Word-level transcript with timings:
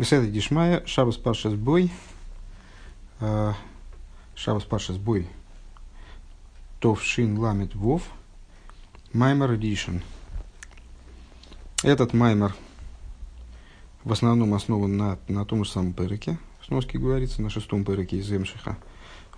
Беседа 0.00 0.26
Дишмая, 0.26 0.82
Шабас 0.86 1.18
Пашас 1.18 1.52
Бой, 1.52 1.90
э, 3.20 3.52
Шабас 4.34 4.64
Пашас 4.64 4.96
Бой, 4.96 5.28
Тов 6.78 7.02
Шин 7.02 7.38
Ламит 7.38 7.74
Вов, 7.74 8.04
Маймер 9.12 9.56
Эдишн. 9.56 9.98
Этот 11.82 12.14
маймер 12.14 12.54
в 14.02 14.12
основном 14.12 14.54
основан 14.54 14.96
на, 14.96 15.18
на 15.28 15.44
том 15.44 15.66
же 15.66 15.70
самом 15.70 15.92
переке, 15.92 16.38
в 16.62 16.64
сноске 16.64 16.96
говорится, 16.96 17.42
на 17.42 17.50
шестом 17.50 17.84
переке 17.84 18.16
из 18.16 18.32
Эмшиха, 18.32 18.78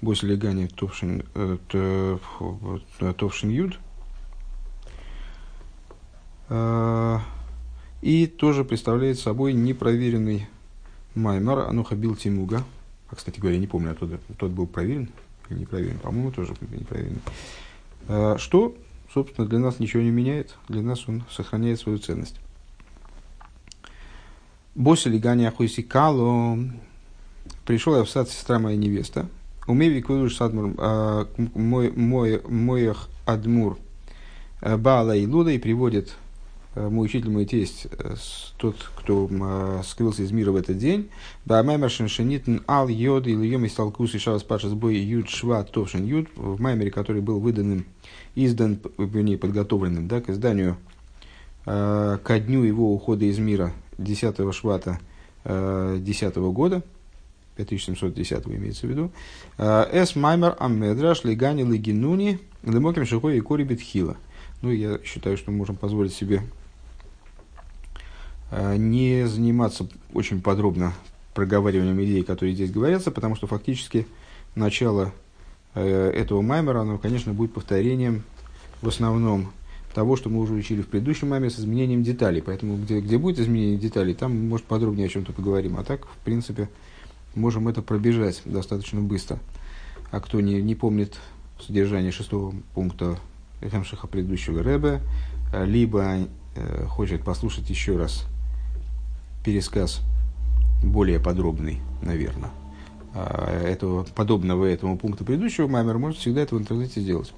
Бось 0.01 0.23
Легани 0.23 0.69
Товшин, 0.69 1.27
э, 1.35 2.19
Товшин 3.19 3.51
Юд. 3.51 3.81
Э, 6.51 7.19
и 8.03 8.27
тоже 8.27 8.65
представляет 8.65 9.19
собой 9.19 9.53
непроверенный 9.53 10.49
маймар 11.15 11.61
Ануха 11.61 11.95
Бил 11.95 12.17
Тимуга. 12.17 12.65
А, 13.09 13.15
кстати 13.17 13.39
говоря, 13.39 13.59
не 13.59 13.69
помню, 13.69 13.93
а 13.93 13.95
тот, 13.95 14.11
тот 14.37 14.51
был 14.51 14.67
проверен 14.67 15.09
или 15.49 15.61
не 15.61 15.67
проверен. 15.67 15.99
По-моему, 15.99 16.33
тоже 16.33 16.55
не 16.73 16.85
проверен. 16.85 17.21
Э, 18.09 18.37
что, 18.39 18.75
собственно, 19.15 19.47
для 19.47 19.61
нас 19.61 19.79
ничего 19.79 20.03
не 20.03 20.11
меняет. 20.11 20.57
Для 20.69 20.83
нас 20.83 21.09
он 21.09 21.23
сохраняет 21.31 21.79
свою 21.79 21.99
ценность. 21.99 22.37
Боси 24.75 25.09
Лигани 25.09 25.45
Ахуиси 25.45 25.83
Кало. 25.83 26.59
Пришел 27.65 27.97
я 27.97 28.03
в 28.03 28.11
сад 28.11 28.29
сестра 28.29 28.59
моя 28.59 28.77
невеста. 28.77 29.27
Умеви 29.69 30.01
Кудуш 30.01 30.35
Садмур 30.35 30.75
а, 30.79 31.29
моих 31.55 33.09
Адмур 33.27 33.79
э, 34.61 34.77
Баала 34.77 35.15
и 35.15 35.25
Луда 35.25 35.51
и 35.53 35.59
приводит 35.59 36.17
мой 36.75 37.05
учитель, 37.05 37.31
мой 37.31 37.45
тесть, 37.45 37.87
э, 37.91 38.15
тот, 38.57 38.77
кто 38.97 39.29
э, 39.31 39.83
скрылся 39.85 40.23
из 40.23 40.33
мира 40.33 40.53
в 40.53 40.57
этот 40.57 40.79
день, 40.79 41.11
Баамаймер 41.45 41.91
Шеншенитн 41.91 42.59
Ал 42.67 42.89
Йод 42.89 43.27
или 43.27 43.47
Йом 43.47 43.67
из 43.67 43.75
Талкус 43.75 44.15
и 44.15 44.19
Шавас 44.19 44.43
Паша 44.43 44.71
Сбой 44.71 44.97
Юд 44.97 45.29
Шва 45.29 45.65
Товшин 45.65 46.07
Юд, 46.07 46.29
в 46.35 46.61
Маймере, 46.61 46.91
который 46.91 47.21
был 47.21 47.41
выданным, 47.41 47.85
издан, 48.35 48.79
вернее, 48.97 49.37
подготовленным 49.37 50.09
да, 50.09 50.21
к 50.21 50.31
изданию 50.31 50.77
ко 51.65 52.41
дню 52.45 52.65
его 52.65 52.93
ухода 52.93 53.25
из 53.25 53.39
мира 53.39 53.73
10 53.99 54.53
швата 54.53 54.99
10 55.45 56.37
года, 56.37 56.83
5710 57.57 58.47
имеется 58.49 58.87
в 58.89 58.91
виду, 58.91 59.13
Эс 59.59 60.17
Маймер 60.17 60.57
Амедраш 60.59 61.23
Легани 61.23 61.63
Легинуни 61.63 62.41
Лемоким 62.65 63.07
Шихой 63.07 63.37
и 63.37 63.41
Кори 63.41 63.63
Бетхила. 63.63 64.17
Ну, 64.63 64.73
я 64.73 64.99
считаю, 65.05 65.37
что 65.37 65.53
мы 65.53 65.59
можем 65.59 65.77
позволить 65.77 66.15
себе 66.15 66.43
Э, 66.43 66.62
не 68.77 69.27
заниматься 69.27 69.89
очень 70.13 70.43
подробно 70.43 70.93
проговариванием 71.35 72.03
идей, 72.03 72.23
которые 72.23 72.55
здесь 72.55 72.71
говорятся, 72.71 73.11
потому 73.11 73.37
что 73.37 73.47
фактически 73.47 74.07
начало 74.55 75.13
э, 75.75 76.11
этого 76.11 76.43
маймера, 76.43 76.81
оно, 76.81 76.99
конечно, 76.99 77.33
будет 77.33 77.55
повторением 77.55 78.23
в 78.81 78.89
основном 78.89 79.53
того, 79.95 80.17
что 80.17 80.31
мы 80.31 80.41
уже 80.41 80.55
учили 80.55 80.83
в 80.83 80.89
предыдущем 80.89 81.29
маме 81.29 81.51
с 81.51 81.59
изменением 81.59 82.03
деталей. 82.03 82.43
Поэтому, 82.43 82.77
где, 82.77 83.01
где 83.01 83.19
будет 83.19 83.39
изменение 83.39 83.79
деталей, 83.79 84.15
там, 84.15 84.49
может, 84.49 84.67
подробнее 84.67 85.07
о 85.07 85.11
чем-то 85.11 85.33
поговорим. 85.33 85.77
А 85.79 85.85
так, 85.85 86.07
в 86.07 86.17
принципе, 86.25 86.69
можем 87.35 87.69
это 87.69 87.83
пробежать 87.83 88.43
достаточно 88.45 89.01
быстро. 89.01 89.39
А 90.11 90.21
кто 90.21 90.41
не, 90.41 90.61
не 90.63 90.75
помнит 90.75 91.17
содержание 91.61 92.11
шестого 92.11 92.55
пункта 92.75 93.19
Хемшиха 93.61 94.07
предыдущего 94.07 94.63
Рэбе, 94.63 95.01
э, 95.53 95.65
либо 95.65 96.27
э, 96.55 96.85
хочет 96.87 97.23
послушать 97.23 97.69
еще 97.71 97.97
раз 97.97 98.27
пересказ 99.45 100.01
более 100.83 101.21
подробный, 101.21 101.81
наверное, 102.03 102.51
а, 103.15 103.65
этого, 103.65 104.05
подобного 104.15 104.67
этому 104.67 104.99
пункту 104.99 105.25
предыдущего 105.25 105.69
маймера, 105.69 105.99
может 105.99 106.19
всегда 106.19 106.43
это 106.43 106.55
в 106.55 106.59
интернете 106.59 107.01
сделать. 107.01 107.33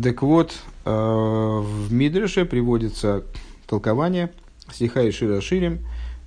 Так 0.00 0.22
вот, 0.22 0.54
а, 0.84 1.60
в 1.60 1.92
Мидреше 1.92 2.44
приводится 2.44 3.24
толкование 3.66 4.32
стиха 4.72 5.02
и 5.02 5.10
Шира 5.10 5.40
Ширим, 5.40 5.80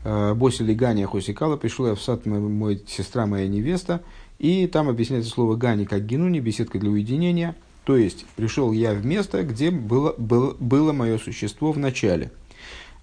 а, 0.04 0.34
Боси 0.34 0.62
Лигания 0.62 1.08
Хосикала, 1.08 1.58
пришел 1.58 1.88
я 1.88 1.96
в 1.96 2.02
сад 2.02 2.26
мой 2.26 2.82
сестра 2.88 3.26
моя 3.26 3.48
невеста, 3.48 4.02
и 4.38 4.68
там 4.68 4.90
объясняется 4.90 5.30
слово 5.30 5.56
Гани 5.56 5.86
как 5.86 6.06
генуни, 6.06 6.40
беседка 6.40 6.80
для 6.80 6.90
уединения, 6.90 7.56
то 7.86 7.98
есть 7.98 8.26
пришел 8.36 8.72
я 8.72 8.94
в 8.94 9.06
место, 9.06 9.44
где 9.44 9.72
было, 9.72 10.14
было, 10.18 10.56
было 10.60 10.94
мое 10.94 11.18
существо 11.18 11.72
в 11.72 11.80
начале– 11.80 12.32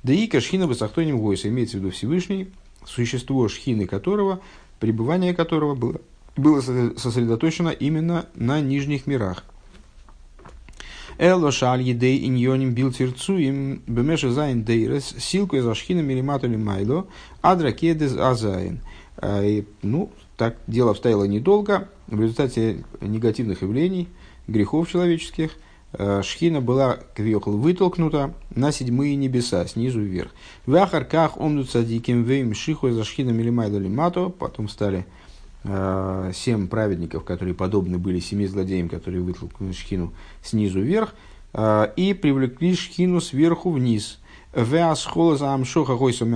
да 0.06 0.12
и 0.12 0.28
кашхина 0.28 0.68
басахтоним 0.68 1.18
гойса, 1.18 1.48
имеется 1.48 1.78
в 1.78 1.80
виду 1.80 1.90
Всевышний, 1.90 2.52
существо 2.84 3.48
шхины 3.48 3.86
которого, 3.86 4.40
пребывание 4.78 5.34
которого 5.34 5.74
было, 5.74 6.00
было 6.36 6.60
сосредоточено 6.60 7.70
именно 7.70 8.26
на 8.36 8.60
нижних 8.60 9.08
мирах. 9.08 9.44
Эло 11.18 11.50
шаль 11.50 11.82
едей 11.82 12.24
иньоним 12.24 12.72
бил 12.72 12.90
им 12.90 13.82
бемеша 13.88 14.30
зайн 14.30 14.62
дейрес 14.62 15.12
силку 15.18 15.56
из 15.56 15.66
ашхина 15.66 16.02
мириматули 16.02 16.54
майло 16.54 17.08
адракедез 17.42 18.16
азайн. 18.16 18.82
А, 19.16 19.42
ну, 19.82 20.12
так 20.36 20.56
дело 20.68 20.92
обстояло 20.92 21.24
недолго. 21.24 21.88
В 22.06 22.20
результате 22.20 22.84
негативных 23.00 23.62
явлений, 23.62 24.08
грехов 24.46 24.88
человеческих– 24.88 25.50
шхина 26.22 26.60
была 26.60 26.98
квиохл 27.14 27.52
вытолкнута 27.52 28.34
на 28.50 28.72
седьмые 28.72 29.16
небеса, 29.16 29.66
снизу 29.66 30.00
вверх. 30.00 30.30
В 30.66 30.74
ахарках 30.74 31.38
омну 31.38 31.64
цадиким 31.64 32.24
вейм 32.24 32.54
шиху 32.54 32.90
за 32.90 33.04
шхина 33.04 33.30
милимайда 33.30 33.78
лимато, 33.78 34.28
потом 34.28 34.68
стали 34.68 35.06
э, 35.64 36.32
семь 36.34 36.68
праведников, 36.68 37.24
которые 37.24 37.54
подобны 37.54 37.98
были 37.98 38.20
семи 38.20 38.46
злодеям, 38.46 38.88
которые 38.88 39.22
вытолкнули 39.22 39.72
шхину 39.72 40.12
снизу 40.42 40.80
вверх, 40.80 41.14
э, 41.52 41.88
и 41.96 42.14
привлекли 42.14 42.74
шхину 42.74 43.20
сверху 43.20 43.70
вниз. 43.70 44.18
Веасхола 44.54 45.36
за 45.36 45.52
амшоха 45.52 45.92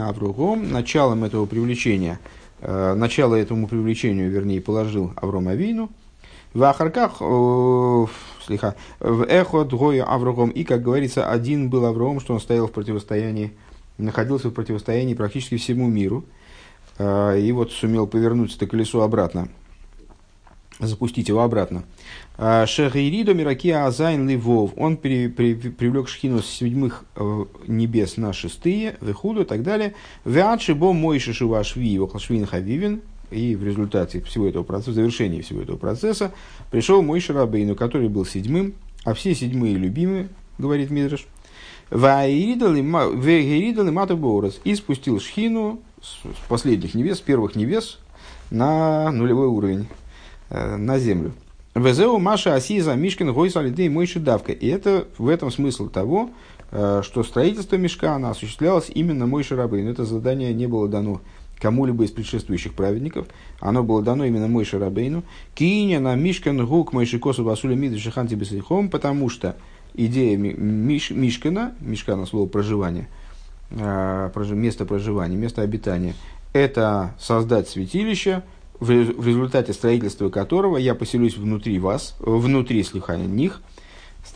авругом, 0.06 0.70
началом 0.70 1.24
этого 1.24 1.46
привлечения, 1.46 2.20
э, 2.60 2.94
начало 2.94 3.34
этому 3.34 3.66
привлечению, 3.66 4.30
вернее, 4.30 4.60
положил 4.60 5.12
Авром 5.16 5.48
Авину, 5.48 5.90
в 6.52 6.62
Ахарках, 6.62 7.20
слиха, 8.42 8.74
в 9.00 9.24
эхо 9.24 9.64
двое 9.64 10.02
Аврогом. 10.02 10.50
И, 10.50 10.64
как 10.64 10.82
говорится, 10.82 11.30
один 11.30 11.70
был 11.70 11.84
Аврогом, 11.84 12.20
что 12.20 12.34
он 12.34 12.40
стоял 12.40 12.66
в 12.66 12.72
противостоянии, 12.72 13.52
находился 13.98 14.48
в 14.48 14.52
противостоянии 14.52 15.14
практически 15.14 15.56
всему 15.56 15.88
миру. 15.88 16.24
А, 16.98 17.34
и 17.36 17.50
вот 17.52 17.72
сумел 17.72 18.06
повернуть 18.06 18.54
это 18.56 18.66
колесо 18.66 19.02
обратно, 19.02 19.48
запустить 20.78 21.28
его 21.28 21.40
обратно. 21.40 21.84
А, 22.36 22.66
Шехиридо 22.66 23.34
Миракия 23.34 23.86
Азайн 23.86 24.28
Ливов. 24.28 24.72
Он 24.76 24.96
при, 24.96 25.28
при, 25.28 25.54
привлек 25.54 26.08
Шхину 26.08 26.42
с 26.42 26.46
седьмых 26.46 27.04
э, 27.16 27.44
небес 27.66 28.16
на 28.16 28.32
шестые, 28.32 28.96
Вехуду 29.00 29.42
и 29.42 29.44
так 29.44 29.62
далее. 29.62 29.94
Веадши 30.24 30.74
бо 30.74 30.92
мой 30.92 31.18
шишивашви, 31.18 31.98
Охлашвин 31.98 32.46
Хавивин 32.46 33.02
и 33.30 33.54
в 33.54 33.64
результате 33.64 34.20
всего 34.20 34.46
этого 34.46 34.62
процесса, 34.62 34.92
завершения 34.92 35.42
всего 35.42 35.62
этого 35.62 35.76
процесса, 35.76 36.32
пришел 36.70 37.02
мой 37.02 37.20
Шарабейну, 37.20 37.74
который 37.74 38.08
был 38.08 38.24
седьмым, 38.24 38.74
а 39.04 39.14
все 39.14 39.34
седьмые 39.34 39.76
любимые, 39.76 40.28
говорит 40.58 40.91
Мидраш, 40.91 41.26
и 44.64 44.74
спустил 44.76 45.20
шхину 45.20 45.80
с 46.00 46.48
последних 46.48 46.94
небес, 46.94 47.18
с 47.18 47.20
первых 47.20 47.56
небес, 47.56 47.98
на 48.50 49.10
нулевой 49.10 49.48
уровень, 49.48 49.88
э, 50.50 50.76
на 50.76 50.98
землю. 50.98 51.32
Везеу 51.74 52.18
Маша 52.18 52.54
Асиза 52.54 52.94
Мишкин 52.94 53.32
Гойса 53.32 53.60
Лидей 53.60 53.88
Мойши 53.88 54.18
Давка. 54.18 54.52
И 54.52 54.66
это 54.66 55.06
в 55.18 55.28
этом 55.28 55.50
смысл 55.50 55.88
того, 55.88 56.30
э, 56.72 57.02
что 57.04 57.22
строительство 57.22 57.76
мешкана 57.76 58.30
осуществлялось 58.30 58.91
именно 58.92 59.26
Мойши 59.26 59.54
Рабейн. 59.56 59.88
Это 59.88 60.04
задание 60.04 60.52
не 60.52 60.66
было 60.66 60.88
дано 60.88 61.20
кому-либо 61.60 62.04
из 62.04 62.10
предшествующих 62.10 62.74
праведников. 62.74 63.28
Оно 63.60 63.83
было 63.83 64.03
дано 64.03 64.24
именно 64.24 64.48
Мойше 64.48 64.78
Рабейну. 64.78 65.22
Киня 65.54 66.01
на 66.01 66.15
Мишкан 66.15 66.65
Гук 66.66 66.92
Мойши 66.92 67.18
Косу 67.18 67.45
Васуля 67.45 67.74
Миды 67.74 67.98
Шиханти 67.98 68.34
Бесрихом, 68.34 68.89
потому 68.89 69.28
что 69.28 69.57
идея 69.95 70.36
Миш, 70.36 71.10
Мишкана, 71.10 71.74
Мишкана 71.80 72.27
слово 72.27 72.48
проживание, 72.48 73.09
а, 73.72 74.33
место 74.54 74.84
проживания, 74.84 75.36
место 75.36 75.62
обитания, 75.62 76.15
это 76.53 77.15
создать 77.18 77.68
святилище, 77.68 78.42
в 78.80 78.91
результате 78.91 79.74
строительства 79.74 80.30
которого 80.30 80.78
я 80.78 80.95
поселюсь 80.95 81.36
внутри 81.36 81.78
вас, 81.78 82.16
внутри 82.18 82.83
слихания 82.83 83.27
них, 83.27 83.60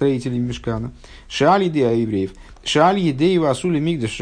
строителей 0.04 0.38
Мешкана. 0.38 0.92
Шали 1.28 1.68
идея 1.68 1.94
евреев. 1.94 2.32
Шаль 2.62 2.98
едей 2.98 3.38
васули 3.38 3.78
мигдаш 3.78 4.20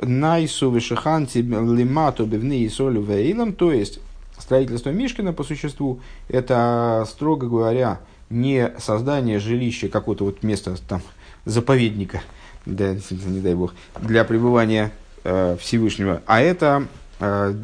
найсу 0.00 0.70
вишаханти 0.70 1.38
лимато 1.38 2.24
бивны 2.24 2.60
и 2.60 2.68
соли 2.68 2.98
вейлам, 2.98 3.52
то 3.52 3.72
есть 3.72 4.00
строительство 4.38 4.90
Мишкина 4.90 5.32
по 5.32 5.44
существу, 5.44 6.00
это, 6.28 7.06
строго 7.08 7.48
говоря, 7.48 8.00
не 8.28 8.72
создание 8.78 9.38
жилища, 9.38 9.88
какого-то 9.88 10.24
вот 10.24 10.42
места, 10.42 10.74
там, 10.88 11.00
заповедника, 11.44 12.22
да, 12.66 12.94
не 13.10 13.40
дай 13.40 13.54
бог, 13.54 13.72
для 14.00 14.24
пребывания 14.24 14.90
э, 15.22 15.56
Всевышнего, 15.60 16.22
а 16.26 16.40
это 16.40 16.88
э, 17.20 17.54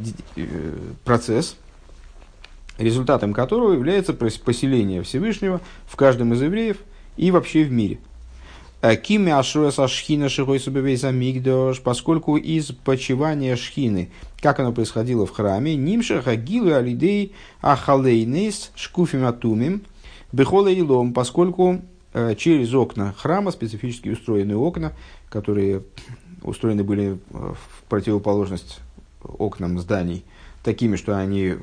процесс, 1.04 1.56
результатом 2.78 3.32
которого 3.34 3.72
является 3.72 4.12
поселение 4.12 5.02
Всевышнего 5.02 5.60
в 5.86 5.96
каждом 5.96 6.32
из 6.32 6.42
евреев 6.42 6.76
и 7.16 7.30
вообще 7.30 7.64
в 7.64 7.72
мире. 7.72 7.98
Кими 9.04 9.30
ашроса 9.30 9.86
шхина 9.86 10.28
шигой 10.28 10.58
субевейса 10.58 11.12
мигдош, 11.12 11.80
поскольку 11.80 12.36
из 12.36 12.72
почивания 12.72 13.54
шхины, 13.54 14.10
как 14.40 14.58
оно 14.58 14.72
происходило 14.72 15.24
в 15.24 15.30
храме, 15.30 15.76
нимшаха 15.76 16.34
гилу 16.34 16.74
алидей 16.74 17.32
ахалейнес 17.60 18.72
шкуфим 18.74 19.24
атумим, 19.24 19.82
бехола 20.32 20.66
илом, 20.66 21.12
поскольку 21.12 21.80
э, 22.12 22.34
через 22.36 22.74
окна 22.74 23.14
храма, 23.16 23.52
специфически 23.52 24.08
устроенные 24.08 24.56
окна, 24.56 24.94
которые 25.28 25.84
устроены 26.42 26.82
были 26.82 27.12
э, 27.12 27.16
в 27.30 27.88
противоположность 27.88 28.80
окнам 29.22 29.78
зданий, 29.78 30.24
такими, 30.64 30.96
что 30.96 31.16
они 31.16 31.54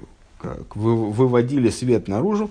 выводили 0.74 1.70
свет 1.70 2.08
наружу, 2.08 2.50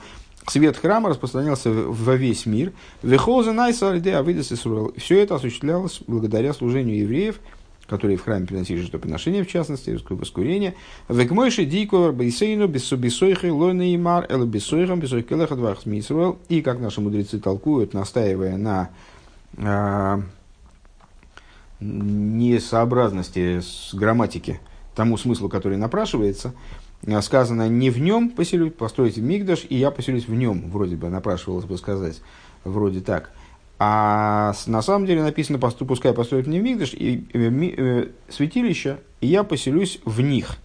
свет 0.50 0.76
храма 0.76 1.10
распространялся 1.10 1.70
во 1.70 2.14
весь 2.16 2.46
мир. 2.46 2.72
Вехоза 3.02 3.52
найса 3.52 3.90
авидас 3.90 4.52
Все 4.96 5.20
это 5.20 5.36
осуществлялось 5.36 6.00
благодаря 6.06 6.52
служению 6.52 6.98
евреев, 6.98 7.40
которые 7.86 8.18
в 8.18 8.24
храме 8.24 8.46
приносили 8.46 8.80
жертвоприношения, 8.80 9.44
в 9.44 9.48
частности, 9.48 9.98
воскурение. 10.08 10.74
Векмойши 11.08 11.64
дикор 11.64 12.12
бейсейну 12.12 12.68
бессубисойхи 12.68 13.46
лойнеймар 13.46 14.26
эл 14.28 14.44
бессойхам 14.44 15.00
бессойкелеха 15.00 15.56
двах 15.56 15.78
И 16.48 16.62
как 16.62 16.80
наши 16.80 17.00
мудрецы 17.00 17.38
толкуют, 17.38 17.94
настаивая 17.94 18.56
на 18.56 18.90
э, 19.56 20.22
несообразности 21.80 23.60
с 23.60 23.94
грамматики 23.94 24.60
тому 24.94 25.16
смыслу, 25.16 25.48
который 25.48 25.78
напрашивается, 25.78 26.52
сказано 27.22 27.68
не 27.68 27.90
в 27.90 28.00
нем 28.00 28.30
поселюсь, 28.30 28.72
постройте 28.72 29.20
мигдаш, 29.20 29.66
и 29.68 29.76
я 29.76 29.90
поселюсь 29.90 30.26
в 30.26 30.34
нем, 30.34 30.70
вроде 30.70 30.96
бы 30.96 31.08
напрашивалось 31.08 31.64
бы 31.64 31.78
сказать, 31.78 32.20
вроде 32.64 33.00
так. 33.00 33.30
А 33.78 34.54
на 34.66 34.82
самом 34.82 35.06
деле 35.06 35.22
написано, 35.22 35.58
пускай 35.58 36.12
построят 36.12 36.46
мне 36.46 36.58
мигдаш 36.58 36.94
и 36.94 37.24
э, 37.32 37.50
э, 37.50 38.08
святилище, 38.28 38.98
и 39.20 39.28
я 39.28 39.44
поселюсь 39.44 40.00
в 40.04 40.20
них. 40.20 40.56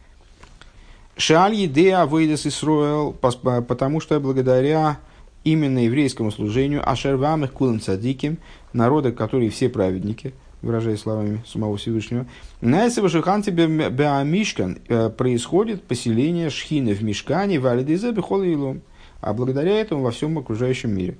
Шаль 1.15 1.53
едея 1.53 2.05
выйдес 2.05 2.47
Исруэл, 2.47 3.13
потому 3.13 4.01
что 4.01 4.19
благодаря 4.19 4.97
именно 5.43 5.85
еврейскому 5.85 6.31
служению 6.31 6.89
Ашервам 6.89 7.43
их 7.43 7.53
кулам 7.53 7.79
цадиким, 7.79 8.37
народа, 8.73 9.11
которые 9.11 9.51
все 9.51 9.69
праведники– 9.69 10.33
выражая 10.63 10.97
словами 10.97 11.43
самого 11.45 11.77
Всевышнего. 11.77 12.25
На 12.61 12.89
Шиханте 12.89 13.51
Беамишкан 13.51 14.79
э, 14.87 15.09
происходит 15.09 15.83
поселение 15.83 16.49
шхины 16.49 16.93
в 16.93 17.03
Мишкане, 17.03 17.59
в 17.59 17.67
Алидезе 17.67 18.11
Бехолилум, 18.11 18.81
а 19.21 19.33
благодаря 19.33 19.79
этому 19.79 20.01
во 20.01 20.11
всем 20.11 20.39
окружающем 20.39 20.95
мире. 20.95 21.17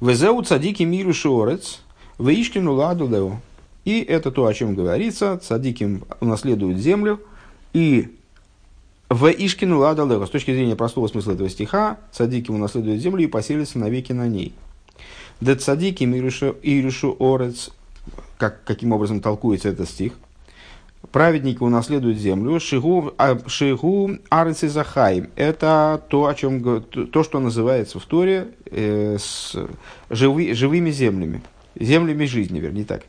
Везеу 0.00 0.42
цадики 0.42 0.82
миру 0.82 1.14
шорец, 1.14 1.80
Ваишкину 2.18 2.74
ладу 2.74 3.08
лео. 3.08 3.40
И 3.84 4.02
это 4.02 4.30
то, 4.30 4.44
о 4.44 4.52
чем 4.52 4.74
говорится. 4.74 5.38
Цадиким 5.38 6.04
унаследуют 6.20 6.78
землю. 6.78 7.20
И 7.72 8.14
в 9.08 9.26
Ишкину 9.30 9.78
лада. 9.78 10.26
С 10.26 10.30
точки 10.30 10.52
зрения 10.52 10.76
простого 10.76 11.06
смысла 11.08 11.32
этого 11.32 11.48
стиха, 11.48 11.98
цадиким 12.12 12.56
унаследуют 12.56 13.00
землю 13.00 13.24
и 13.24 13.26
поселятся 13.26 13.78
навеки 13.78 14.12
на 14.12 14.28
ней. 14.28 14.52
Децадики 15.40 16.04
Ирушу 16.04 17.16
Орец, 17.20 17.70
как, 18.38 18.64
каким 18.64 18.92
образом 18.92 19.20
толкуется 19.20 19.68
этот 19.68 19.88
стих, 19.88 20.14
праведники 21.12 21.62
унаследуют 21.62 22.18
землю, 22.18 22.58
шигу, 22.60 23.14
а, 23.18 23.38
шигу 23.46 24.18
арец 24.30 24.64
и 24.64 24.68
захаим. 24.68 25.30
Это 25.36 26.02
то, 26.08 26.26
о 26.26 26.34
чем, 26.34 26.82
то, 26.82 27.22
что 27.22 27.40
называется 27.40 27.98
в 27.98 28.04
Торе 28.04 28.48
э, 28.66 29.16
с 29.18 29.56
живы, 30.10 30.54
живыми 30.54 30.90
землями, 30.90 31.42
землями 31.78 32.24
жизни, 32.24 32.58
вернее 32.58 32.84
так. 32.84 33.04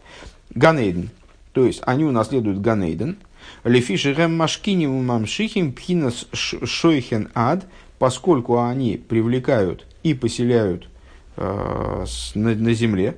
Ганейден. 0.52 1.10
То 1.54 1.66
есть 1.66 1.82
они 1.86 2.06
унаследуют 2.06 2.62
Ганейден. 2.62 3.18
Лефишерем 3.64 4.38
машкиним 4.38 5.06
мамшихим 5.06 5.74
пхинас 5.74 6.28
шойхен 6.34 7.30
ад, 7.34 7.66
поскольку 7.98 8.62
они 8.62 8.98
привлекают 8.98 9.86
и 10.04 10.14
поселяют 10.14 10.88
э, 11.38 12.06
на, 12.36 12.56
на 12.56 12.74
земле, 12.74 13.18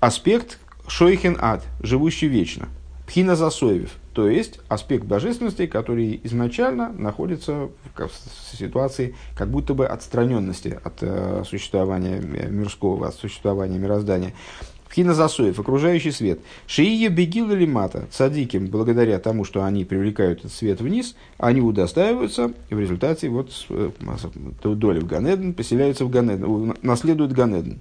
аспект 0.00 0.58
шойхен 0.86 1.36
ад, 1.40 1.64
живущий 1.80 2.28
вечно, 2.28 2.68
пхина 3.06 3.36
засоевев, 3.36 3.92
то 4.12 4.28
есть 4.28 4.60
аспект 4.68 5.04
божественности, 5.04 5.66
который 5.66 6.20
изначально 6.22 6.90
находится 6.92 7.68
в 7.96 8.56
ситуации 8.56 9.14
как 9.36 9.50
будто 9.50 9.74
бы 9.74 9.86
отстраненности 9.86 10.78
от 10.82 11.02
э, 11.02 11.42
существования 11.44 12.20
мирского, 12.20 13.08
от 13.08 13.14
существования 13.14 13.78
мироздания. 13.78 14.32
Пхина 14.94 15.12
окружающий 15.26 16.12
свет. 16.12 16.38
Шиия 16.68 17.08
бегил 17.08 17.50
или 17.50 17.66
мата, 17.66 18.06
цадиким, 18.12 18.68
благодаря 18.68 19.18
тому, 19.18 19.44
что 19.44 19.64
они 19.64 19.84
привлекают 19.84 20.38
этот 20.38 20.52
свет 20.52 20.80
вниз, 20.80 21.16
они 21.36 21.60
удостаиваются, 21.60 22.52
и 22.70 22.76
в 22.76 22.78
результате 22.78 23.28
вот 23.28 23.50
э, 23.70 23.90
доли 24.62 25.00
в 25.00 25.06
Ганеден 25.08 25.52
поселяются 25.52 26.04
в 26.04 26.10
Ганеден, 26.10 26.76
наследуют 26.82 27.32
Ганеден. 27.32 27.80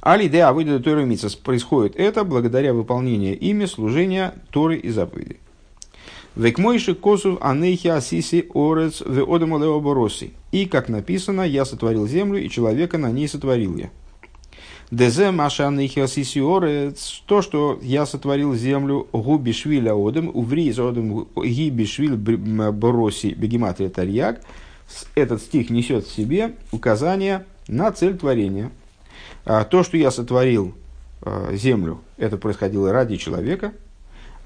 Али 0.00 0.26
де 0.26 0.40
авыда 0.40 0.80
Торы 0.80 1.04
Митсас 1.04 1.34
происходит 1.34 1.96
это 1.96 2.24
благодаря 2.24 2.72
выполнению 2.72 3.38
ими 3.38 3.66
служения 3.66 4.32
Торы 4.50 4.78
и 4.78 4.88
заповедей. 4.88 5.36
Векмойши 6.34 6.94
косу 6.94 7.36
анейхи 7.42 7.88
асиси 7.88 8.48
орец 8.54 9.02
веодамалеобороси. 9.04 10.32
И, 10.50 10.64
как 10.64 10.88
написано, 10.88 11.42
я 11.42 11.66
сотворил 11.66 12.06
землю, 12.06 12.42
и 12.42 12.48
человека 12.48 12.96
на 12.96 13.10
ней 13.10 13.28
сотворил 13.28 13.76
я. 13.76 13.90
Дезе 14.94 15.32
хиосисиорец, 15.32 17.22
то, 17.26 17.42
что 17.42 17.80
я 17.82 18.06
сотворил 18.06 18.54
землю 18.54 19.08
губишвиля 19.12 19.92
одем, 19.92 20.30
уври 20.32 20.66
из 20.68 20.78
одем 20.78 21.26
гибишвиль 21.34 22.14
бороси 22.14 23.34
бегематрия 23.34 23.88
тарьяк, 23.88 24.42
этот 25.16 25.42
стих 25.42 25.70
несет 25.70 26.06
в 26.06 26.14
себе 26.14 26.54
указание 26.70 27.44
на 27.66 27.90
цель 27.90 28.16
творения. 28.16 28.70
А, 29.44 29.64
то, 29.64 29.82
что 29.82 29.96
я 29.96 30.12
сотворил 30.12 30.74
а, 31.22 31.52
землю, 31.56 32.00
это 32.16 32.36
происходило 32.36 32.92
ради 32.92 33.16
человека, 33.16 33.72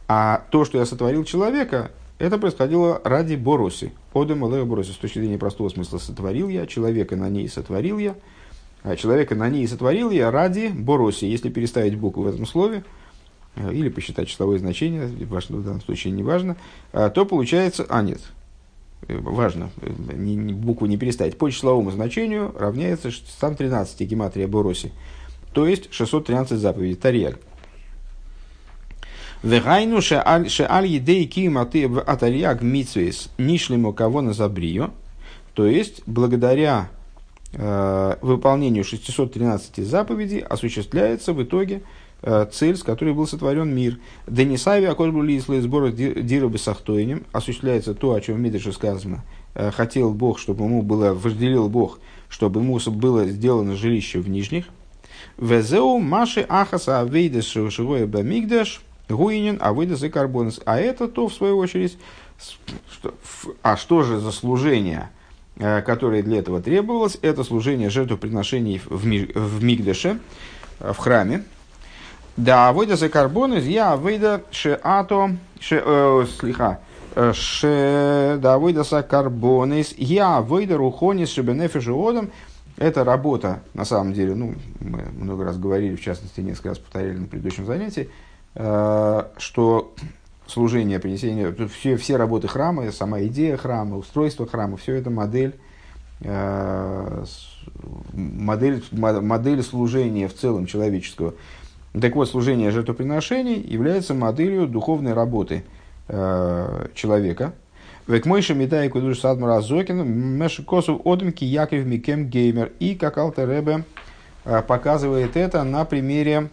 а 0.06 0.44
то, 0.51 0.65
что 0.65 0.79
я 0.79 0.87
сотворил 0.87 1.25
человека, 1.25 1.91
это 2.19 2.39
происходило 2.39 3.03
ради 3.05 3.34
бороси. 3.34 3.93
Одем 4.15 4.41
бороси. 4.41 4.93
С 4.93 4.96
точки 4.96 5.19
зрения 5.19 5.37
простого 5.37 5.69
смысла 5.69 5.99
сотворил 5.99 6.49
я, 6.49 6.67
человека 6.67 7.17
на 7.17 7.29
ней 7.29 7.51
сотворил 7.51 7.99
я– 7.99 8.15
человека 8.97 9.35
на 9.35 9.49
ней 9.49 9.67
сотворил 9.67 10.11
я 10.11 10.31
ради 10.31 10.69
бороси. 10.69 11.27
Если 11.27 11.49
переставить 11.49 11.97
букву 11.97 12.23
в 12.23 12.29
этом 12.29 12.47
слове, 12.47 12.85
э, 13.56 13.73
или 13.73 13.89
посчитать 13.89 14.29
числовое 14.29 14.58
значение, 14.58 15.06
в 15.06 15.65
данном 15.65 15.81
случае 15.81 16.13
не 16.13 16.23
важно, 16.23 16.56
а, 16.93 17.11
то 17.11 17.27
получается, 17.27 17.87
а 17.89 18.03
нет, 18.03 18.20
э, 19.08 19.19
важно, 19.19 19.70
э, 19.82 19.91
не, 20.15 20.37
не, 20.37 20.53
букву 20.53 20.87
не 20.87 20.97
переставить, 20.97 21.39
по 21.39 21.51
числовому 21.51 21.91
значению 21.91 22.55
равняется 22.58 23.11
сам 23.41 23.56
13 23.56 24.01
гематрия 24.03 24.47
Бороси, 24.47 24.93
то 25.53 25.67
есть 25.67 25.93
613 25.93 26.58
заповедей, 26.58 26.94
Тарьяг. 26.94 27.39
Вегайну 29.43 30.01
шеаль 30.01 30.87
едей 30.87 31.25
киматы 31.27 31.85
атарьяг 31.85 32.61
митсвейс 32.61 33.31
нишлему 33.39 33.93
кого 33.93 34.20
на 34.20 34.32
забрио, 34.32 34.91
то 35.55 35.65
есть 35.65 36.03
благодаря 36.06 36.91
Э, 36.91 36.97
выполнению 37.52 38.84
613 38.84 39.78
заповедей 39.86 40.40
осуществляется 40.40 41.32
в 41.32 41.43
итоге 41.43 41.82
э, 42.22 42.46
цель, 42.52 42.76
с 42.76 42.82
которой 42.82 43.14
был 43.14 43.26
сотворен 43.26 43.74
мир. 43.74 43.98
Денисави 44.26 44.84
акошбули 44.84 45.32
и 45.32 45.60
сбора 45.60 45.90
дирабы 45.90 46.58
сахтойнем 46.58 47.24
осуществляется 47.32 47.94
то, 47.94 48.12
о 48.12 48.20
чем 48.20 48.36
в 48.36 48.40
Мидрше 48.40 48.72
сказано. 48.72 49.24
Э, 49.55 49.70
хотел 49.70 50.12
Бог, 50.12 50.38
чтобы 50.38 50.64
ему 50.64 50.82
было, 50.82 51.14
вожделил 51.14 51.69
Бог, 51.69 52.00
чтобы 52.28 52.60
ему 52.60 52.78
было 52.90 53.26
сделано 53.26 53.76
жилище 53.76 54.20
в 54.20 54.28
нижних. 54.28 54.67
Везеу 55.38 55.98
маши 55.98 56.44
ахаса 56.48 57.00
авейдес 57.00 57.46
шивоя 57.46 58.06
бамигдаш 58.06 58.82
гуинин 59.08 59.58
авейдес 59.60 60.02
и 60.02 60.10
карбонес. 60.10 60.60
А 60.67 60.78
это 60.78 61.08
то, 61.08 61.28
в 61.28 61.34
свою 61.34 61.56
очередь, 61.58 61.96
что, 62.93 63.14
а 63.62 63.76
что 63.76 64.02
же 64.02 64.19
за 64.20 64.32
служение– 64.32 65.10
Э, 65.18 65.18
которое 65.58 66.22
для 66.22 66.38
этого 66.38 66.60
требовалось, 66.60 67.19
это 67.20 67.43
служение 67.43 67.91
жертвоприношений 67.91 68.81
в, 68.84 69.06
ми, 69.06 69.29
в 69.34 69.62
Мигдеше, 69.62 70.19
э, 70.81 70.93
в 70.93 70.98
храме. 70.98 71.44
Да, 72.36 72.72
выйда 72.72 72.96
за 72.96 73.08
карбон 73.08 73.55
из 73.55 73.67
я 73.67 73.96
выйда 73.96 74.43
ше 74.53 74.79
ато, 74.82 75.31
ше, 75.58 75.82
э, 75.84 76.27
слиха, 76.38 76.79
э, 77.17 77.32
ше, 77.34 78.38
да, 78.41 78.58
выйда 78.58 78.84
за 78.84 79.03
карбон 79.03 79.72
из 79.72 79.93
я 79.98 80.41
выйда 80.41 80.77
рухонис 80.77 81.31
шебенефи 81.31 81.79
одам. 81.79 82.31
Это 82.77 83.03
работа, 83.03 83.58
на 83.74 83.84
самом 83.84 84.12
деле, 84.12 84.36
ну, 84.36 84.55
мы 84.79 85.03
много 85.19 85.43
раз 85.44 85.58
говорили, 85.58 85.96
в 85.96 86.00
частности, 86.00 86.41
несколько 86.41 86.69
раз 86.69 86.79
повторяли 86.79 87.17
на 87.17 87.27
предыдущем 87.27 87.67
занятии, 87.67 88.08
что 88.55 89.93
служение, 90.48 90.98
принесение, 90.98 91.55
все, 91.69 91.96
все 91.96 92.17
работы 92.17 92.48
храма, 92.48 92.90
сама 92.90 93.22
идея 93.24 93.56
храма, 93.56 93.96
устройство 93.96 94.46
храма, 94.46 94.76
все 94.76 94.94
это 94.94 95.10
модель, 95.10 95.55
модель, 98.12 98.82
модель 98.93 99.62
служения 99.62 100.26
в 100.26 100.34
целом 100.34 100.67
человеческого. 100.67 101.34
Так 101.98 102.17
вот, 102.17 102.28
служение 102.28 102.70
жертвоприношений 102.70 103.60
является 103.60 104.14
моделью 104.14 104.67
духовной 104.67 105.12
работы 105.12 105.64
человека– 106.08 107.52
Век 108.08 108.24
мойша 108.24 108.55
медай 108.55 108.88
кудуш 108.88 109.20
садмара 109.20 109.60
зокин, 109.60 109.98
меш 110.38 110.62
косов 110.67 111.02
одмки 111.05 111.44
Яков 111.44 111.84
Микем 111.84 112.31
Геймер. 112.31 112.72
И 112.81 112.94
как 112.94 113.19
Алтеребе 113.19 113.84
э, 114.46 114.62
показывает 114.62 115.36
это 115.36 115.62
на 115.62 115.84
примере 115.84 116.48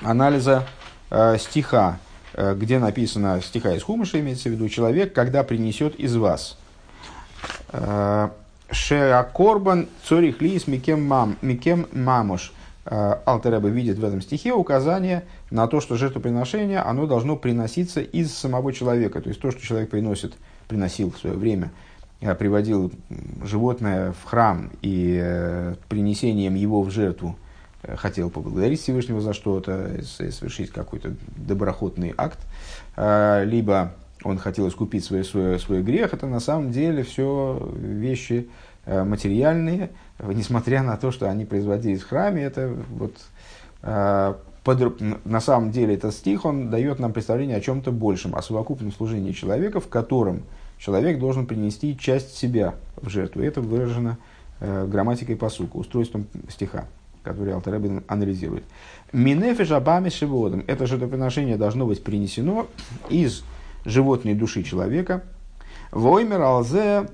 анализа 0.00 0.66
э, 1.10 1.36
стиха, 1.38 1.98
э, 1.98 2.05
где 2.36 2.78
написано 2.78 3.40
стиха 3.40 3.74
из 3.74 3.82
Хумыша, 3.82 4.20
имеется 4.20 4.48
в 4.48 4.52
виду 4.52 4.68
человек, 4.68 5.12
когда 5.12 5.42
принесет 5.42 5.94
из 5.96 6.16
вас. 6.16 6.58
Шеакорбан 8.70 9.88
цорих 10.04 10.42
лис 10.42 10.66
микем, 10.66 11.06
мам, 11.06 11.36
микем 11.40 11.86
мамуш. 11.92 12.52
Алтереба 12.84 13.68
видит 13.68 13.98
в 13.98 14.04
этом 14.04 14.20
стихе 14.20 14.52
указание 14.52 15.24
на 15.50 15.66
то, 15.66 15.80
что 15.80 15.96
жертвоприношение 15.96 16.80
оно 16.80 17.06
должно 17.06 17.36
приноситься 17.36 18.00
из 18.00 18.32
самого 18.34 18.72
человека. 18.72 19.20
То 19.20 19.28
есть 19.28 19.40
то, 19.40 19.50
что 19.50 19.60
человек 19.62 19.90
приносит, 19.90 20.34
приносил 20.68 21.10
в 21.10 21.18
свое 21.18 21.36
время, 21.36 21.70
э, 22.20 22.34
приводил 22.34 22.92
животное 23.44 24.12
в 24.12 24.24
храм 24.24 24.70
и 24.82 25.18
э, 25.20 25.74
принесением 25.88 26.54
его 26.54 26.82
в 26.82 26.90
жертву 26.90 27.36
э, 27.38 27.45
хотел 27.96 28.30
поблагодарить 28.30 28.80
Всевышнего 28.80 29.20
за 29.20 29.32
что-то, 29.32 30.02
совершить 30.02 30.70
какой-то 30.70 31.14
доброходный 31.36 32.14
акт, 32.16 32.38
либо 32.96 33.94
он 34.24 34.38
хотел 34.38 34.68
искупить 34.68 35.04
свой, 35.04 35.24
свой, 35.24 35.58
свой 35.60 35.82
грех, 35.82 36.14
это 36.14 36.26
на 36.26 36.40
самом 36.40 36.70
деле 36.70 37.02
все 37.02 37.72
вещи 37.76 38.48
материальные, 38.86 39.90
несмотря 40.20 40.82
на 40.82 40.96
то, 40.96 41.10
что 41.10 41.30
они 41.30 41.44
производились 41.44 42.02
в 42.02 42.08
храме, 42.08 42.42
это 42.42 42.74
вот 42.90 43.14
под, 44.66 45.00
на 45.24 45.40
самом 45.40 45.70
деле 45.70 45.94
этот 45.94 46.12
стих, 46.12 46.44
он 46.44 46.70
дает 46.70 46.98
нам 46.98 47.12
представление 47.12 47.56
о 47.56 47.60
чем-то 47.60 47.92
большем, 47.92 48.34
о 48.34 48.42
совокупном 48.42 48.90
служении 48.90 49.30
человека, 49.30 49.78
в 49.78 49.86
котором 49.88 50.42
человек 50.76 51.20
должен 51.20 51.46
принести 51.46 51.96
часть 51.96 52.36
себя 52.36 52.74
в 52.96 53.08
жертву. 53.08 53.42
Это 53.42 53.60
выражено 53.60 54.18
э, 54.58 54.86
грамматикой 54.88 55.36
посука, 55.36 55.76
устройством 55.76 56.26
стиха, 56.48 56.86
который 57.26 57.54
Алтаребин 57.54 58.04
анализирует. 58.06 58.62
Минефи 59.12 59.64
жабами 59.64 60.08
шиводом. 60.08 60.62
Это 60.68 60.86
жертвоприношение 60.86 61.56
должно 61.56 61.84
быть 61.86 62.04
принесено 62.04 62.68
из 63.08 63.42
животной 63.84 64.34
души 64.34 64.62
человека. 64.62 65.24
Воймер 65.90 66.40
алзе 66.40 67.08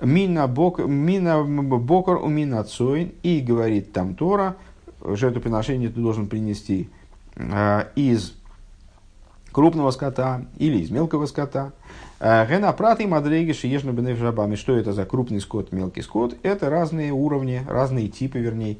мина 0.00 0.48
бокор 0.48 2.16
у 2.16 2.28
мина 2.28 2.64
цойн. 2.64 3.12
И 3.22 3.40
говорит 3.40 3.92
там 3.92 4.16
Тора, 4.16 4.56
жертвоприношение 5.04 5.90
ты 5.90 6.00
должен 6.00 6.26
принести 6.26 6.90
э, 7.36 7.84
из 7.94 8.34
крупного 9.52 9.92
скота 9.92 10.44
или 10.56 10.78
из 10.78 10.90
мелкого 10.90 11.26
скота. 11.26 11.72
Э, 12.18 12.46
Гена 12.48 12.72
праты 12.72 13.06
мадрейги 13.06 13.52
шиешну 13.52 13.92
бенефжабами. 13.92 14.54
Что 14.54 14.76
это 14.76 14.92
за 14.92 15.04
крупный 15.04 15.40
скот, 15.40 15.72
мелкий 15.72 16.02
скот? 16.02 16.36
Это 16.42 16.70
разные 16.70 17.12
уровни, 17.12 17.62
разные 17.68 18.08
типы, 18.08 18.38
вернее, 18.38 18.78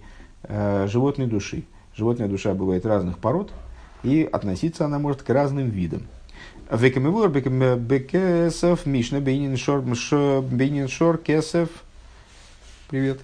животной 0.49 1.27
души. 1.27 1.65
Животная 1.95 2.29
душа 2.29 2.55
бывает 2.55 2.87
разных 2.87 3.19
пород, 3.19 3.53
и 4.03 4.29
относиться 4.31 4.85
она 4.85 4.99
может 4.99 5.23
к 5.23 5.31
разным 5.31 5.69
видам. 5.69 6.03
Векамивур 6.71 7.29
бекесов 7.29 8.87
мишна 8.87 9.21
бейнин 9.21 9.57
шор 10.89 11.19
кесов. 11.19 11.69
Привет. 12.89 13.21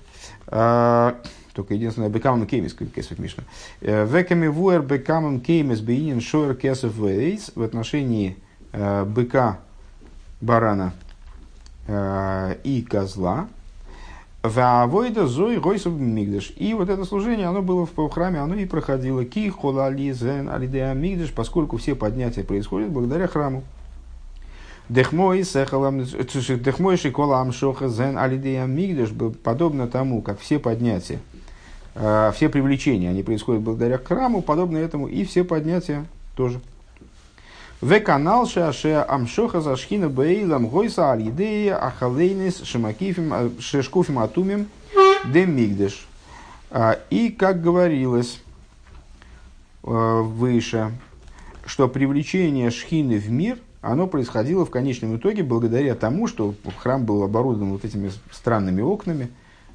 Э, 0.49 1.15
только 1.55 1.75
единственное, 1.75 2.11
бекамам 2.11 2.47
кеймис 2.47 2.75
кесов 2.75 3.19
мишна. 3.19 3.45
Векамивур 3.81 4.83
бекамам 4.83 5.41
кеймис 5.41 5.81
бейнин 5.81 6.21
шор 6.21 6.55
кесов 6.55 6.95
вейс 6.97 7.51
в 7.55 7.63
отношении 7.63 8.37
быка 8.73 9.61
барана 10.41 10.93
э, 11.87 12.57
и 12.65 12.83
козла. 12.83 13.49
Ваавойда 14.49 15.27
зой 15.27 15.59
гойсов 15.59 15.93
мигдаш. 15.95 16.53
И 16.57 16.75
вот 16.75 16.89
это 16.89 17.05
служение, 17.05 17.47
оно 17.47 17.63
было 17.63 17.87
в 17.87 18.09
храме, 18.11 18.41
оно 18.41 18.55
и 18.55 18.65
проходило. 18.65 19.25
Ки 19.25 19.51
холали 19.51 20.13
зен 20.13 20.49
алидея 20.49 20.95
мигдаш, 20.95 21.33
поскольку 21.33 21.77
все 21.77 21.95
поднятия 21.95 22.43
происходят 22.43 22.91
благодаря 22.91 23.27
храму. 23.27 23.63
Дехмой 24.89 25.45
сехалам, 25.45 26.03
дехмой 26.03 26.97
шиколам 26.97 27.53
шоха 27.53 27.89
зен 27.89 28.17
алидея 28.17 28.65
мигдаш, 28.65 29.11
подобно 29.43 29.87
тому, 29.87 30.23
как 30.23 30.41
все 30.41 30.59
поднятия, 30.59 31.19
э, 31.95 32.33
все 32.35 32.49
привлечения, 32.49 33.11
они 33.11 33.23
происходят 33.23 33.63
благодаря 33.63 33.99
храму, 33.99 34.41
подобно 34.41 34.79
этому 34.79 35.07
и 35.07 35.25
все 35.25 35.45
поднятия 35.45 36.07
тоже. 36.35 36.61
В 37.81 38.01
канал 38.01 38.45
Шаше 38.45 39.05
Амшоха 39.09 39.61
Зашхина 39.61 40.09
Бейлам 40.09 40.67
Гойса 40.67 41.13
Алидея 41.13 41.77
Ахалейнис 41.77 42.65
Шимакифим 42.65 43.33
э, 43.33 43.51
Шешкуфим 43.61 44.19
Атумим 44.19 44.67
Демигдеш. 45.33 46.09
А, 46.73 46.99
и 47.09 47.29
как 47.29 47.63
говорилось 47.63 48.43
э, 49.85 50.21
выше, 50.23 50.91
что 51.67 51.87
привлечение 51.87 52.73
шхины 52.73 53.17
в 53.17 53.31
мир, 53.31 53.59
оно 53.81 54.09
происходило 54.09 54.67
в 54.67 54.71
конечном 54.71 55.17
итоге 55.17 55.45
благодаря 55.45 55.95
тому, 55.95 56.27
что 56.27 56.57
храм 56.79 57.05
был 57.05 57.23
оборудован 57.23 57.71
вот 57.71 57.85
этими 57.85 58.11
странными 58.33 58.81
окнами, 58.81 59.31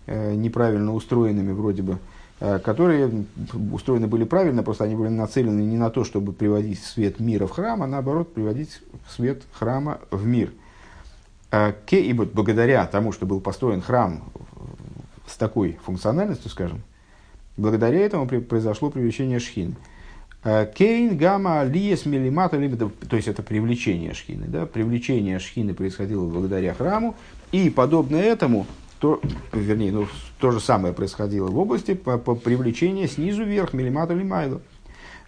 э, 0.07 0.33
неправильно 0.33 0.93
устроенными 0.93 1.53
вроде 1.53 1.83
бы, 1.83 2.00
которые 2.64 3.26
устроены 3.72 4.08
были 4.08 4.26
правильно, 4.26 4.64
просто 4.64 4.84
они 4.84 4.96
были 4.96 5.08
нацелены 5.08 5.62
не 5.62 5.78
на 5.78 5.90
то, 5.90 6.04
чтобы 6.04 6.34
приводить 6.34 6.84
свет 6.84 7.22
мира 7.22 7.48
в 7.48 7.52
храм, 7.52 7.82
а 7.84 7.88
наоборот 7.88 8.34
приводить 8.34 8.82
свет 9.08 9.44
храма 9.54 10.00
в 10.12 10.26
мир. 10.26 10.52
Э, 11.54 11.74
и 11.92 12.14
вот 12.14 12.34
благодаря 12.34 12.86
тому, 12.88 13.12
что 13.12 13.26
был 13.26 13.40
построен 13.40 13.82
храм 13.82 14.24
с 15.28 15.38
такой 15.38 15.78
функциональностью, 15.86 16.50
скажем, 16.50 16.82
благодаря 17.56 18.00
этому 18.00 18.28
произошло 18.28 18.90
привлечение 18.90 19.40
шхин. 19.40 19.76
Э, 20.44 20.66
Кейн, 20.66 21.16
гамма, 21.16 21.64
лиес, 21.64 22.06
милимата, 22.06 22.58
то 23.08 23.16
есть 23.16 23.28
это 23.28 23.44
привлечение 23.44 24.14
шхины. 24.14 24.48
Да? 24.48 24.66
Привлечение 24.66 25.40
шхины 25.40 25.76
происходило 25.76 26.28
благодаря 26.28 26.74
храму, 26.74 27.16
и 27.52 27.70
подобно 27.70 28.18
этому 28.18 28.66
то, 29.03 29.19
вернее, 29.51 29.91
ну, 29.91 30.07
то 30.39 30.51
же 30.51 30.62
самое 30.62 30.93
происходило 30.93 31.51
в 31.51 31.60
области 31.60 31.93
по, 31.93 32.17
по 32.17 32.36
привлечения 32.36 33.10
снизу 33.10 33.43
вверх, 33.43 33.74
миллиматр 33.74 34.15
лимайло. 34.15 34.62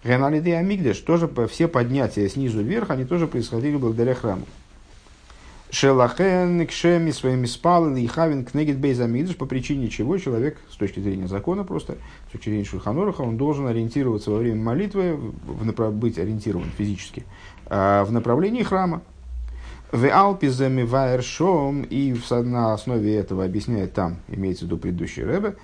Реналиды 0.02 0.54
Амигдеш, 0.54 0.98
тоже 1.00 1.28
все 1.46 1.68
поднятия 1.68 2.26
снизу 2.30 2.62
вверх, 2.62 2.88
они 2.88 3.04
тоже 3.04 3.26
происходили 3.26 3.76
благодаря 3.76 4.14
храму. 4.14 4.46
Шелахен, 5.68 6.66
Кшеми, 6.66 7.10
своими 7.10 7.44
спалы, 7.44 8.00
и 8.00 8.06
Хавин, 8.06 8.46
Кнегит 8.46 8.78
Бейз 8.78 8.98
по 9.34 9.44
причине 9.44 9.90
чего 9.90 10.16
человек, 10.16 10.56
с 10.70 10.76
точки 10.76 11.00
зрения 11.00 11.28
закона 11.28 11.62
просто, 11.62 11.98
с 12.30 12.32
точки 12.32 12.48
зрения 12.48 12.64
Шульханораха, 12.64 13.20
он 13.20 13.36
должен 13.36 13.66
ориентироваться 13.66 14.30
во 14.30 14.38
время 14.38 14.62
молитвы, 14.62 15.16
в 15.44 15.66
направ... 15.66 15.92
быть 15.92 16.18
ориентирован 16.18 16.70
физически, 16.78 17.24
а, 17.66 18.04
в 18.04 18.12
направлении 18.12 18.62
храма. 18.62 19.02
В 19.92 20.04
Алпизами 20.10 20.82
Вайершом, 20.82 21.82
и 21.82 22.14
на 22.30 22.74
основе 22.74 23.14
этого 23.14 23.44
объясняет 23.44 23.92
там, 23.94 24.16
имеется 24.26 24.64
в 24.64 24.66
виду 24.66 24.78
предыдущий 24.78 25.22
Рэбе, 25.22 25.54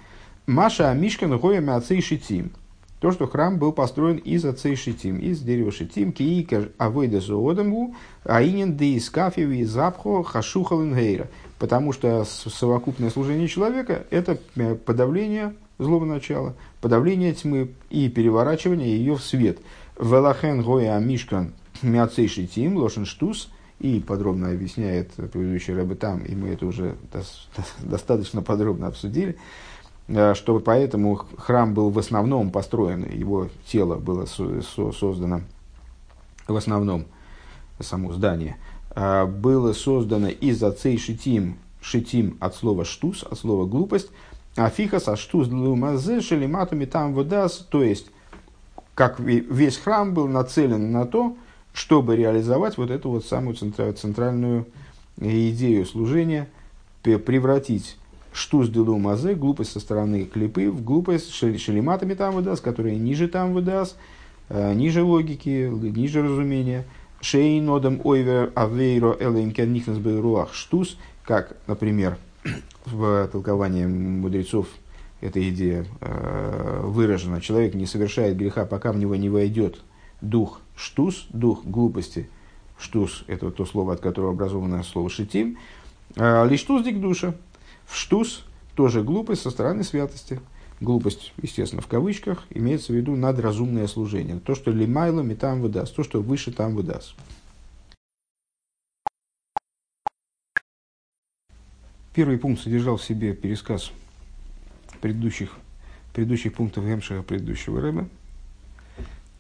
Маша 0.47 0.93
Мишкан 0.95 1.37
Гоями 1.39 1.71
Ацей 1.71 2.01
Шитим. 2.01 2.53
То, 3.01 3.11
что 3.11 3.27
храм 3.27 3.59
был 3.59 3.73
построен 3.73 4.19
из 4.19 4.45
Ацей 4.45 4.77
Шитим, 4.77 5.19
из 5.19 5.41
дерева 5.41 5.73
Шитим, 5.73 6.13
Киика 6.13 6.69
Авойда 6.79 7.21
Зоодамбу, 7.21 7.97
Аинен 8.23 8.77
Де 8.77 8.97
Искафев 8.97 9.51
и 9.51 9.65
Запхо 9.65 10.23
Хашухалингейра. 10.23 11.29
Потому 11.59 11.93
что 11.93 12.25
совокупное 12.25 13.11
служение 13.11 13.49
человека– 13.49 14.05
это 14.11 14.39
э, 14.55 14.77
подавление 14.77 15.55
злого 15.79 16.05
начала, 16.05 16.55
подавление 16.81 17.35
тьмы 17.35 17.73
и 17.91 18.09
переворачивание 18.09 18.97
ее 18.97 19.17
в 19.17 19.23
свет. 19.23 19.59
Велахен 19.99 20.63
Гоя 20.63 20.97
Мишкан 21.01 21.55
Мяцей 21.83 22.29
Шитим, 22.29 22.77
Лошен 22.77 23.05
Штус– 23.05 23.51
и 23.83 23.99
подробно 23.99 24.51
объясняет 24.51 25.13
предыдущий 25.13 25.75
Рэбе 25.75 25.97
там, 25.97 26.21
и 26.21 26.35
мы 26.37 26.51
это 26.51 26.67
уже 26.67 26.95
достаточно 27.81 28.41
подробно 28.41 28.87
обсудили, 28.87 29.37
э, 30.07 30.35
что 30.35 30.61
поэтому 30.61 31.17
храм 31.17 31.75
был 31.75 31.91
в 31.91 31.99
основном 31.99 32.51
построен, 32.51 33.05
его 33.11 33.49
тело 33.67 33.97
было 33.97 34.27
создано 34.27 35.43
в 36.47 36.57
основном, 36.57 37.07
само 37.81 38.13
здание, 38.13 38.57
э, 38.95 39.27
было 39.27 39.73
создано 39.73 40.29
из 40.29 40.63
отцей 40.63 40.97
шитим, 40.97 41.57
шитим 41.81 42.37
от 42.39 42.55
слова 42.55 42.85
штус, 42.85 43.25
от 43.25 43.37
слова 43.37 43.67
глупость, 43.67 44.11
а 44.55 44.71
фихас 44.71 45.09
а 45.09 45.17
штус 45.17 45.49
длумазе 45.49 46.21
шелиматами 46.21 46.85
там 46.85 47.15
водас, 47.15 47.67
то 47.69 47.83
есть 47.83 48.07
как 48.95 49.19
весь 49.19 49.79
храм 49.79 50.15
был 50.15 50.29
нацелен 50.29 50.93
на 50.93 51.05
то, 51.05 51.37
чтобы 51.73 52.17
реализовать 52.17 52.77
вот 52.77 52.91
эту 52.91 53.11
вот 53.11 53.25
самую 53.25 53.57
центральную 53.57 54.67
идею 55.19 55.87
служения, 55.87 56.49
превратить 57.03 57.97
штус 58.33 58.69
делу 58.69 58.99
мазе, 58.99 59.35
глупость 59.35 59.73
со 59.73 59.81
стороны 59.81 60.25
клипы, 60.25 60.71
в 60.71 60.83
глупость 60.83 61.33
шелематами 61.33 62.15
там 62.15 62.35
выдаст, 62.35 62.63
которые 62.63 62.97
ниже 62.97 63.29
там 63.29 63.53
выдаст, 63.53 63.97
э, 64.49 64.75
ниже 64.75 65.03
логики, 65.03 65.71
ниже 65.71 66.23
разумения. 66.23 66.85
Шейнодом 67.21 68.01
ойвер 68.05 68.51
авейро 68.55 69.17
элэймкен 69.21 69.73
нихнес 69.73 69.99
руах 70.21 70.55
штус, 70.55 70.99
как, 71.25 71.57
например, 71.67 72.17
в 72.87 73.29
толковании 73.31 73.87
мудрецов 73.87 74.67
эта 75.21 75.47
идея 75.51 75.87
э, 76.01 76.81
выражена. 76.85 77.41
Человек 77.41 77.75
не 77.75 77.87
совершает 77.87 78.37
греха, 78.37 78.65
пока 78.65 78.93
в 78.93 78.99
него 78.99 79.15
не 79.15 79.29
войдет 79.29 79.79
дух 80.21 80.62
штус, 80.83 81.27
дух 81.31 81.65
глупости. 81.65 82.29
Штус– 82.79 83.25
это 83.29 83.51
то 83.51 83.65
слово, 83.65 83.95
от 83.95 84.01
которого 84.01 84.33
образовано 84.33 84.83
слово 84.83 85.09
шитим. 85.09 85.59
Э, 86.17 86.47
Лиштус 86.49 86.83
дик 86.83 87.01
душа. 87.01 87.35
В 87.87 87.97
штус 87.97 88.45
тоже 88.75 89.03
глупость 89.03 89.43
со 89.43 89.51
стороны 89.51 89.85
святости. 89.85 90.41
Глупость, 90.81 91.33
естественно, 91.41 91.81
в 91.81 91.87
кавычках, 91.87 92.45
имеется 92.51 92.93
в 92.93 92.97
виду 92.97 93.15
надразумное 93.15 93.87
служение. 93.87 94.41
То, 94.41 94.57
что 94.57 94.73
лимайло 94.73 95.21
метам 95.21 95.63
выдаст, 95.63 95.95
то, 95.95 96.03
что 96.03 96.21
выше 96.21 96.51
там 96.51 96.75
выдаст. 96.75 97.15
Первый 102.13 102.39
пункт 102.39 102.63
содержал 102.63 102.97
в 102.97 103.05
себе 103.05 103.35
пересказ 103.35 103.93
предыдущих, 105.01 105.53
предыдущих 106.13 106.55
пунктов 106.55 106.85
Гемшера 106.85 107.23
предыдущего 107.23 107.81
Рэба. 107.81 108.09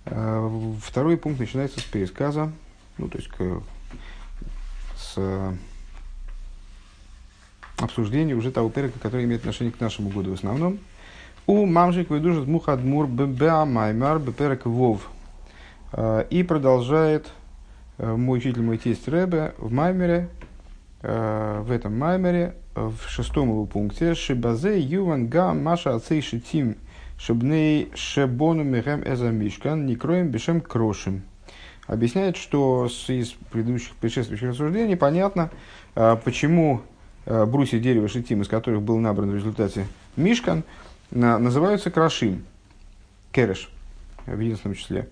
А 0.06 0.50
второй 0.82 1.16
пункт 1.16 1.40
начинается 1.40 1.80
с 1.80 1.84
пересказа, 1.84 2.50
ну, 2.98 3.08
то 3.08 3.18
есть 3.18 3.28
к, 3.28 3.62
с 4.96 5.18
обсуждения 7.78 8.34
уже 8.34 8.50
того 8.50 8.70
перека, 8.70 8.98
который 8.98 9.24
имеет 9.24 9.42
отношение 9.42 9.72
к 9.72 9.80
нашему 9.80 10.10
году 10.10 10.30
в 10.30 10.34
основном. 10.34 10.78
У 11.46 11.66
мамжик 11.66 12.10
выдужит 12.10 12.46
мухадмур 12.46 13.06
беамаймар 13.06 14.18
беперек 14.18 14.66
вов. 14.66 15.08
А, 15.92 16.20
и 16.20 16.42
продолжает 16.42 17.28
э, 17.98 18.14
мой 18.14 18.38
учитель, 18.38 18.62
мой 18.62 18.78
тесть 18.78 19.08
Рэбе 19.08 19.54
в 19.58 19.72
Маймере, 19.72 20.28
э, 21.02 21.62
в 21.64 21.70
этом 21.70 21.98
Маймере, 21.98 22.54
в 22.74 22.96
шестом 23.06 23.50
его 23.50 23.66
пункте 23.66 24.14
«Шибазе 24.14 24.80
юван 24.80 25.26
гам 25.26 25.62
маша 25.62 25.94
ацей 25.94 26.22
шитим 26.22 26.76
шибней 27.24 27.90
шебону 27.94 28.64
мехем 28.64 29.02
эзамишкан 29.04 29.86
никроем 29.86 30.28
бешем 30.28 30.60
крошим». 30.60 31.22
Объясняет, 31.86 32.36
что 32.36 32.88
из 33.08 33.32
предыдущих 33.50 33.94
предшествующих 33.96 34.50
рассуждений 34.50 34.96
понятно, 34.96 35.50
а, 35.94 36.16
почему 36.16 36.82
а, 37.26 37.44
брусья 37.44 37.78
дерева 37.80 38.08
шитим, 38.08 38.42
из 38.42 38.48
которых 38.48 38.82
был 38.82 38.98
набран 38.98 39.30
в 39.30 39.34
результате 39.34 39.86
мишкан, 40.16 40.62
называются 41.10 41.90
крашим, 41.90 42.44
кереш, 43.32 43.68
в 44.26 44.38
единственном 44.38 44.76
числе. 44.76 45.08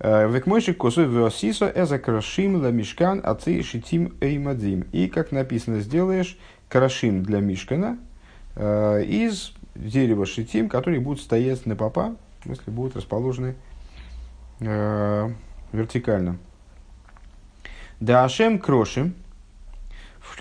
А, 0.00 0.26
Векмойшик 0.26 0.78
косой 0.78 1.04
веосисо 1.04 1.70
эза 1.72 1.98
крашим 1.98 2.56
ла 2.62 2.70
мишкан 2.70 3.20
ацей 3.22 3.62
шитим 3.62 4.14
эймадзим. 4.20 4.86
И, 4.92 5.08
как 5.08 5.30
написано, 5.30 5.80
сделаешь 5.80 6.38
крашим 6.68 7.22
для 7.22 7.40
Мишкана 7.40 7.98
из 8.56 9.54
дерева 9.78 10.26
шитим, 10.26 10.68
которые 10.68 11.00
будут 11.00 11.22
стоять 11.22 11.66
на 11.66 11.76
попа, 11.76 12.16
в 12.40 12.44
смысле 12.44 12.72
будут 12.72 12.96
расположены 12.96 13.54
э, 14.60 15.30
вертикально. 15.72 16.38
Да 18.00 18.24
Ашем 18.24 18.58
крошим, 18.58 19.14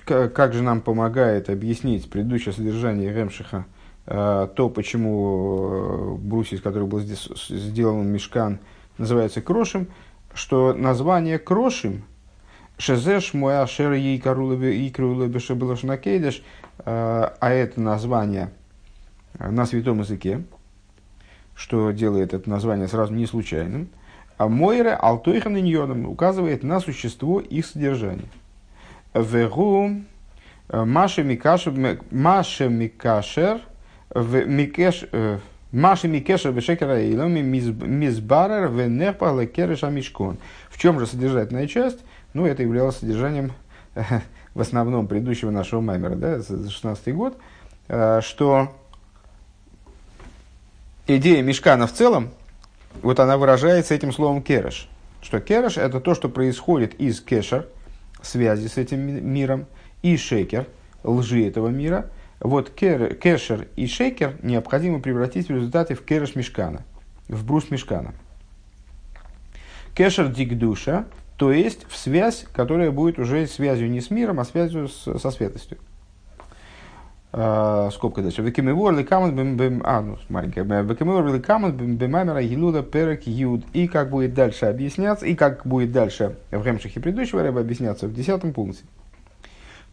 как 0.06 0.54
же 0.54 0.62
нам 0.62 0.82
помогает 0.82 1.50
объяснить 1.50 2.10
предыдущее 2.10 2.54
содержание 2.54 3.14
Ремшиха, 3.14 3.66
э, 4.06 4.48
то, 4.56 4.70
почему 4.70 5.70
э, 5.70 6.16
брусья, 6.18 6.58
из 6.58 6.62
которых 6.62 6.88
был 6.88 7.00
здесь 7.00 7.30
сделан 7.50 8.08
мешкан, 8.08 8.60
называется 8.98 9.42
крошим, 9.42 9.88
что 10.34 10.74
название 10.74 11.40
крошим– 11.40 12.04
Шезеш 12.80 13.34
мой 13.34 13.60
ашер 13.60 13.94
и 13.94 14.20
крулебеше 14.20 15.56
было 15.56 15.76
шнакейдеш, 15.76 16.44
а 16.86 17.50
это 17.50 17.82
название 17.82 18.52
на 19.40 19.66
святом 19.66 20.00
языке, 20.00 20.44
что 21.56 21.92
делает 21.92 22.34
это 22.34 22.50
название 22.50 22.88
сразу 22.88 23.14
не 23.14 23.26
случайным, 23.26 23.90
а 24.38 24.48
Мойре 24.48 24.94
Алтойхан 24.94 25.58
Иньоном 25.58 26.08
указывает 26.08 26.64
на 26.64 26.80
существо 26.80 27.40
их 27.40 27.66
содержания. 27.66 28.30
Вегу 29.14 30.04
Маша 30.72 31.24
Микашер 31.24 31.74
Микеш 34.14 35.08
Маши 35.72 36.08
Микешер 36.08 36.52
Вешекера 36.54 37.02
Илами 37.02 37.42
Мизбарер 37.42 38.70
Венерпа 38.70 39.40
Лекереша 39.40 39.90
Мишкон. 39.90 40.38
В 40.70 40.78
чем 40.80 41.00
же 41.00 41.08
содержательная 41.08 41.68
часть? 41.68 42.00
Ну, 42.34 42.46
это 42.46 42.64
являлось 42.64 42.98
содержанием 42.98 43.52
в 44.54 44.62
основном 44.62 45.08
предыдущего 45.08 45.52
нашего 45.52 45.82
маймера, 45.82 46.16
да, 46.16 46.40
за 46.40 46.70
16 46.70 47.14
год, 47.14 47.38
э, 47.90 48.22
что 48.22 48.76
идея 51.08 51.42
мешкана 51.42 51.88
в 51.88 51.94
целом, 51.94 52.30
вот 53.02 53.20
она 53.20 53.38
выражается 53.38 53.94
этим 53.94 54.12
словом 54.12 54.42
кереш. 54.42 54.90
Что 55.22 55.40
кереш– 55.40 55.78
это 55.80 56.00
то, 56.00 56.16
что 56.16 56.30
происходит 56.30 56.94
из 56.96 57.22
кешер, 57.22 57.68
связи 58.22 58.68
с 58.68 58.78
этим 58.78 59.00
миром, 59.00 59.66
и 60.02 60.18
шекер, 60.18 60.68
лжи 61.04 61.48
этого 61.48 61.70
мира. 61.70 62.10
Вот 62.40 62.70
кер, 62.70 63.16
кешер 63.16 63.68
и 63.76 63.88
шекер 63.88 64.36
необходимо 64.44 65.00
превратить 65.00 65.48
в 65.48 65.52
результате 65.52 65.96
в 65.96 66.04
кереш 66.04 66.36
мешкана, 66.36 66.86
в 67.28 67.46
брус 67.46 67.72
мешкана. 67.72 68.14
Кешер 69.96 70.28
дикдуша 70.28 71.06
то 71.38 71.52
есть 71.52 71.86
в 71.88 71.96
связь, 71.96 72.46
которая 72.52 72.92
будет 72.92 73.20
уже 73.20 73.46
связью 73.46 73.90
не 73.90 74.02
с 74.02 74.10
миром, 74.10 74.40
а 74.40 74.46
связью 74.46 74.90
со 74.90 75.32
светостью. 75.32 75.78
Uh, 77.38 77.92
скобка 77.92 78.24
дальше. 78.24 78.42
Векимевор 78.42 78.96
лекаман 78.96 79.36
бем 79.36 79.58
бем... 79.58 79.84
А, 79.86 80.02
ну, 80.02 80.18
маленькая. 80.28 80.64
Векимевор 80.64 81.24
лекаман 81.32 81.72
бем 81.72 81.96
бемамера 81.96 82.42
гилуда 82.42 82.82
перек 82.82 83.28
юд. 83.28 83.64
И 83.74 83.88
как 83.88 84.10
будет 84.10 84.34
дальше 84.34 84.66
объясняться, 84.66 85.28
и 85.28 85.36
как 85.36 85.64
будет 85.64 85.92
дальше 85.92 86.38
в 86.50 86.64
Гемшихе 86.64 87.00
предыдущего 87.00 87.44
рэба 87.44 87.60
объясняться 87.60 88.08
в 88.08 88.14
десятом 88.14 88.54
пункте. 88.54 88.86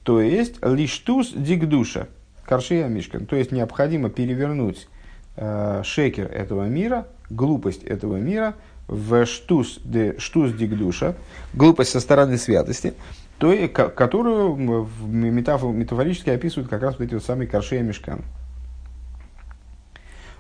То 0.05 0.23
есть, 0.23 0.55
лиштус 0.65 1.35
дигдуша, 1.35 2.09
каршия 2.47 2.89
мишкан. 2.89 3.27
То 3.27 3.37
есть, 3.37 3.53
необходимо 3.53 4.09
перевернуть 4.09 4.89
э, 5.37 5.83
шекер 5.85 6.33
этого 6.33 6.65
мира, 6.65 7.09
глупость 7.29 7.83
этого 7.83 8.17
мира– 8.17 8.55
в 8.87 9.25
штус, 9.27 9.81
де, 9.85 10.15
штус 10.19 10.53
дигдуша, 10.53 11.15
глупость 11.55 11.91
со 11.91 12.01
стороны 12.01 12.37
святости, 12.39 12.95
то, 13.39 13.69
которую 13.69 14.57
метафор, 14.57 15.73
метафорически 15.73 16.31
описывают 16.31 16.71
как 16.71 16.83
раз 16.83 16.99
вот 16.99 17.05
эти 17.05 17.15
вот 17.15 17.25
самые 17.25 17.49
коршея 17.49 17.83
мешкан. 17.83 18.23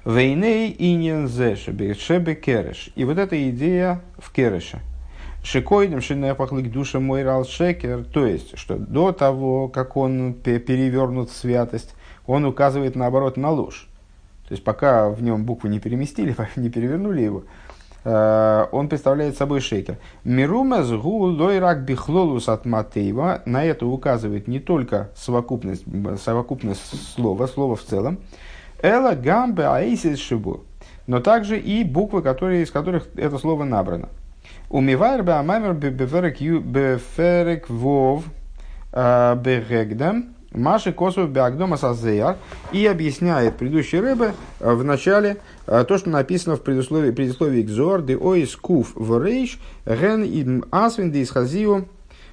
Вейней 0.04 0.74
иньен 0.78 1.28
шебе 1.28 2.34
кереш. 2.34 2.90
И 2.94 3.04
вот 3.04 3.18
эта 3.18 3.50
идея 3.50 4.02
в 4.18 4.30
кереше. 4.32 4.80
Шикоидем 5.42 6.00
шинепахлык 6.00 6.70
душа 6.70 7.00
мой 7.00 7.22
рал 7.22 7.44
шекер. 7.44 8.04
То 8.04 8.26
есть, 8.26 8.58
что 8.58 8.76
до 8.76 9.12
того, 9.12 9.68
как 9.68 9.96
он 9.96 10.34
перевернут 10.34 11.30
в 11.30 11.36
святость, 11.36 11.94
он 12.26 12.44
указывает 12.44 12.96
наоборот 12.96 13.36
на 13.36 13.50
ложь. 13.50 13.88
То 14.48 14.52
есть, 14.52 14.62
пока 14.62 15.08
в 15.08 15.22
нем 15.22 15.44
буквы 15.44 15.70
не 15.70 15.80
переместили, 15.80 16.36
не 16.56 16.68
перевернули 16.68 17.22
его, 17.22 17.44
он 18.04 18.88
представляет 18.88 19.36
собой 19.36 19.60
шейкер. 19.60 19.96
Мирумас 20.24 20.90
гу 20.90 21.20
лойрак 21.24 21.84
бихлолус 21.84 22.48
от 22.48 22.66
Матеева. 22.66 23.42
На 23.46 23.64
это 23.64 23.86
указывает 23.86 24.46
не 24.46 24.60
только 24.60 25.10
совокупность, 25.16 25.84
совокупность 26.22 27.14
слова, 27.14 27.46
слова 27.46 27.76
в 27.76 27.82
целом. 27.82 28.18
Эла 28.82 29.14
гамбе 29.14 29.66
аисис 29.66 30.18
шибу. 30.18 30.64
Но 31.06 31.20
также 31.20 31.58
и 31.58 31.84
буквы, 31.84 32.20
которые, 32.22 32.62
из 32.62 32.70
которых 32.70 33.08
это 33.16 33.38
слово 33.38 33.64
набрано. 33.64 34.10
Умивайр 34.68 35.22
бе 35.22 35.32
амаймер 35.32 35.72
беферек 35.74 37.70
вов 37.70 38.24
э, 38.92 39.36
бегегдам. 39.36 40.33
Маши 40.54 40.92
Косов 40.92 41.30
Беагдома 41.30 41.76
Сазеяр 41.76 42.36
и 42.72 42.86
объясняет 42.86 43.56
предыдущий 43.56 43.98
рыбы 43.98 44.32
э, 44.60 44.72
в 44.72 44.84
начале 44.84 45.38
э, 45.66 45.84
то, 45.86 45.98
что 45.98 46.10
написано 46.10 46.56
в 46.56 46.60
предусловии, 46.60 47.10
предусловии 47.10 47.62
Кзор, 47.62 48.02
де 48.02 48.16
оис 48.16 48.54
куф 48.54 48.92
в 48.94 49.22
рейш, 49.22 49.58
ген 49.84 50.22
им 50.22 50.64
асвин 50.70 51.10
де 51.10 51.22
исхазио 51.22 51.82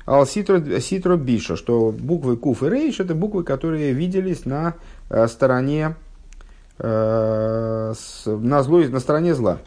ал 0.05 0.27
ситро 0.27 1.17
биша, 1.17 1.55
что 1.55 1.91
буквы 1.91 2.37
куф 2.37 2.61
и 2.63 2.69
рейш 2.69 2.99
это 2.99 3.15
буквы, 3.15 3.43
которые 3.43 3.91
виделись 3.91 4.45
на 4.45 4.75
э, 5.09 5.27
стороне 5.27 5.95
на, 6.79 7.93
зло, 7.93 8.79
на 8.79 8.99
стороне 8.99 9.35
зла. 9.35 9.59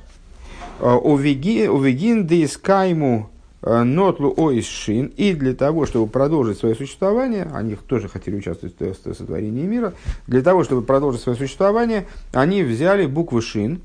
Овегин 0.81 2.27
дискайму 2.27 3.31
нотлу 3.65 4.35
ойшин. 4.37 5.07
И 5.17 5.33
для 5.33 5.55
того, 5.55 5.87
чтобы 5.87 6.07
продолжить 6.07 6.59
свое 6.59 6.75
существование, 6.75 7.49
они 7.53 7.77
тоже 7.77 8.09
хотели 8.09 8.37
участвовать 8.37 8.79
в 8.79 9.15
сотворении 9.15 9.65
мира, 9.65 9.95
для 10.27 10.43
того, 10.43 10.65
чтобы 10.65 10.83
продолжить 10.83 11.23
свое 11.23 11.39
существование, 11.39 12.07
они 12.33 12.63
взяли 12.63 13.07
буквы 13.07 13.41
шин, 13.41 13.81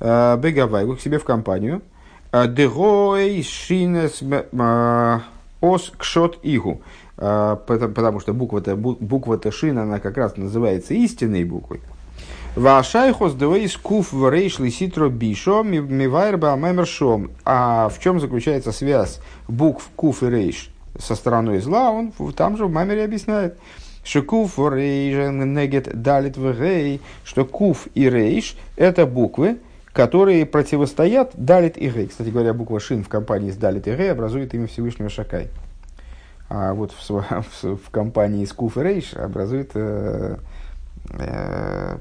бегавай, 0.00 0.86
к 0.96 1.00
себе 1.00 1.18
в 1.18 1.24
компанию, 1.24 1.80
дегой 2.32 3.42
шинес 3.42 4.22
ос 5.60 5.92
кшот 5.96 6.38
игу. 6.42 6.82
Потому 7.16 8.20
что 8.20 8.34
буква-то, 8.34 8.76
буква-то 8.76 9.52
шин, 9.52 9.78
она 9.78 10.00
как 10.00 10.16
раз 10.16 10.36
называется 10.36 10.94
истинной 10.94 11.44
буквой. 11.44 11.80
Вашайхос 12.56 13.32
двейс 13.32 13.76
куф 13.76 14.14
рейш 14.14 14.60
лиситро 14.60 15.08
бишо 15.08 15.64
мивайр 15.64 16.36
баамэмершом. 16.36 17.32
А 17.44 17.88
в 17.88 17.98
чем 17.98 18.20
заключается 18.20 18.70
связь 18.70 19.18
букв 19.48 19.90
куф 19.96 20.22
и 20.22 20.30
рейш 20.30 20.70
со 20.96 21.16
стороной 21.16 21.58
зла? 21.58 21.90
Он 21.90 22.12
там 22.32 22.56
же 22.56 22.66
в 22.66 22.70
мамере 22.72 23.04
объясняет. 23.04 23.58
Шекуф 24.04 24.56
рейш 24.58 25.32
негет 25.32 26.00
далит 26.00 26.36
вгей, 26.36 27.00
что 27.24 27.44
куф 27.44 27.88
и 27.94 28.08
рейш 28.08 28.56
это 28.76 29.04
буквы, 29.04 29.58
которые 29.92 30.46
противостоят 30.46 31.32
далит 31.34 31.76
и 31.76 31.88
гей. 31.88 32.06
Кстати 32.06 32.28
говоря, 32.28 32.54
буква 32.54 32.78
шин 32.78 33.02
в 33.02 33.08
компании 33.08 33.50
с 33.50 33.56
далит 33.56 33.88
и 33.88 33.96
гей 33.96 34.12
образует 34.12 34.54
имя 34.54 34.68
Всевышнего 34.68 35.10
Шакай. 35.10 35.48
А 36.48 36.72
вот 36.72 36.92
в, 36.92 37.10
в, 37.62 37.76
в 37.78 37.90
компании 37.90 38.44
с 38.44 38.52
куф 38.52 38.78
и 38.78 38.82
рейш 38.82 39.14
образует 39.14 39.72
э, 39.74 40.36
Э. 41.10 41.98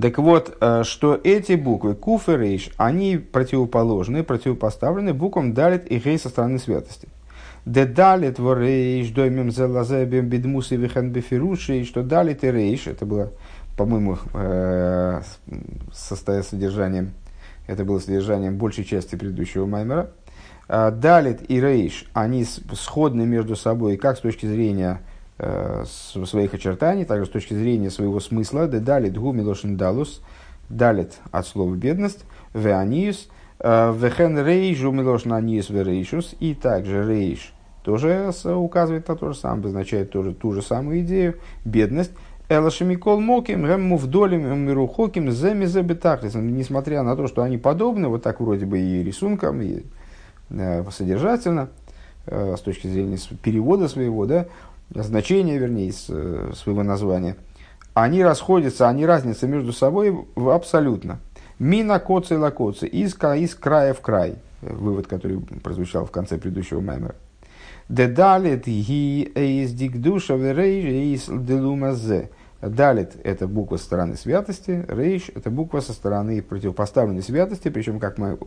Так 0.00 0.18
вот, 0.18 0.56
э, 0.60 0.82
что 0.84 1.20
эти 1.22 1.52
буквы 1.52 1.94
Куф 1.94 2.28
и 2.28 2.36
Рейш, 2.36 2.70
они 2.76 3.16
противоположны, 3.16 4.24
противопоставлены 4.24 5.14
буквам 5.14 5.54
Далит 5.54 5.86
и 5.90 5.98
Гей 5.98 6.18
со 6.18 6.28
стороны 6.28 6.58
святости. 6.58 7.08
Де 7.64 7.86
Далит 7.86 8.38
в 8.38 8.58
Рейш, 8.58 9.10
доймем 9.10 9.50
зелазебем 9.52 10.28
бедмус 10.28 10.72
и 10.72 10.76
вихен 10.76 11.10
бефируши, 11.10 11.84
что 11.84 12.02
Далит 12.02 12.42
и 12.42 12.50
Рейш, 12.50 12.88
это 12.88 13.06
было, 13.06 13.30
по-моему, 13.76 14.18
э, 14.34 15.22
содержанием, 15.92 17.12
это 17.68 17.84
было 17.84 18.00
содержанием 18.00 18.56
большей 18.58 18.84
части 18.84 19.14
предыдущего 19.14 19.64
Маймера. 19.64 20.10
Далит 20.66 21.48
и 21.48 21.60
Рейш, 21.60 22.06
они 22.14 22.44
сходны 22.44 23.26
между 23.26 23.54
собой 23.54 23.96
как 23.96 24.16
с 24.16 24.20
точки 24.20 24.46
зрения 24.46 25.00
э, 25.02 25.13
своих 25.84 26.54
очертаний, 26.54 27.04
также 27.04 27.26
с 27.26 27.30
точки 27.30 27.54
зрения 27.54 27.90
своего 27.90 28.20
смысла, 28.20 28.66
да 28.66 28.80
далит 28.80 29.16
гу 29.16 29.32
милошин 29.32 29.76
далус, 29.76 30.22
далит 30.68 31.14
от 31.30 31.46
слова 31.46 31.74
бедность, 31.74 32.24
веаниус, 32.52 33.28
э, 33.60 33.94
вехен 33.96 34.38
рейжу 34.44 34.90
милошин 34.92 35.32
аниус 35.32 35.70
верейшус, 35.70 36.34
и 36.40 36.54
также 36.54 37.06
рейш 37.06 37.52
тоже 37.82 38.32
указывает 38.56 39.06
на 39.08 39.16
то 39.16 39.32
же 39.32 39.38
самое, 39.38 39.60
обозначает 39.60 40.10
тоже 40.10 40.32
ту 40.32 40.52
же 40.52 40.62
самую 40.62 41.00
идею, 41.00 41.36
бедность, 41.64 42.12
Элашемикол 42.48 43.20
Моким, 43.20 43.62
Гэмму 43.62 43.96
вдолем, 43.96 44.58
Мирухоким, 44.58 45.30
Земизе 45.30 45.80
Бетахлис. 45.82 46.34
Несмотря 46.34 47.02
на 47.02 47.16
то, 47.16 47.26
что 47.26 47.42
они 47.42 47.56
подобны, 47.56 48.08
вот 48.08 48.22
так 48.22 48.40
вроде 48.40 48.66
бы 48.66 48.78
и 48.78 49.02
рисунком, 49.02 49.62
и 49.62 49.84
э, 50.50 50.84
содержательно, 50.90 51.70
э, 52.26 52.54
с 52.58 52.60
точки 52.60 52.86
зрения 52.86 53.16
перевода 53.42 53.88
своего, 53.88 54.26
да, 54.26 54.46
значение, 54.94 55.58
вернее, 55.58 55.92
э, 56.08 56.52
своего 56.54 56.82
названия, 56.82 57.36
они 57.94 58.22
расходятся, 58.22 58.88
они 58.88 59.06
разница 59.06 59.46
между 59.46 59.72
собой 59.72 60.26
абсолютно. 60.36 61.20
Мина 61.58 62.00
коцы 62.00 62.38
лакоцы, 62.38 62.86
из, 62.86 63.14
из 63.14 63.54
края 63.54 63.94
в 63.94 64.00
край. 64.00 64.36
Вывод, 64.60 65.06
который 65.06 65.40
прозвучал 65.40 66.06
в 66.06 66.10
конце 66.10 66.38
предыдущего 66.38 66.80
маймера. 66.80 67.14
Дедалит 67.88 68.66
ги 68.66 69.30
эйс 69.34 69.72
дикдуша 69.72 70.36
рейш 70.36 71.26
делумазе. 71.28 72.30
Далит– 72.62 73.12
это 73.24 73.46
буква 73.46 73.76
со 73.76 73.84
стороны 73.84 74.16
святости, 74.16 74.86
рейш– 74.88 75.30
это 75.34 75.50
буква 75.50 75.80
со 75.80 75.92
стороны 75.92 76.40
противопоставленной 76.40 77.22
святости, 77.22 77.68
причем, 77.68 78.00
как 78.00 78.16
мы 78.16 78.38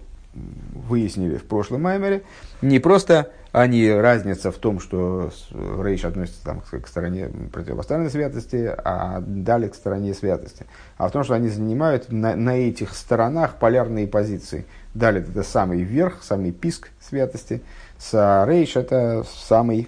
выяснили 0.73 1.37
в 1.37 1.45
прошлом 1.45 1.83
маймере, 1.83 2.23
не 2.61 2.79
просто 2.79 3.31
они 3.51 3.89
разница 3.91 4.51
в 4.51 4.57
том, 4.57 4.79
что 4.79 5.31
рейш 5.51 6.05
относится 6.05 6.43
там, 6.43 6.61
к, 6.61 6.87
стороне 6.87 7.29
противопоставленной 7.51 8.11
святости, 8.11 8.71
а 8.83 9.21
дали 9.25 9.67
к 9.67 9.75
стороне 9.75 10.13
святости, 10.13 10.65
а 10.97 11.07
в 11.07 11.11
том, 11.11 11.23
что 11.23 11.33
они 11.33 11.49
занимают 11.49 12.11
на, 12.11 12.35
на 12.35 12.57
этих 12.57 12.93
сторонах 12.93 13.55
полярные 13.55 14.07
позиции. 14.07 14.65
Дали 14.93 15.21
это 15.21 15.43
самый 15.43 15.81
верх, 15.81 16.23
самый 16.23 16.51
писк 16.51 16.89
святости, 16.99 17.61
с 17.97 18.45
рейш 18.47 18.75
это 18.75 19.23
самый, 19.47 19.87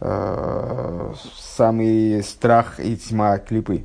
э, 0.00 1.12
самый 1.36 2.22
страх 2.22 2.80
и 2.80 2.96
тьма 2.96 3.38
клипы. 3.38 3.84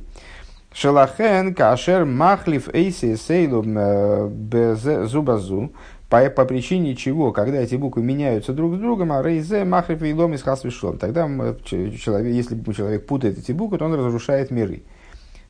Шелахен 0.72 1.54
кашер 1.54 2.06
махлив 2.06 2.74
эйси 2.74 3.16
сейлу 3.16 3.62
э, 3.64 5.06
зубазу 5.06 5.72
по, 6.12 6.28
по 6.28 6.44
причине 6.44 6.94
чего, 6.94 7.32
когда 7.32 7.62
эти 7.62 7.74
буквы 7.76 8.02
меняются 8.02 8.52
друг 8.52 8.74
с 8.74 8.78
другом, 8.78 9.12
а 9.12 9.22
рейзе, 9.22 9.64
махриф 9.64 10.02
и 10.02 10.12
лом 10.12 10.34
из 10.34 10.42
хасвишон, 10.42 10.98
тогда 10.98 11.26
человек, 11.64 12.34
если 12.34 12.62
человек 12.74 13.06
путает 13.06 13.38
эти 13.38 13.52
буквы, 13.52 13.78
то 13.78 13.86
он 13.86 13.94
разрушает 13.94 14.50
миры. 14.50 14.82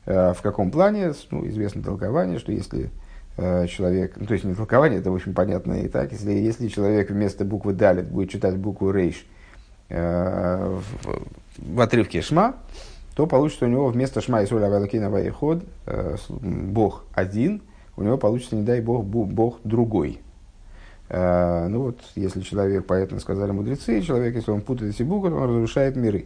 Э, 0.06 0.32
в 0.32 0.40
каком 0.40 0.70
плане? 0.70 1.14
Ну, 1.32 1.48
известно 1.48 1.82
толкование, 1.82 2.38
что 2.38 2.52
если 2.52 2.92
э, 3.38 3.66
человек, 3.66 4.12
ну, 4.14 4.26
то 4.26 4.34
есть 4.34 4.44
не 4.44 4.54
толкование, 4.54 5.00
это, 5.00 5.12
общем, 5.12 5.34
понятно 5.34 5.82
и 5.82 5.88
так, 5.88 6.12
если, 6.12 6.30
если 6.30 6.68
человек 6.68 7.10
вместо 7.10 7.44
буквы 7.44 7.72
далит 7.72 8.08
будет 8.08 8.30
читать 8.30 8.56
букву 8.56 8.92
рейш 8.92 9.26
э, 9.88 10.78
в, 11.02 11.74
в 11.74 11.80
отрывке 11.80 12.22
шма, 12.22 12.54
то 13.16 13.26
получится 13.26 13.64
у 13.64 13.68
него 13.68 13.88
вместо 13.88 14.20
шма 14.20 14.42
и 14.42 14.46
соль 14.46 14.62
авалакина 14.62 15.10
вайход 15.10 15.64
Бог 16.30 17.04
один, 17.14 17.62
у 17.96 18.04
него 18.04 18.16
получится, 18.16 18.54
не 18.54 18.62
дай 18.62 18.80
Бог, 18.80 19.04
Бог 19.04 19.58
другой. 19.64 20.20
Э, 21.14 21.66
ну 21.68 21.82
вот, 21.82 22.00
если 22.14 22.40
человек, 22.40 22.86
поэтому 22.86 23.20
сказали 23.20 23.50
мудрецы, 23.50 24.00
человек, 24.00 24.34
если 24.34 24.50
он 24.50 24.62
путает 24.62 24.94
эти 24.94 25.02
буквы, 25.02 25.30
он 25.34 25.50
разрушает 25.50 25.94
миры. 25.94 26.24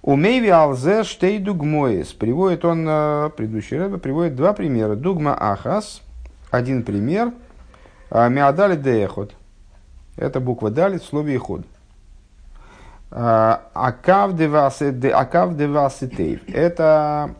Умейви 0.00 0.46
алзе 0.46 1.02
штей 1.02 1.40
дугмоис. 1.40 2.12
Приводит 2.12 2.64
он, 2.64 2.86
э, 2.88 3.30
предыдущий 3.36 3.78
рэбе, 3.78 3.98
приводит 3.98 4.36
два 4.36 4.52
примера. 4.52 4.94
Дугма 4.94 5.36
ахас, 5.36 6.02
один 6.52 6.84
пример. 6.84 7.32
А 8.10 8.28
миадали 8.28 8.76
деехот. 8.76 9.34
Это 10.16 10.38
буква 10.38 10.70
далит 10.70 11.02
в 11.02 11.06
слове 11.06 11.34
иход. 11.34 11.62
А, 13.10 13.70
акав 13.74 14.36
деваситейв. 14.36 16.48
Это, 16.48 17.34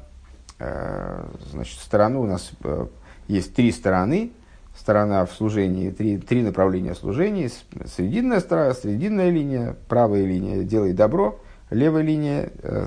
э, 0.59 1.25
значит, 1.53 1.79
стороны 1.79 2.19
у 2.19 2.27
нас 2.27 2.51
есть 3.29 3.55
три 3.55 3.71
стороны 3.71 4.33
сторона 4.91 5.25
в 5.25 5.33
служении, 5.33 5.91
три, 5.91 6.19
три 6.19 6.43
направления 6.43 6.97
служения, 6.97 7.49
срединная 7.97 8.41
сторона, 8.41 8.75
срединная 8.75 9.31
линия, 9.31 9.77
правая 9.89 10.25
линия 10.25 10.65
«делай 10.65 10.93
добро», 10.93 11.39
левая 11.71 12.03
линия 12.03 12.51
э, 12.61 12.87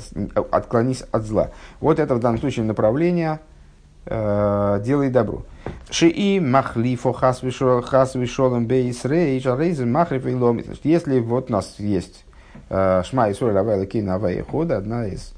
«отклонись 0.52 1.04
от 1.14 1.24
зла». 1.24 1.52
Вот 1.80 2.00
это 2.00 2.16
в 2.16 2.20
данном 2.20 2.40
случае 2.40 2.66
направление 2.66 3.40
э, 4.06 4.82
«делай 4.84 5.10
добро». 5.12 5.44
Шии 5.90 6.40
махлифо 6.40 7.14
хас 7.14 7.42
вишолом 7.42 8.68
бейс 8.68 9.06
рейш, 9.06 9.46
рейзен 9.46 9.90
махлифо 9.90 10.28
и 10.28 10.36
ломит. 10.36 10.68
Если 10.84 11.22
вот 11.22 11.50
у 11.50 11.54
нас 11.54 11.76
есть 11.78 12.26
э, 12.70 13.02
шма 13.06 13.30
и 13.30 13.34
соль 13.34 13.58
авайла 13.58 13.86
кина 13.86 14.16
авай 14.16 14.42
хода, 14.42 14.76
одна 14.76 15.08
из 15.08 15.34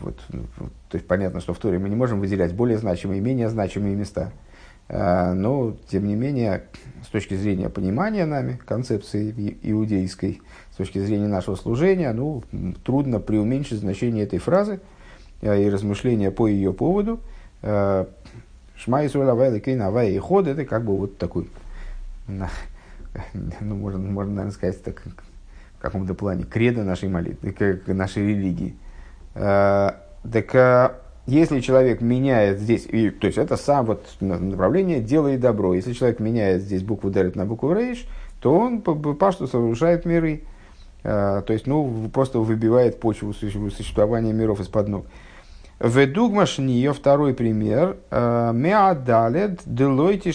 вот, 0.00 0.16
то 0.26 0.96
есть 0.96 1.06
понятно, 1.06 1.40
что 1.40 1.54
в 1.54 1.58
Торе 1.58 1.78
мы 1.78 1.88
не 1.88 1.94
можем 1.94 2.18
выделять 2.18 2.52
более 2.52 2.78
значимые 2.78 3.18
и 3.18 3.22
менее 3.22 3.48
значимые 3.48 3.94
места– 3.94 4.32
Э, 4.42 4.43
но, 4.88 5.76
тем 5.88 6.06
не 6.06 6.14
менее, 6.14 6.64
с 7.04 7.08
точки 7.08 7.34
зрения 7.34 7.68
понимания 7.68 8.26
нами 8.26 8.58
концепции 8.66 9.56
иудейской, 9.62 10.42
с 10.72 10.76
точки 10.76 10.98
зрения 10.98 11.28
нашего 11.28 11.54
служения, 11.56 12.12
ну, 12.12 12.42
трудно 12.84 13.20
преуменьшить 13.20 13.80
значение 13.80 14.24
этой 14.24 14.38
фразы 14.38 14.80
э, 15.40 15.62
и 15.62 15.70
размышления 15.70 16.30
по 16.30 16.46
ее 16.46 16.72
поводу. 16.72 17.20
Э, 17.62 18.06
Шма 18.76 19.06
Исуэль 19.06 19.28
Авай 19.28 19.52
Лекейн 19.52 19.80
и 19.80 20.18
Ход 20.18 20.48
это 20.48 20.64
как 20.64 20.84
бы 20.84 20.96
вот 20.96 21.16
такой, 21.16 21.48
ну, 22.26 22.46
можно, 23.60 23.98
можно, 23.98 24.32
наверное, 24.32 24.52
сказать, 24.52 24.82
так, 24.82 25.02
в 25.78 25.80
каком-то 25.80 26.14
плане, 26.14 26.44
кредо 26.44 26.82
нашей 26.82 27.08
молитвы, 27.08 27.54
нашей 27.86 28.26
религии. 28.26 28.76
Так 29.32 31.03
если 31.26 31.60
человек 31.60 32.00
меняет 32.00 32.58
здесь, 32.58 32.86
и, 32.86 33.10
то 33.10 33.26
есть 33.26 33.38
это 33.38 33.56
сам 33.56 33.86
вот 33.86 34.06
направление 34.20 35.00
делает 35.00 35.40
добро. 35.40 35.74
Если 35.74 35.92
человек 35.92 36.20
меняет 36.20 36.62
здесь 36.62 36.82
букву 36.82 37.10
Делит 37.10 37.34
на 37.36 37.46
букву 37.46 37.72
Рейш, 37.72 38.06
то 38.40 38.54
он 38.54 38.82
по 38.82 38.94
пашту 38.94 39.46
совершает 39.46 40.04
миры. 40.04 40.42
А, 41.02 41.40
то 41.42 41.52
есть, 41.52 41.66
ну, 41.66 42.10
просто 42.12 42.40
выбивает 42.40 43.00
почву 43.00 43.32
существования 43.32 44.32
миров 44.32 44.60
из-под 44.60 44.88
ног. 44.88 45.06
Ведугмаш 45.80 46.58
нее 46.58 46.92
второй 46.92 47.34
пример. 47.34 47.96
Меадалет 48.10 49.60
делойти 49.66 50.30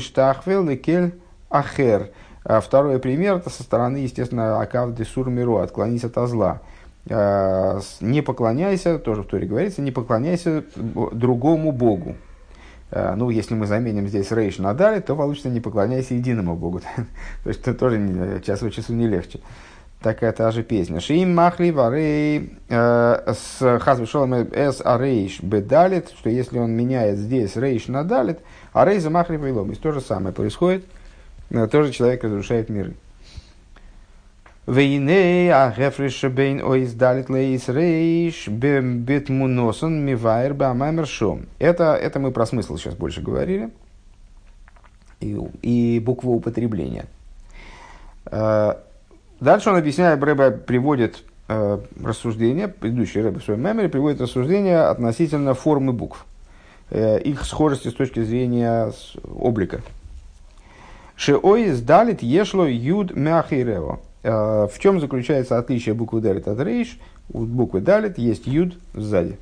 штахвел 0.00 0.64
лекель 0.64 1.14
ахер. 1.50 2.10
Второй 2.44 2.98
пример 2.98 3.36
это 3.36 3.48
со 3.48 3.62
стороны, 3.62 3.98
естественно, 3.98 4.60
Акавды 4.60 5.04
Сурмиру, 5.04 5.58
отклонись 5.58 6.04
от 6.04 6.28
зла. 6.28 6.60
Не 7.06 8.22
поклоняйся, 8.22 8.98
тоже 8.98 9.22
в 9.22 9.26
Торе 9.26 9.46
говорится, 9.46 9.82
не 9.82 9.90
поклоняйся 9.90 10.64
другому 10.74 11.70
Богу. 11.70 12.16
Ну, 12.90 13.28
если 13.28 13.54
мы 13.54 13.66
заменим 13.66 14.08
здесь 14.08 14.30
рейш 14.30 14.58
на 14.58 14.72
дали, 14.72 15.00
то 15.00 15.16
получится 15.16 15.50
не 15.50 15.60
поклоняйся 15.60 16.14
единому 16.14 16.56
Богу. 16.56 16.80
то 17.44 17.48
есть 17.48 17.60
это 17.60 17.74
тоже 17.74 18.40
час 18.46 18.62
от 18.62 18.72
часу 18.72 18.94
не 18.94 19.06
легче 19.06 19.40
такая 20.04 20.32
та 20.32 20.50
же 20.52 20.62
песня. 20.62 21.00
Шим 21.00 21.34
махли 21.34 21.70
варей 21.70 22.58
э, 22.68 23.34
с 23.34 23.80
хазби 23.80 24.04
шолом 24.04 24.34
эс 24.34 24.80
арейш 24.84 25.40
бедалит, 25.42 26.10
что 26.10 26.28
если 26.28 26.58
он 26.58 26.72
меняет 26.72 27.18
здесь 27.18 27.56
рейш 27.56 27.88
на 27.88 28.04
далит, 28.04 28.38
а 28.72 28.84
рей 28.84 29.00
за 29.00 29.10
махли. 29.10 29.38
То 29.82 29.92
же 29.92 30.00
самое 30.00 30.34
происходит, 30.34 30.84
э, 31.50 31.66
тоже 31.66 31.90
человек 31.90 32.22
разрушает 32.22 32.68
миры. 32.68 32.94
Вейне 34.66 35.52
а 35.52 35.74
гефриш 35.76 36.24
бейн 36.24 36.62
оис 36.62 36.94
далит 36.94 37.28
лейс 37.28 37.68
рейш 37.68 38.48
бетмуносон 38.48 40.04
мивайр 40.04 40.54
бамаймер 40.54 41.06
шом. 41.06 41.46
Это, 41.58 41.94
это 41.94 42.18
мы 42.18 42.30
про 42.30 42.46
смысл 42.46 42.76
сейчас 42.76 42.94
больше 42.94 43.20
говорили. 43.20 43.70
И, 45.20 45.38
и 45.62 46.00
букву 46.00 46.34
употребления. 46.34 47.06
Э, 48.26 48.74
Дальше 49.40 49.68
он 49.68 49.76
объясняет, 49.76 50.22
Рэбе 50.22 50.52
приводит 50.52 51.22
э, 51.48 51.78
рассуждение, 52.02 52.68
предыдущий 52.68 53.20
Рэбе 53.20 53.40
в 53.40 53.44
своем 53.44 53.60
меморе 53.60 53.90
приводит 53.90 54.20
рассуждение 54.20 54.84
относительно 54.84 55.52
формы 55.52 55.92
букв, 55.92 56.24
э, 56.90 57.20
их 57.20 57.44
схожести 57.44 57.88
с 57.88 57.92
точки 57.92 58.22
зрения 58.22 58.90
облика. 59.36 59.82
Шеой 61.16 61.72
сдалит 61.72 62.22
ешло 62.22 62.64
юд 62.64 63.14
мяхирево. 63.14 64.00
Э, 64.24 64.66
в 64.72 64.78
чем 64.78 65.00
заключается 65.00 65.58
отличие 65.58 65.94
буквы 65.94 66.20
далит 66.22 66.48
от 66.48 66.58
рейш? 66.58 66.98
У 67.30 67.40
буквы 67.44 67.80
далит 67.80 68.18
есть 68.18 68.46
юд 68.46 68.78
сзади. 68.94 69.36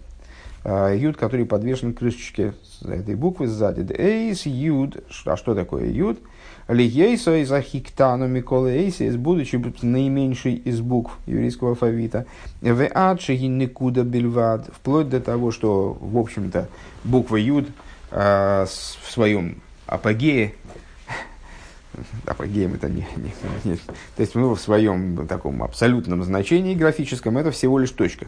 Э, 0.64 0.92
юд, 0.96 1.16
который 1.16 1.46
подвешен 1.46 1.94
к 1.94 1.98
крышечке 1.98 2.52
этой 2.84 3.14
буквы 3.14 3.46
сзади. 3.46 3.86
Эйс 3.96 4.44
юд. 4.44 4.96
А 5.24 5.36
что 5.36 5.54
такое 5.54 5.86
юд? 5.86 6.18
Лиейсо 6.66 7.42
из 7.42 7.52
Ахиктану 7.52 8.26
Микола 8.26 8.68
Эйсис, 8.68 9.16
будучи 9.16 9.56
наименьшей 9.82 10.54
из 10.54 10.80
букв 10.80 11.16
еврейского 11.26 11.70
алфавита, 11.70 12.26
в 12.60 12.86
Адшиги 12.86 13.46
Никуда 13.46 14.02
Бельвад, 14.02 14.68
вплоть 14.72 15.08
до 15.08 15.20
того, 15.20 15.50
что, 15.50 15.96
в 16.00 16.16
общем-то, 16.18 16.68
буква 17.04 17.36
Юд 17.36 17.68
э, 18.10 18.66
в 18.66 19.10
своем 19.10 19.60
апогее, 19.86 20.54
апогеем 22.26 22.74
это 22.74 22.88
не, 22.88 23.06
не, 23.16 23.32
не, 23.64 23.76
то 23.76 24.20
есть 24.20 24.34
ну, 24.34 24.54
в 24.54 24.60
своем 24.60 25.26
таком 25.26 25.62
абсолютном 25.62 26.22
значении 26.24 26.74
графическом 26.74 27.38
это 27.38 27.50
всего 27.50 27.78
лишь 27.78 27.90
точка. 27.90 28.26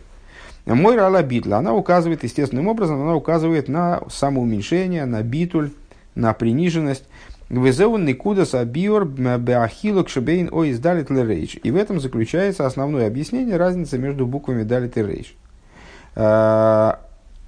Мой 0.66 0.96
рала 0.96 1.22
битла, 1.22 1.59
она 1.59 1.74
указывает 1.74 2.24
естественным 2.24 2.68
образом, 2.68 3.03
она 3.03 3.14
указывает 3.14 3.68
на 3.68 4.03
самоуменьшение, 4.09 5.05
на 5.05 5.22
битуль, 5.22 5.70
на 6.14 6.33
приниженность. 6.33 7.05
Везеун 7.50 8.07
никудас 8.07 8.55
абиор 8.55 9.05
беахилок 9.05 10.09
шебейн 10.09 10.48
о 10.50 10.64
издалит 10.64 11.11
рейш. 11.11 11.59
И 11.62 11.70
в 11.70 11.77
этом 11.77 12.00
заключается 12.00 12.64
основное 12.66 13.07
объяснение 13.07 13.59
разницы 13.59 13.98
между 13.98 14.27
буквами 14.27 14.62
далит 14.62 14.96
и 14.96 15.03
рейш. 15.03 15.35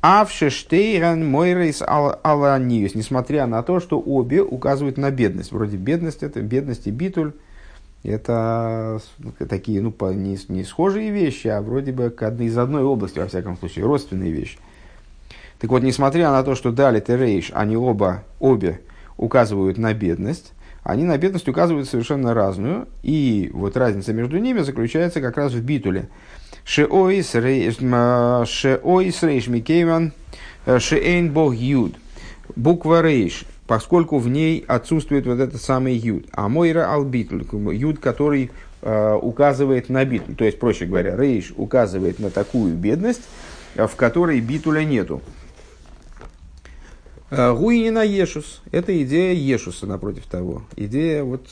Авшештейран 0.06 1.28
мойрейс 1.28 1.82
аланиус. 1.82 2.94
Несмотря 2.94 3.46
на 3.46 3.64
то, 3.64 3.80
что 3.80 3.98
обе 3.98 4.40
указывают 4.40 4.98
на 4.98 5.10
бедность. 5.10 5.50
Вроде 5.50 5.76
бедность 5.76 6.22
это 6.22 6.42
бедность 6.42 6.86
и 6.86 6.92
битуль. 6.92 7.32
Это 8.04 9.00
такие, 9.48 9.82
ну, 9.82 9.92
не, 10.12 10.38
не 10.46 10.62
схожие 10.62 11.10
вещи, 11.10 11.48
а 11.48 11.60
вроде 11.60 11.90
бы 11.90 12.04
из 12.38 12.56
одной 12.56 12.84
области, 12.84 13.18
во 13.18 13.26
всяком 13.26 13.58
случае, 13.58 13.84
родственные 13.84 14.30
вещи. 14.30 14.58
Так 15.58 15.70
вот, 15.70 15.82
несмотря 15.82 16.30
на 16.30 16.44
то, 16.44 16.54
что 16.54 16.70
далит 16.70 17.10
и 17.10 17.16
рейш, 17.16 17.50
они 17.52 17.76
оба, 17.76 18.22
обе 18.38 18.82
указывают 19.16 19.76
на 19.76 19.92
бедность, 19.92 20.52
они 20.86 21.04
на 21.04 21.18
бедность 21.18 21.48
указывают 21.48 21.88
совершенно 21.88 22.32
разную, 22.32 22.86
и 23.02 23.50
вот 23.52 23.76
разница 23.76 24.12
между 24.12 24.38
ними 24.38 24.60
заключается 24.60 25.20
как 25.20 25.36
раз 25.36 25.52
в 25.52 25.60
битуле. 25.60 26.08
Шеоис 26.64 27.34
рейш 27.34 27.78
микейван 29.48 30.12
э, 30.64 30.78
шеэйн 30.78 31.32
бог 31.32 31.56
юд. 31.56 31.96
Буква 32.54 33.02
рейш, 33.02 33.44
поскольку 33.66 34.18
в 34.18 34.28
ней 34.28 34.64
отсутствует 34.68 35.26
вот 35.26 35.40
этот 35.40 35.60
самый 35.60 35.96
юд. 35.96 36.26
А 36.30 36.48
мойра 36.48 36.92
албитуль, 36.92 37.44
юд, 37.74 37.98
который 37.98 38.52
э, 38.82 39.18
указывает 39.20 39.88
на 39.88 40.04
битуль. 40.04 40.36
То 40.36 40.44
есть, 40.44 40.60
проще 40.60 40.86
говоря, 40.86 41.16
рейш 41.16 41.52
указывает 41.56 42.20
на 42.20 42.30
такую 42.30 42.74
бедность, 42.74 43.22
в 43.74 43.90
которой 43.96 44.40
битуля 44.40 44.84
нету. 44.84 45.20
Э, 47.28 47.52
Гуинина 47.52 48.04
Ешус– 48.04 48.62
это 48.70 49.02
идея 49.02 49.34
Ешуса, 49.34 49.86
напротив 49.86 50.26
того. 50.26 50.62
Идея 50.76 51.24
вот 51.24 51.48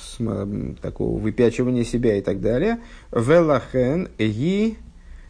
такого 0.80 1.18
выпячивания 1.18 1.84
себя 1.84 2.16
и 2.16 2.20
так 2.20 2.40
далее. 2.40 2.78
Велахен 3.10 4.08
ги 4.18 4.78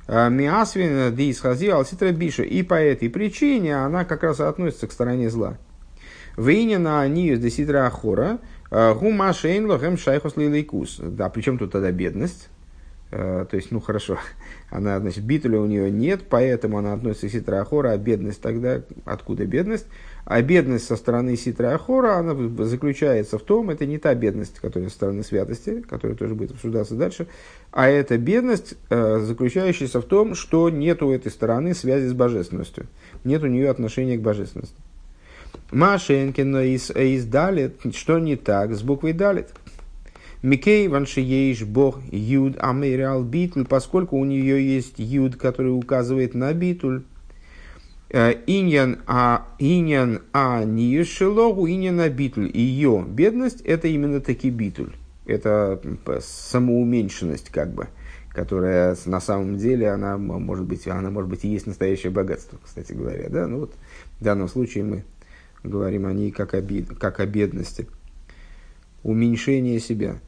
э, 0.07 0.30
миасвина 0.30 1.11
дисхази 1.11 1.68
алситра 1.68 2.12
биша. 2.12 2.42
И 2.42 2.62
по 2.62 2.74
этой 2.74 3.09
причине 3.09 3.76
она 3.76 4.04
как 4.04 4.22
раз 4.22 4.40
относится 4.40 4.87
к 4.87 4.92
стороне 4.92 5.30
зла. 5.30 5.57
Вейнина 6.37 7.00
аниюс 7.00 7.38
десидра 7.38 7.87
ахора 7.87 8.38
э, 8.70 8.94
гума 8.94 9.28
лохем 9.28 9.96
шайхос 9.96 10.37
лилейкус. 10.37 10.98
Да, 11.02 11.30
причем 11.30 11.57
тут 11.57 11.72
тогда 11.72 11.90
бедность? 11.90 12.50
То 13.11 13.48
есть, 13.52 13.70
ну 13.70 13.80
хорошо, 13.80 14.18
она, 14.70 14.98
значит, 14.98 15.22
битуля 15.22 15.61
у 15.61 15.66
нее 15.66 15.88
нет, 15.88 16.22
поэтому 16.28 16.78
она 16.78 16.94
относится 16.94 17.28
к 17.28 17.30
ситра 17.30 17.61
ахора, 17.61 17.90
а 17.90 17.96
бедность 17.96 18.40
тогда, 18.40 18.83
откуда 19.04 19.46
бедность? 19.46 19.87
А 20.24 20.40
бедность 20.40 20.87
со 20.87 20.96
стороны 20.96 21.37
Ситра 21.37 21.74
Ахора, 21.74 22.16
она 22.16 22.34
заключается 22.64 23.38
в 23.38 23.42
том, 23.42 23.68
это 23.68 23.84
не 23.84 23.98
та 23.98 24.14
бедность, 24.14 24.58
которая 24.58 24.88
со 24.88 24.94
стороны 24.94 25.22
святости, 25.22 25.82
которая 25.82 26.16
тоже 26.16 26.34
будет 26.34 26.52
обсуждаться 26.52 26.94
дальше, 26.94 27.26
а 27.72 27.88
это 27.88 28.16
бедность, 28.16 28.74
э, 28.88 29.20
заключающаяся 29.20 30.00
в 30.00 30.04
том, 30.04 30.34
что 30.34 30.70
нет 30.70 31.02
у 31.02 31.10
этой 31.10 31.30
стороны 31.30 31.74
связи 31.74 32.06
с 32.06 32.14
божественностью, 32.14 32.87
нет 33.22 33.42
у 33.42 33.48
нее 33.48 33.68
отношения 33.68 34.16
к 34.16 34.22
божественности. 34.22 34.76
Машенкин 35.70 36.56
из, 36.58 36.90
из 36.90 37.26
далит, 37.26 37.80
что 37.94 38.18
не 38.18 38.37
так 38.37 38.72
с 38.74 38.82
буквой 38.82 39.12
далит? 39.12 39.48
Микей 40.42 40.88
ваншиеиш 40.88 41.64
бог 41.64 42.00
юд 42.10 42.56
амириал 42.60 43.24
битуль, 43.24 43.64
поскольку 43.66 44.18
у 44.18 44.24
нее 44.24 44.74
есть 44.74 44.94
юд, 44.98 45.37
который 45.37 45.68
указывает 45.68 46.34
на 46.34 46.52
битуль. 46.52 47.02
Э, 48.16 48.33
иньян 48.46 49.00
а 49.09 49.48
иньян 49.59 50.22
а 50.33 50.62
ниешелогу 50.62 51.66
иньян 51.66 51.98
а 51.98 52.09
битуль. 52.09 52.48
Ее 52.55 53.05
бедность 53.09 53.61
это 53.62 53.88
именно 53.88 54.20
таки 54.20 54.50
битуль. 54.50 54.92
Это 55.27 55.81
самоуменьшенность 56.20 57.50
как 57.50 57.74
бы 57.74 57.88
которая 58.33 58.96
на 59.07 59.20
самом 59.20 59.59
деле 59.59 59.88
она 59.90 60.16
может 60.16 60.64
быть 60.64 60.87
она 60.87 61.11
может 61.11 61.29
быть 61.29 61.44
и 61.44 61.48
есть 61.48 61.66
настоящее 61.66 62.12
богатство, 62.12 62.57
кстати 62.62 62.92
говоря, 62.92 63.29
да. 63.29 63.48
Ну 63.48 63.59
вот 63.59 63.74
в 64.20 64.24
данном 64.24 64.46
случае 64.46 64.85
мы 64.85 65.05
говорим 65.64 66.07
о 66.07 66.12
ней 66.12 66.31
как 66.31 66.55
о, 66.55 66.61
бед, 66.61 66.96
как 66.96 67.18
о 67.18 67.27
бедности, 67.27 67.88
уменьшение 69.03 69.81
себя. 69.81 70.20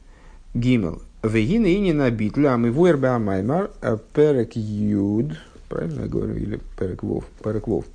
Гимел. 0.53 1.01
Вегина 1.23 1.67
и 1.67 1.79
не 1.79 1.93
набитля, 1.93 2.53
а 2.53 2.57
мы 2.57 2.69
вуэрбе 2.69 3.07
амаймар 3.07 3.71
э, 3.81 3.97
перек 4.13 4.57
юд 4.57 5.37
Правильно 5.69 6.01
я 6.01 6.07
говорю? 6.07 6.35
Или 6.35 6.59
Переквов? 6.79 7.25
Переквов. 7.43 7.85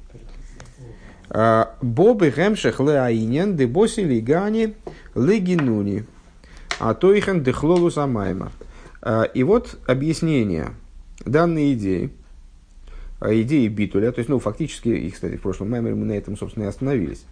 А, 1.31 1.75
Бобы 1.81 2.31
хемшех 2.31 2.81
леаинен 2.81 3.57
дебоси 3.57 4.01
лигани 4.01 4.75
лигинуни. 5.15 6.05
А 6.79 6.95
то 6.95 7.13
ихен 7.15 7.43
дехлолус 7.43 7.97
амайма. 7.97 8.53
А, 9.01 9.23
и 9.23 9.43
вот 9.43 9.79
объяснение 9.87 10.75
данной 11.25 11.73
идеи, 11.73 12.11
а, 13.21 13.33
идеи 13.35 13.69
битуля, 13.69 14.13
то 14.13 14.19
есть, 14.19 14.29
ну, 14.29 14.39
фактически, 14.39 14.89
и, 14.89 15.11
кстати, 15.11 15.37
в 15.37 15.41
прошлом 15.43 15.73
меморе 15.73 15.95
мы 15.95 16.05
на 16.05 16.13
этом, 16.13 16.37
собственно, 16.37 16.65
и 16.65 16.69
остановились. 16.69 17.25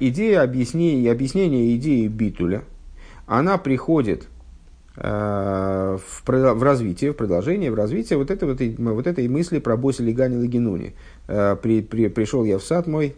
Идея 0.00 0.42
объяснения, 0.42 1.10
объяснения 1.10 1.74
идеи 1.76 2.08
битуля, 2.08 2.62
она 3.26 3.56
приходит 3.56 4.28
в, 4.96 6.22
в 6.26 6.62
развитии, 6.62 7.10
в 7.10 7.14
продолжение, 7.14 7.70
в 7.70 7.74
развитии 7.74 8.14
вот, 8.14 8.30
это, 8.30 8.46
вот, 8.46 8.60
вот 8.60 9.06
этой 9.06 9.28
мысли 9.28 9.58
про 9.58 9.76
Боси 9.76 10.02
Лигани 10.02 10.36
Лагинуни. 10.36 10.94
Э, 11.28 11.56
при, 11.60 11.82
при, 11.82 12.08
пришел 12.08 12.44
я 12.44 12.58
в 12.58 12.62
сад 12.62 12.86
мой, 12.86 13.14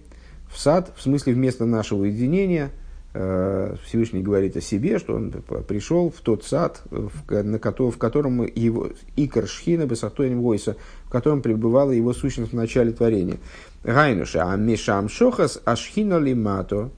в 0.50 0.58
сад, 0.58 0.92
в 0.96 1.02
смысле 1.02 1.34
вместо 1.34 1.66
нашего 1.66 2.00
уединения, 2.00 2.70
Э, 3.14 3.74
Всевышний 3.84 4.22
говорит 4.22 4.56
о 4.56 4.60
себе, 4.60 4.98
что 4.98 5.14
он 5.14 5.32
пришел 5.66 6.10
в 6.10 6.20
тот 6.20 6.44
сад, 6.44 6.82
в, 6.90 7.10
на 7.30 7.58
в 7.58 7.98
котором 7.98 8.44
его 8.44 8.90
икор 9.16 9.46
шхина 9.46 9.86
бесатоем 9.86 10.40
войса, 10.42 10.76
в 11.04 11.10
котором 11.10 11.40
пребывала 11.40 11.90
его 11.90 12.12
сущность 12.12 12.52
в 12.52 12.56
начале 12.56 12.92
творения. 12.92 13.38
Гайнуша, 13.82 14.52
а 14.52 14.56
мешам 14.56 15.08
шохас 15.08 15.60
ашхина 15.64 16.18
лимато, 16.18 16.76
э, 16.76 16.97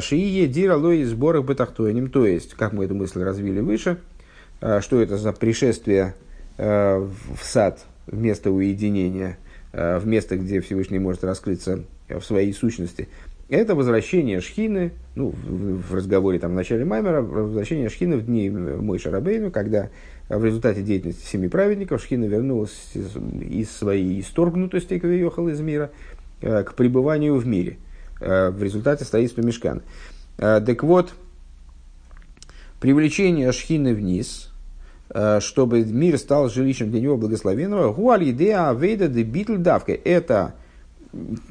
шиие 0.00 0.46
дира 0.48 0.76
лои 0.76 1.04
сборах 1.04 1.44
бетахтоинем, 1.44 2.10
то 2.10 2.26
есть, 2.26 2.54
как 2.54 2.72
мы 2.72 2.84
эту 2.84 2.94
мысль 2.94 3.22
развили 3.22 3.60
выше, 3.60 3.98
э, 4.60 4.80
что 4.80 5.00
это 5.00 5.16
за 5.16 5.32
пришествие 5.32 6.14
в 6.58 7.38
сад, 7.40 7.86
в 8.06 8.18
место 8.18 8.50
уединения, 8.50 9.38
в 9.72 10.02
место, 10.04 10.36
где 10.36 10.60
Всевышний 10.60 10.98
может 10.98 11.24
раскрыться 11.24 11.84
в 12.06 12.20
своей 12.20 12.52
сущности– 12.52 13.08
это 13.50 13.74
возвращение 13.74 14.40
Шхины, 14.40 14.92
ну, 15.16 15.34
в, 15.34 15.92
разговоре 15.94 16.38
там 16.38 16.52
в 16.52 16.54
начале 16.54 16.84
Маймера, 16.84 17.20
возвращение 17.20 17.88
Шхины 17.88 18.16
в 18.16 18.24
дни 18.24 18.48
Мой 18.48 19.00
Шарабейну, 19.00 19.50
когда 19.50 19.90
в 20.28 20.44
результате 20.44 20.82
деятельности 20.82 21.26
семи 21.26 21.48
праведников 21.48 22.00
Шхина 22.00 22.26
вернулась 22.26 22.92
из, 22.94 23.70
своей 23.70 24.20
исторгнутости, 24.20 25.00
как 25.00 25.10
въехал 25.10 25.48
из 25.48 25.60
мира, 25.60 25.90
э, 26.42 26.62
к 26.62 26.74
пребыванию 26.74 27.34
в 27.34 27.46
мире. 27.46 27.72
э, 27.72 27.89
в 28.20 28.62
результате 28.62 29.04
строительства 29.04 29.42
Мешкана. 29.42 29.82
Э, 30.38 30.60
так 30.64 30.82
вот, 30.82 31.12
привлечение 32.80 33.52
Шхины 33.52 33.94
вниз, 33.94 34.50
чтобы 35.40 35.84
мир 35.84 36.18
стал 36.18 36.48
жилищем 36.48 36.92
для 36.92 37.00
него 37.00 37.16
благословенного, 37.16 37.92
гуаль 37.92 38.30
идея 38.30 38.68
авейда 38.68 39.08
де 39.08 39.24
битл 39.24 39.56
давка. 39.56 39.92
Это 39.92 40.54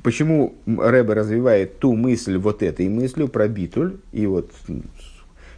почему 0.03 0.55
Рэбе 0.65 1.13
развивает 1.13 1.79
ту 1.79 1.95
мысль 1.95 2.37
вот 2.37 2.63
этой 2.63 2.87
мыслью 2.87 3.27
про 3.27 3.47
битуль, 3.47 3.97
и 4.11 4.25
вот 4.25 4.51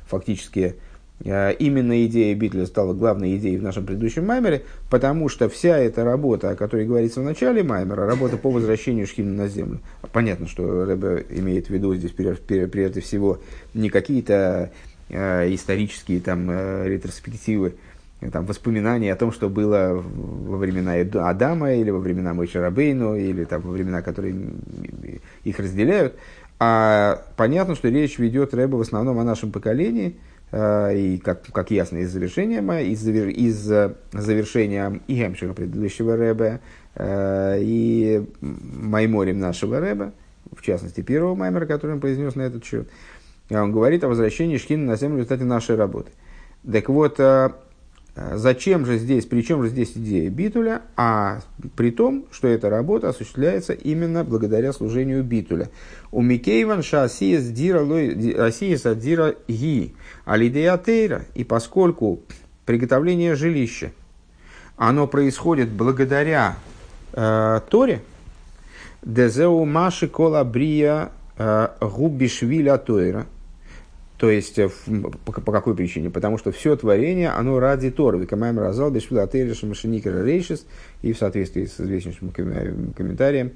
фактически 0.08 0.60
э, 0.60 0.91
именно 1.24 2.06
идея 2.06 2.34
битуля 2.36 2.66
стала 2.66 2.94
главной 2.94 3.38
идеей 3.38 3.58
в 3.58 3.64
нашем 3.64 3.86
предыдущем 3.86 4.26
маймере, 4.26 4.64
потому 4.90 5.30
что 5.30 5.50
вся 5.50 5.78
эта 5.78 6.04
работа, 6.04 6.50
о 6.50 6.56
которой 6.56 6.86
говорится 6.86 7.22
в 7.22 7.24
начале 7.24 7.64
маймера, 7.64 8.08
работа 8.08 8.38
по 8.38 8.50
возвращению 8.50 9.06
Шхина 9.06 9.32
на 9.44 9.48
землю, 9.48 9.80
понятно, 10.12 10.48
что 10.48 10.86
Рэбе 10.86 11.26
имеет 11.30 11.68
в 11.68 11.70
виду 11.70 11.96
здесь 11.96 12.12
прежде 12.12 13.02
всего 13.02 13.40
не 13.74 13.90
какие-то 13.90 14.72
э, 15.10 15.54
исторические 15.54 16.22
там 16.22 16.50
э, 16.50 16.88
ретроспективы, 16.88 17.76
там, 18.32 18.46
воспоминания 18.46 19.12
о 19.14 19.16
том, 19.16 19.32
что 19.32 19.50
было 19.50 19.94
во 19.94 20.58
времена 20.58 20.94
Адама, 21.28 21.74
или 21.74 21.90
во 21.90 22.00
времена 22.00 22.34
Мойши 22.34 22.60
Рабейну, 22.60 23.16
или 23.16 23.46
там, 23.46 23.62
во 23.62 23.72
времена, 23.72 24.02
которые 24.02 24.36
их 25.44 25.60
разделяют. 25.60 26.16
А 26.60 27.24
понятно, 27.38 27.76
что 27.76 27.90
речь 27.90 28.20
ведет 28.20 28.54
Рэба 28.54 28.76
в 28.76 28.82
основном 28.82 29.18
о 29.18 29.24
нашем 29.24 29.52
поколении, 29.52 30.10
э, 30.10 30.31
и 30.54 31.18
как, 31.24 31.46
как 31.54 31.72
ясно 31.72 32.00
из 32.00 32.12
завершения, 32.12 32.60
из, 32.84 33.08
из 33.08 33.72
э, 33.72 33.94
завершения 34.12 35.00
и 35.08 35.16
Гемшиха 35.16 35.54
предыдущего 35.54 36.18
Рэба, 36.18 36.60
э, 36.96 37.58
и 37.62 38.26
Майморем 38.42 39.40
нашего 39.40 39.80
Рэба, 39.80 40.12
в 40.52 40.62
частности, 40.62 41.02
первого 41.02 41.36
Маймера, 41.36 41.66
который 41.66 41.94
он 41.94 42.02
произнес 42.02 42.36
на 42.36 42.42
этот 42.42 42.66
счет, 42.66 42.90
он 43.50 43.72
говорит 43.72 44.04
о 44.04 44.10
возвращении 44.10 44.58
Шкина 44.58 44.86
на 44.86 44.96
землю 44.98 45.16
в 45.16 45.20
результате 45.20 45.46
нашей 45.46 45.76
работы. 45.76 46.12
Так 46.70 46.90
вот, 46.90 47.20
Э, 47.20 47.52
зачем 48.16 48.86
же 48.86 48.98
здесь, 48.98 49.26
при 49.26 49.42
чем 49.42 49.64
же 49.64 49.70
здесь 49.70 49.94
идея 49.96 50.30
битуля, 50.30 50.82
а 50.98 51.40
при 51.76 51.92
том, 51.92 52.26
что 52.32 52.48
эта 52.48 52.70
работа 52.70 53.10
осуществляется 53.10 53.74
именно 53.74 54.24
благодаря 54.24 54.74
служению 54.74 55.24
битуля. 55.24 55.70
У 56.12 56.22
Микейван 56.22 56.84
шасиес 56.84 57.46
дира 57.46 57.86
дира 58.96 59.36
ги. 59.48 59.94
Алидея 60.26 60.78
тейра, 60.78 61.24
и 61.36 61.44
поскольку 61.44 62.20
приготовление 62.66 63.36
жилища, 63.36 63.92
оно 64.76 65.08
происходит 65.08 65.70
благодаря 65.70 66.58
э, 67.14 67.62
Торе, 67.70 68.02
дезеу 69.04 69.64
маши 69.64 70.08
кола 70.10 70.44
брия 70.44 71.12
э, 71.38 71.68
губишвиля 71.80 72.78
тойра– 72.78 73.26
то 74.22 74.30
есть, 74.30 74.60
э, 74.60 74.70
по, 75.26 75.42
по 75.42 75.52
какой 75.52 75.76
причине? 75.76 76.12
Потому 76.12 76.38
что 76.38 76.52
все 76.52 76.76
творение, 76.76 77.30
оно 77.30 77.60
ради 77.60 77.90
Торы. 77.90 78.20
Викамаем 78.20 78.60
разал, 78.60 78.92
бешвила 78.92 79.24
атериша 79.24 79.66
машиникера 79.66 80.24
рейшис. 80.24 80.68
И 81.02 81.12
в 81.12 81.18
соответствии 81.18 81.66
с 81.66 81.82
известнейшим 81.82 82.30
комментарием, 82.30 83.54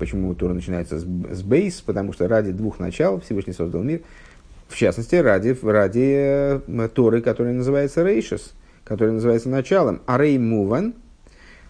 почему 0.00 0.34
Тора 0.34 0.52
начинается 0.52 0.98
с, 0.98 1.04
с 1.04 1.42
бейс, 1.44 1.80
потому 1.80 2.12
что 2.12 2.26
ради 2.26 2.50
двух 2.50 2.80
начал 2.80 3.20
Всевышний 3.20 3.52
создал 3.52 3.84
мир. 3.84 4.00
В 4.66 4.74
частности, 4.74 5.14
ради, 5.14 5.56
ради 5.62 6.60
э, 6.66 6.88
Торы, 6.92 7.20
которая 7.20 7.54
называется 7.54 8.02
рейшис, 8.02 8.52
которая 8.82 9.14
называется 9.14 9.48
началом. 9.48 10.02
А 10.06 10.18
рей 10.18 10.38
муван– 10.38 10.94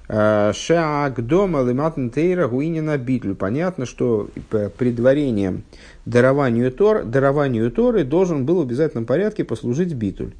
Шаак 0.06 1.26
дома 1.26 1.62
лиматн 1.62 2.08
тейра 2.08 2.46
гуинина 2.46 2.98
битлю. 2.98 3.34
Понятно, 3.34 3.86
что 3.86 4.28
предварением 4.76 5.64
дарованию, 6.04 6.70
Тор, 6.70 7.04
дарованию 7.04 7.70
Торы 7.70 8.04
должен 8.04 8.44
был 8.44 8.58
в 8.58 8.66
обязательном 8.66 9.06
порядке 9.06 9.44
послужить 9.44 9.94
битуль. 9.94 10.32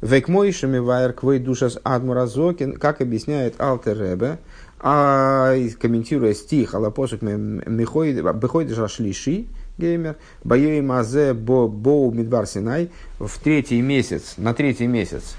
Векмойшами 0.00 0.78
вайр 0.78 1.12
квей 1.12 1.40
душас 1.40 1.80
адмуразокин, 1.82 2.74
как 2.74 3.00
объясняет 3.00 3.60
Алтер 3.60 4.00
Ребе, 4.00 4.38
а 4.78 5.56
комментируя 5.80 6.34
стих 6.34 6.74
Алапосук 6.74 7.22
Бехойд 7.22 8.68
Жашлиши, 8.70 9.46
геймер, 9.76 10.14
Боей 10.44 10.80
Мазе 10.80 11.34
Боу 11.34 12.12
Мидбар 12.12 12.46
Синай, 12.46 12.90
в 13.18 13.36
третий 13.42 13.82
месяц, 13.82 14.34
на 14.36 14.54
третий 14.54 14.86
месяц 14.86 15.34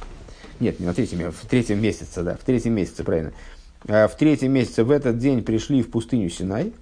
нет, 0.59 0.79
не 0.79 0.85
на 0.85 0.93
третьем, 0.93 1.31
в 1.31 1.45
третьем 1.45 1.81
месяце, 1.81 2.23
да, 2.23 2.35
в 2.35 2.43
третьем 2.43 2.73
месяце, 2.73 3.03
правильно. 3.03 3.31
А, 3.87 4.07
в 4.07 4.15
третьем 4.17 4.51
месяце 4.51 4.83
в 4.83 4.91
этот 4.91 5.17
день 5.17 5.43
пришли 5.43 5.81
в 5.81 5.89
пустыню 5.89 6.29
Синай, 6.29 6.73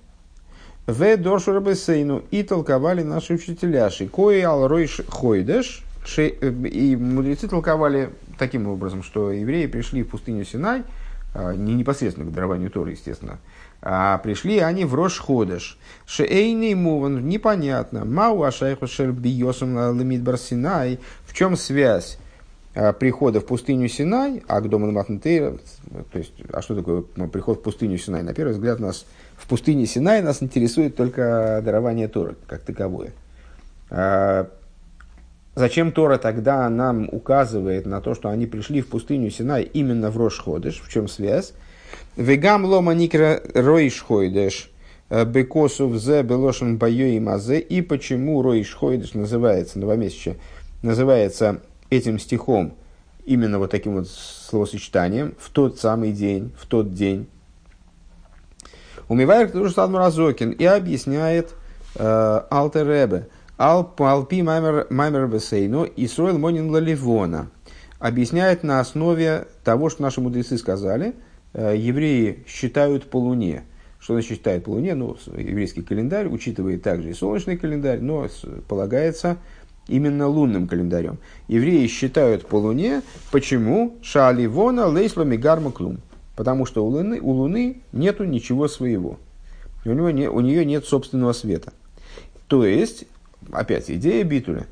в 0.88 1.18
Доршу 1.18 1.54
Рабесейну 1.54 2.24
и 2.32 2.44
толковали 2.44 3.04
наши 3.04 3.34
учителя 3.34 3.90
Шикои 3.90 4.42
Алройш 4.42 5.02
Хойдеш, 5.08 5.84
и 6.18 6.98
мудрецы 7.00 7.48
толковали 7.48 8.12
таким 8.40 8.68
образом, 8.68 9.04
что 9.04 9.32
евреи 9.32 9.68
пришли 9.68 10.04
в 10.04 10.10
пустыню 10.10 10.46
Синай, 10.46 10.84
а, 11.36 11.54
не 11.54 11.74
непосредственно 11.74 12.30
к 12.30 12.34
дарованию 12.34 12.72
Торы, 12.72 12.92
естественно, 12.92 13.38
а 13.82 14.18
пришли 14.18 14.58
они 14.58 14.86
в 14.86 14.96
Рош 14.96 15.20
Ходеш. 15.20 15.78
Шейный 16.08 16.74
муван, 16.74 17.28
непонятно. 17.28 18.06
Мау 18.06 18.42
ашайху 18.42 18.88
шер 18.88 19.12
биосом 19.12 19.76
ламид 19.76 20.24
барсинай. 20.24 21.00
В 21.28 21.34
чем 21.36 21.56
связь 21.56 22.18
Э, 22.18 22.27
прихода 23.00 23.40
в 23.40 23.46
пустыню 23.46 23.88
Синай, 23.88 24.44
а 24.48 24.62
к 24.62 24.70
дому 24.70 24.92
Матнтейра, 24.92 25.58
то 26.12 26.20
есть, 26.20 26.34
а 26.54 26.62
что 26.62 26.76
такое 26.76 27.06
ну, 27.16 27.28
приход 27.28 27.60
в 27.60 27.62
пустыню 27.64 27.98
Синай? 27.98 28.22
На 28.22 28.34
первый 28.34 28.52
взгляд, 28.52 28.80
нас 28.80 29.06
в 29.36 29.48
пустыне 29.48 29.88
Синай 29.88 30.22
нас 30.22 30.44
интересует 30.44 30.96
только 30.96 31.62
дарование 31.66 32.08
Тора 32.08 32.36
как 32.46 32.62
таковое. 32.62 33.14
А, 33.90 34.50
зачем 35.56 35.92
Тора 35.92 36.20
тогда 36.20 36.70
нам 36.70 37.10
указывает 37.12 37.88
на 37.88 38.00
то, 38.00 38.14
что 38.14 38.30
они 38.30 38.46
пришли 38.46 38.82
в 38.82 38.88
пустыню 38.88 39.32
Синай 39.32 39.64
именно 39.64 40.12
в 40.12 40.18
Рош-Ходыш? 40.18 40.80
В 40.84 40.90
чем 40.90 41.08
связь? 41.08 41.54
Вегам 42.16 42.66
лома 42.66 42.94
никра 42.94 43.42
ройш-ходыш, 43.54 44.70
э, 45.10 45.26
бекосов 45.26 45.96
зе 45.98 46.22
белошен 46.22 46.78
байо 46.78 47.08
и 47.08 47.20
мазе. 47.20 47.60
И 47.60 47.82
почему 47.82 48.42
ройш-ходыш 48.44 49.16
называется, 49.16 49.80
новомесячие, 49.80 50.36
называется 50.84 51.62
этим 51.90 52.20
стихом, 52.20 52.76
именно 53.26 53.60
вот 53.60 53.72
таким 53.72 53.96
вот 53.96 54.08
словосочетанием, 54.08 55.36
в 55.40 55.50
тот 55.50 55.80
самый 55.80 56.12
день, 56.12 56.54
в 56.58 56.66
тот 56.66 56.94
день. 56.94 57.28
Умивает 59.08 59.54
тоже 59.54 59.74
Садмуразокин 59.74 60.52
и 60.52 60.66
объясняет 60.66 61.54
э, 61.96 62.42
Алтер 62.50 62.88
Ребе. 62.88 63.28
Алпи 63.58 64.44
Маймер 64.44 65.28
Бесейну 65.28 65.86
и 65.86 66.08
Сроил 66.08 66.38
Монин 66.38 66.70
Лаливона. 66.70 67.50
Объясняет 68.00 68.64
на 68.64 68.80
основе 68.80 69.48
того, 69.64 69.90
что 69.90 70.04
наши 70.04 70.22
мудрецы 70.22 70.58
сказали, 70.58 71.16
э, 71.54 71.76
евреи 71.76 72.44
считают 72.48 73.10
по 73.10 73.18
луне. 73.18 73.64
Что 74.00 74.14
значит 74.14 74.38
считают 74.38 74.66
по 74.66 74.70
луне? 74.70 74.94
Ну, 74.94 75.18
еврейский 75.36 75.82
календарь 75.82 76.28
учитывает 76.28 76.84
также 76.84 77.10
и 77.10 77.14
солнечный 77.14 77.58
календарь, 77.58 78.00
но 78.00 78.28
полагается 78.68 79.38
именно 79.88 80.28
лунным 80.28 80.68
календарем. 80.68 81.18
Евреи 81.48 81.88
считают 81.88 82.48
по 82.48 82.56
луне, 82.58 83.02
почему 83.32 83.98
шаливона 84.02 84.88
лейслами 84.88 85.38
гарма 85.38 85.72
клум. 85.72 86.00
Потому 86.36 86.66
что 86.66 86.86
у 86.86 86.90
луны, 86.90 87.20
у 87.20 87.32
луны 87.32 87.82
нету 87.92 88.24
ничего 88.24 88.68
своего. 88.68 89.18
У, 89.86 89.90
него 89.90 90.12
не, 90.12 90.30
у 90.30 90.40
нее 90.40 90.66
нет 90.66 90.86
собственного 90.86 91.34
света. 91.34 91.74
То 92.48 92.66
есть, 92.66 93.06
опять, 93.52 93.90
идея 93.90 94.24
битуля. 94.24 94.68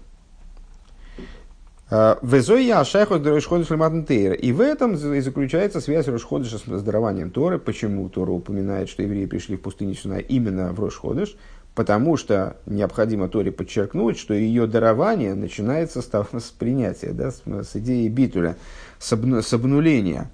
А, 1.90 2.18
Везоя 2.22 2.84
шайхот 2.84 3.26
Рошходыш 3.26 3.70
И 3.70 4.52
в 4.52 4.62
этом 4.62 4.96
и 4.96 5.20
заключается 5.20 5.82
связь 5.82 6.08
Рошходыша 6.08 6.58
с 6.58 6.84
дарованием 6.84 7.32
Торы. 7.32 7.60
Почему 7.60 8.10
Тора 8.10 8.32
упоминает, 8.32 8.90
что 8.90 9.04
евреи 9.04 9.26
пришли 9.26 9.56
в 9.56 9.62
пустыню 9.62 9.96
Синай 9.96 10.22
именно 10.22 10.74
в 10.74 10.80
Рошходыш? 10.80 11.36
Потому 11.76 12.16
что 12.16 12.56
необходимо 12.66 13.28
Торе 13.28 13.52
подчеркнуть, 13.52 14.18
что 14.18 14.34
ее 14.34 14.66
дарование 14.66 15.36
начинается 15.36 16.02
с, 16.02 16.10
с 16.40 16.52
принятия, 16.52 17.12
да, 17.12 17.32
с, 17.32 17.44
с 17.46 17.76
идеи 17.76 18.08
битуля, 18.08 18.56
с, 18.98 19.12
обну, 19.12 19.42
с 19.42 19.54
обнуления. 19.54 20.32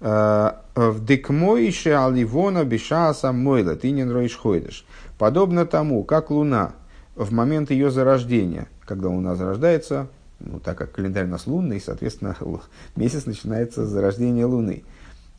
Э, 0.00 0.52
в 0.74 1.04
декмоише 1.04 1.90
аливона 1.90 2.64
бешаса 2.64 3.32
мойла, 3.32 3.76
ты 3.76 3.90
не 3.90 4.28
ходишь. 4.28 4.86
Подобно 5.18 5.66
тому, 5.66 6.02
как 6.02 6.30
луна 6.30 6.72
в 7.14 7.30
момент 7.30 7.70
ее 7.70 7.90
зарождения, 7.90 8.66
когда 8.86 9.08
луна 9.10 9.34
зарождается, 9.34 10.08
ну, 10.38 10.58
так 10.58 10.78
как 10.78 10.92
календарь 10.92 11.26
у 11.26 11.28
нас 11.28 11.46
лунный, 11.46 11.78
соответственно, 11.78 12.34
месяц 12.96 13.26
начинается 13.26 13.84
с 13.84 13.90
зарождения 13.90 14.46
луны. 14.46 14.84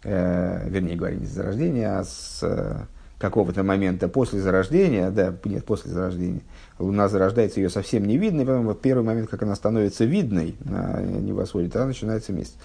Э, 0.03 0.69
вернее 0.69 0.95
говоря, 0.95 1.15
не 1.15 1.25
с 1.25 1.31
зарождения, 1.31 1.97
а 1.97 2.03
с 2.03 2.39
э, 2.43 2.85
какого-то 3.21 3.63
момента 3.63 4.09
после 4.09 4.41
зарождения, 4.41 5.11
да, 5.11 5.33
нет, 5.45 5.63
после 5.63 5.91
зарождения, 5.91 6.41
Луна 6.79 7.07
зарождается, 7.07 7.59
ее 7.61 7.69
совсем 7.69 8.05
не 8.05 8.17
видно, 8.17 8.41
и 8.41 8.45
потом 8.45 8.65
вот 8.65 8.81
первый 8.81 9.03
момент, 9.03 9.29
как 9.29 9.43
она 9.43 9.55
становится 9.55 10.03
видной 10.03 10.55
на 10.65 10.99
небосводе, 11.01 11.69
тогда 11.69 11.85
начинается 11.85 12.33
месяц. 12.33 12.55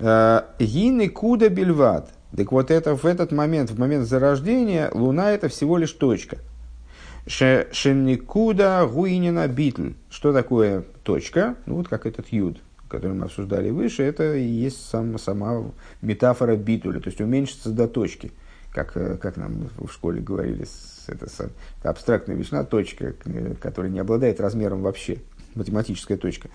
Э, 0.00 0.42
Гины 0.58 1.08
куда 1.08 1.48
бельват. 1.48 2.10
Так 2.36 2.52
вот 2.52 2.70
это 2.70 2.94
в 2.94 3.06
этот 3.06 3.32
момент, 3.32 3.70
в 3.70 3.78
момент 3.78 4.06
зарождения, 4.06 4.90
Луна 4.92 5.30
это 5.30 5.48
всего 5.48 5.78
лишь 5.78 5.92
точка. 5.92 6.38
Шенникуда 7.26 8.88
гуинина 8.90 9.46
битл. 9.48 9.90
Что 10.10 10.32
такое 10.32 10.84
точка? 11.02 11.54
Ну 11.66 11.76
вот 11.76 11.88
как 11.88 12.04
этот 12.06 12.32
юд, 12.32 12.58
который 12.88 13.12
мы 13.12 13.26
обсуждали 13.26 13.70
выше, 13.70 14.02
это 14.02 14.34
и 14.34 14.44
есть 14.44 14.88
сам, 14.88 15.18
сама 15.18 15.70
метафора 16.02 16.56
битуля, 16.56 17.00
то 17.00 17.08
есть 17.08 17.20
уменьшиться 17.20 17.70
до 17.70 17.86
точки. 17.86 18.32
Как, 18.72 18.96
э, 18.96 19.16
как 19.16 19.36
нам 19.36 19.70
в 19.78 19.90
школе 19.90 20.20
говорили, 20.20 20.66
это, 21.06 21.26
это 21.26 21.50
абстрактная 21.82 22.36
величина, 22.36 22.64
точка, 22.64 23.14
э, 23.24 23.54
которая 23.60 23.90
не 23.90 23.98
обладает 23.98 24.40
размером 24.40 24.82
вообще, 24.82 25.18
математическая 25.54 26.16
точка. 26.16 26.48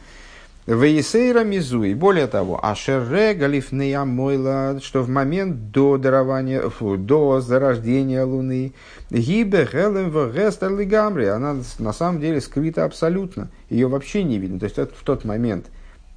Вейсейра 0.66 1.44
мизуи. 1.44 1.94
Более 1.94 2.28
того, 2.28 2.64
ашерре 2.64 3.34
галифнея 3.34 4.06
мойла, 4.06 4.80
что 4.82 5.02
в 5.02 5.10
момент 5.10 5.72
до 5.72 5.98
дарования, 5.98 6.70
фу, 6.70 6.96
до 6.96 7.42
зарождения 7.42 8.24
Луны, 8.24 8.72
гибе 9.10 9.68
хелем 9.70 10.10
в 10.10 10.86
гамри, 10.86 11.26
она 11.26 11.58
на 11.80 11.92
самом 11.92 12.22
деле 12.22 12.40
скрыта 12.40 12.86
абсолютно. 12.86 13.50
Ее 13.70 13.88
вообще 13.88 14.24
не 14.24 14.38
видно. 14.38 14.58
То 14.60 14.66
есть 14.66 14.78
это 14.78 14.96
в 14.96 15.04
тот 15.04 15.26
момент, 15.26 15.66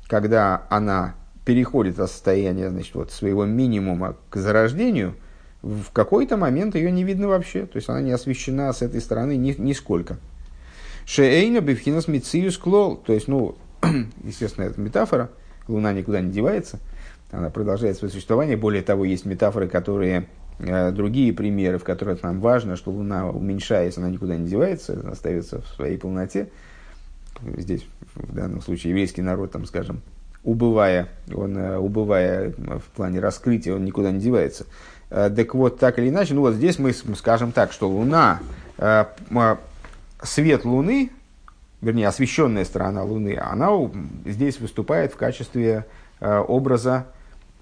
когда 0.06 0.62
она 0.70 1.16
переходит 1.44 1.98
от 1.98 2.08
состояния 2.08 2.70
значит, 2.70 2.94
вот, 2.94 3.10
своего 3.10 3.46
минимума 3.46 4.14
к 4.30 4.36
зарождению, 4.36 5.16
в 5.66 5.90
какой-то 5.92 6.36
момент 6.36 6.74
ее 6.74 6.90
не 6.92 7.04
видно 7.04 7.28
вообще. 7.28 7.66
То 7.66 7.76
есть 7.76 7.88
она 7.88 8.00
не 8.00 8.12
освещена 8.12 8.72
с 8.72 8.82
этой 8.82 9.00
стороны 9.00 9.36
ни, 9.36 9.52
нисколько. 9.58 10.18
Шеэйна 11.06 11.60
бифхинас 11.60 12.08
мициюс 12.08 12.56
клол. 12.56 12.96
То 12.96 13.12
есть, 13.12 13.28
ну, 13.28 13.56
естественно, 14.24 14.64
это 14.64 14.80
метафора, 14.80 15.30
Луна 15.68 15.92
никуда 15.92 16.20
не 16.20 16.30
девается, 16.30 16.78
она 17.30 17.50
продолжает 17.50 17.96
свое 17.96 18.12
существование. 18.12 18.56
Более 18.56 18.82
того, 18.82 19.04
есть 19.04 19.24
метафоры, 19.24 19.68
которые 19.68 20.28
э, 20.58 20.92
другие 20.92 21.32
примеры, 21.32 21.78
в 21.78 21.84
которых 21.84 22.22
нам 22.22 22.40
важно, 22.40 22.76
что 22.76 22.92
Луна 22.92 23.28
уменьшается, 23.28 24.00
она 24.00 24.10
никуда 24.10 24.36
не 24.36 24.48
девается, 24.48 24.94
она 25.00 25.12
остается 25.12 25.62
в 25.62 25.66
своей 25.68 25.98
полноте. 25.98 26.48
Здесь, 27.56 27.86
в 28.14 28.34
данном 28.34 28.62
случае, 28.62 28.90
еврейский 28.90 29.22
народ, 29.22 29.52
там, 29.52 29.66
скажем, 29.66 30.00
убывая, 30.46 31.08
он, 31.34 31.58
э, 31.58 31.76
убывая 31.76 32.52
в 32.52 32.84
плане 32.94 33.20
раскрытия, 33.20 33.74
он 33.74 33.84
никуда 33.84 34.12
не 34.12 34.20
девается. 34.20 34.66
Э, 35.10 35.30
так 35.34 35.54
вот, 35.54 35.78
так 35.78 35.98
или 35.98 36.08
иначе, 36.08 36.34
ну 36.34 36.42
вот 36.42 36.54
здесь 36.54 36.78
мы 36.78 36.92
скажем 36.92 37.52
так, 37.52 37.72
что 37.72 37.88
Луна, 37.88 38.40
свет 40.22 40.64
Луны, 40.64 41.10
вернее, 41.80 42.08
освещенная 42.08 42.64
сторона 42.64 43.02
Луны, 43.04 43.38
она 43.40 43.70
здесь 44.24 44.60
выступает 44.60 45.12
в 45.12 45.16
качестве 45.16 45.86
э, 46.20 46.38
образа 46.38 47.06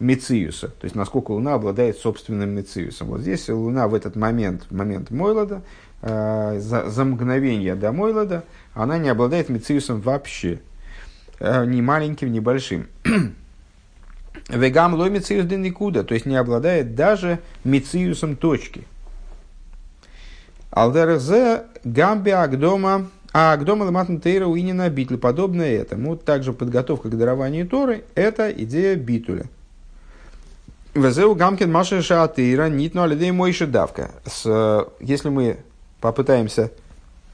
Мециуса, 0.00 0.68
то 0.68 0.84
есть 0.84 0.94
насколько 0.94 1.32
Луна 1.32 1.54
обладает 1.54 1.98
собственным 1.98 2.50
Мециусом. 2.50 3.08
Вот 3.08 3.20
здесь 3.20 3.48
Луна 3.48 3.86
в 3.88 3.94
этот 3.94 4.16
момент, 4.16 4.70
момент 4.70 5.10
Мойлода, 5.10 5.62
э, 6.02 6.58
за, 6.58 6.88
за 6.90 7.04
мгновение 7.04 7.74
до 7.74 7.92
Мойлода, 7.92 8.44
она 8.74 8.98
не 8.98 9.08
обладает 9.08 9.48
Мециусом 9.48 10.00
вообще, 10.00 10.60
э, 11.38 11.64
ни 11.66 11.80
маленьким, 11.80 12.32
ни 12.32 12.40
большим. 12.40 12.88
Вегам 14.48 14.94
лой 14.94 15.10
Мециус 15.10 15.50
никуда, 15.50 16.04
то 16.04 16.14
есть 16.14 16.26
не 16.26 16.36
обладает 16.36 16.94
даже 16.94 17.40
Мециусом 17.64 18.36
точки. 18.36 18.86
Алдерзе 20.70 21.64
гамби 21.84 22.30
агдома 22.30 23.08
а 23.36 23.56
к 23.56 23.64
дому 23.64 23.84
Ламатн 23.84 24.18
Тейра 24.18 24.46
Уинина 24.46 24.88
Битли, 24.88 25.16
подобное 25.16 25.72
этому, 25.72 26.16
также 26.16 26.52
подготовка 26.52 27.08
к 27.08 27.18
дарованию 27.18 27.66
Торы, 27.66 28.04
это 28.14 28.48
идея 28.52 28.94
Битуля. 28.94 29.46
Везеу 30.94 31.34
Гамкин 31.34 31.72
Маша 31.72 32.00
Шаатыра 32.00 32.68
Нитну 32.68 33.02
Алидей 33.02 33.32
Мойши 33.32 33.66
Давка. 33.66 34.12
Если 35.00 35.28
мы 35.30 35.56
попытаемся 36.00 36.70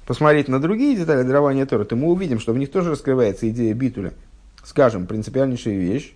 посмотреть 0.06 0.48
на 0.48 0.58
другие 0.58 0.96
детали 0.96 1.22
дарования 1.22 1.66
Торы, 1.66 1.84
то 1.84 1.96
мы 1.96 2.08
увидим, 2.08 2.40
что 2.40 2.54
в 2.54 2.58
них 2.58 2.70
тоже 2.70 2.92
раскрывается 2.92 3.46
идея 3.50 3.74
Битуля. 3.74 4.14
Скажем, 4.64 5.06
принципиальнейшая 5.06 5.74
вещь, 5.74 6.14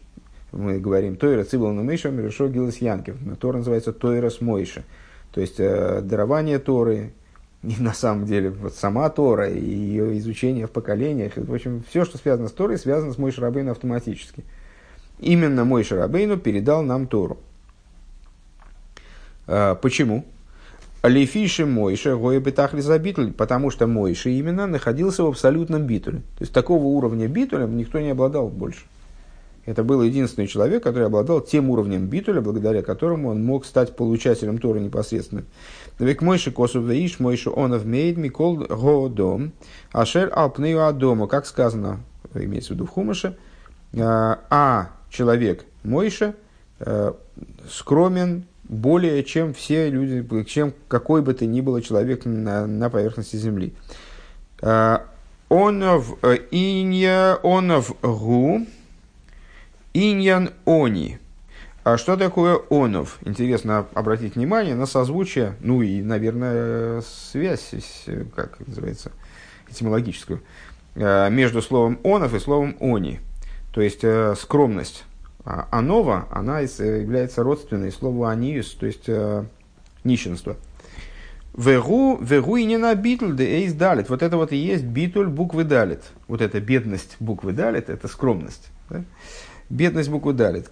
мы 0.55 0.79
говорим 0.79 1.17
Тойра 1.17 1.45
Цибл 1.45 1.73
Мейша 1.73 2.11
Мирошо 2.11 2.49
Гилас 2.49 2.79
Янкев. 2.79 3.17
Тора 3.41 3.59
называется 3.59 3.93
Тойра 3.93 4.31
с 4.31 4.41
Мойша. 4.41 4.85
То 5.33 5.41
есть 5.41 5.57
э, 5.59 6.01
дарование 6.03 6.59
Торы, 6.59 7.13
и 7.63 7.75
на 7.81 7.93
самом 7.93 8.25
деле 8.25 8.51
вот 8.51 8.75
сама 8.75 9.09
Тора 9.11 9.51
и 9.51 9.65
ее 9.65 10.17
изучение 10.19 10.67
в 10.67 10.71
поколениях, 10.71 11.33
в 11.37 11.53
общем, 11.53 11.83
все, 11.89 12.05
что 12.05 12.19
связано 12.19 12.49
с 12.49 12.53
Торой, 12.53 12.79
связано 12.79 13.13
с 13.13 13.19
Мой 13.19 13.33
Шарабейну 13.33 13.73
автоматически. 13.73 14.45
Именно 15.19 15.65
Мой 15.65 15.83
Шарабейну 15.83 16.37
передал 16.37 16.83
нам 16.83 17.09
Тору. 17.09 17.39
А, 19.47 19.75
почему? 19.75 20.25
Лефиши 21.03 21.67
Мойша 21.67 22.17
Гоя 22.17 22.41
Бетахли 22.41 22.81
Забитль, 22.81 23.33
потому 23.33 23.71
что 23.71 23.87
Мойша 23.87 24.31
именно 24.31 24.67
находился 24.67 25.25
в 25.25 25.27
абсолютном 25.27 25.87
битуле. 25.87 26.19
То 26.39 26.43
есть 26.43 26.53
такого 26.53 26.85
уровня 26.85 27.29
битуля 27.29 27.67
никто 27.67 28.01
не 28.01 28.11
обладал 28.11 28.49
больше. 28.49 28.85
Это 29.67 29.83
был 29.83 30.03
единственный 30.03 30.47
человек, 30.47 30.83
который 30.83 31.07
обладал 31.07 31.41
тем 31.41 31.71
уровнем 31.71 32.07
битуля, 32.07 32.41
благодаря 32.41 32.83
которому 32.83 33.31
он 33.31 33.45
мог 33.45 33.65
стать 33.65 33.97
получателем 33.97 34.59
Торы 34.59 34.81
непосредственно. 34.81 35.45
Век 35.99 36.23
мойши 36.23 36.51
косу 36.51 36.83
веиш 36.83 37.19
мойши 37.19 37.51
онов 37.55 37.85
мейд 37.85 38.19
микол 38.19 38.57
годом, 38.57 39.53
ашер 39.93 40.31
алпнею 40.35 40.87
адому, 40.87 41.27
как 41.29 41.47
сказано, 41.47 42.01
имеется 42.35 42.73
в 42.73 42.77
виду 42.77 42.87
в 42.87 42.91
Хумаше, 42.91 43.37
а, 43.97 44.41
а 44.51 44.91
человек 45.11 45.65
Мойша 45.85 46.35
э, 46.81 47.12
скромен 47.71 48.45
более, 48.65 49.23
чем 49.25 49.55
все 49.55 49.91
люди, 49.91 50.45
чем 50.45 50.73
какой 50.89 51.23
бы 51.23 51.35
то 51.35 51.47
ни 51.47 51.61
было 51.61 51.81
человек 51.83 52.25
на, 52.25 52.67
на 52.67 52.91
поверхности 52.91 53.37
Земли. 53.37 53.75
А, 54.61 55.07
онов 55.49 56.17
э, 56.23 56.39
инья 56.51 57.39
онов 57.43 57.95
гу 58.03 58.67
иньян 59.95 60.51
они. 60.66 61.18
А 61.84 61.97
что 61.97 62.16
такое 62.16 62.61
онов? 62.70 63.18
Интересно 63.24 63.86
обратить 63.95 64.36
внимание 64.36 64.74
на 64.74 64.86
созвучие, 64.86 65.55
ну 65.61 65.82
и, 65.82 66.03
наверное, 66.03 67.03
связь, 67.03 67.70
как 68.34 68.59
называется, 68.66 69.12
этимологическую, 69.70 70.40
э, 70.95 71.30
между 71.30 71.62
словом 71.62 71.99
онов 72.03 72.34
и 72.34 72.38
словом 72.38 72.76
они. 72.80 73.20
То 73.72 73.80
есть 73.80 74.01
э, 74.03 74.34
скромность. 74.38 75.05
А 75.45 75.68
анова, 75.70 76.26
она 76.30 76.61
является 76.61 77.42
родственной 77.42 77.92
слову 77.92 78.24
аниус, 78.24 78.70
то 78.70 78.86
есть 78.86 79.09
э, 79.09 79.45
нищенство. 80.05 80.57
Вегу, 81.55 82.18
вегу 82.20 82.57
и 82.57 82.64
не 82.64 82.78
на 82.78 82.95
битуль, 82.95 83.34
да 83.34 83.45
эйс 83.45 83.74
далит. 83.74 84.09
Вот 84.09 84.22
это 84.22 84.38
вот 84.38 84.53
и 84.53 84.57
есть 84.57 84.84
битуль 84.84 85.28
буквы 85.28 85.64
далит. 85.64 86.03
Вот 86.28 86.40
эта 86.40 86.61
бедность 86.61 87.16
буквы 87.20 87.53
далит, 87.53 87.90
это 87.90 88.09
скромность. 88.09 88.70
Да? 88.88 89.05
Бедность 89.71 90.11
буквы 90.11 90.33
далит. 90.33 90.71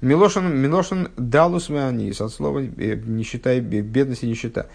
Милошин, 0.00 0.56
Милошин 0.56 1.08
далус 1.16 1.68
веанис, 1.68 2.20
от 2.20 2.32
слова 2.32 2.60
э, 2.60 2.94
нищета, 2.94 3.60
бедность 3.60 4.22
и 4.22 4.26
нищета. 4.26 4.66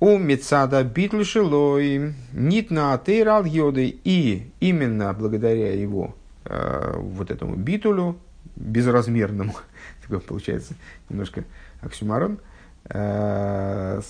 У 0.00 0.18
Мецада 0.18 0.82
битлшилой 0.84 2.14
нит 2.32 2.70
на 2.70 2.94
атейрал 2.94 3.44
йоды. 3.44 3.98
И 4.04 4.50
именно 4.60 5.14
благодаря 5.14 5.72
его 5.72 6.14
э, 6.44 6.94
вот 6.98 7.30
этому 7.30 7.54
битулю, 7.54 8.18
безразмерному, 8.56 9.54
такой 10.02 10.20
получается 10.20 10.74
немножко 11.08 11.44
оксюмарон, 11.80 12.38
э, 12.88 14.00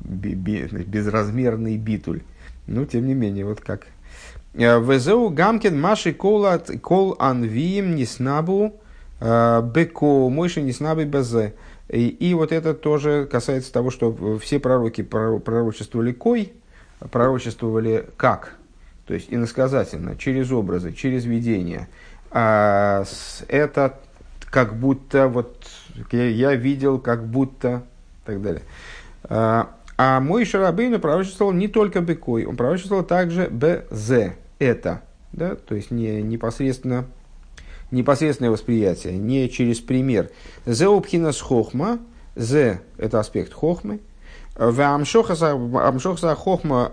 безразмерный 0.00 1.76
битуль. 1.76 2.22
Ну, 2.66 2.86
тем 2.86 3.06
не 3.06 3.14
менее, 3.14 3.44
вот 3.44 3.60
как. 3.60 3.86
Э, 4.54 4.80
Везеу 4.80 5.30
гамкин 5.30 5.80
маши 5.80 6.12
кол 6.12 7.16
анвием 7.18 7.94
ниснабу 7.96 8.74
Беко 9.20 10.28
Мойша 10.28 10.60
Ниснабы 10.60 11.04
Безе. 11.04 11.54
И, 11.88 12.34
вот 12.34 12.52
это 12.52 12.74
тоже 12.74 13.28
касается 13.30 13.72
того, 13.72 13.90
что 13.90 14.38
все 14.38 14.58
пророки 14.58 15.02
пророчествовали 15.02 16.12
кой, 16.12 16.52
пророчествовали 17.10 18.06
как, 18.16 18.54
то 19.06 19.14
есть 19.14 19.26
иносказательно, 19.30 20.16
через 20.16 20.50
образы, 20.50 20.92
через 20.92 21.26
видение. 21.26 21.88
А 22.30 23.04
это 23.48 23.98
как 24.50 24.74
будто, 24.74 25.28
вот 25.28 25.66
я, 26.12 26.28
я 26.28 26.54
видел, 26.54 26.98
как 26.98 27.26
будто, 27.26 27.82
и 28.22 28.26
так 28.26 28.42
далее. 28.42 28.62
А, 29.24 29.74
а 29.98 30.20
мой 30.20 30.46
Шарабейну 30.46 30.98
пророчествовал 30.98 31.52
не 31.52 31.68
только 31.68 32.00
бекой, 32.00 32.46
он 32.46 32.56
пророчествовал 32.56 33.04
также 33.04 33.48
бз, 33.50 34.32
это, 34.62 35.02
да, 35.32 35.54
то 35.56 35.74
есть 35.74 35.90
не 35.90 36.22
непосредственно 36.22 37.06
непосредственное 37.90 38.50
восприятие, 38.50 39.18
не 39.18 39.50
через 39.50 39.80
пример. 39.80 40.30
Зеупхина 40.64 41.32
с 41.32 41.40
хохма, 41.40 41.98
зе– 42.34 42.80
это 42.96 43.20
аспект 43.20 43.52
хохмы, 43.52 44.00
в 44.56 44.80
амшоха 44.80 45.34
за 45.34 46.34
хохма 46.34 46.92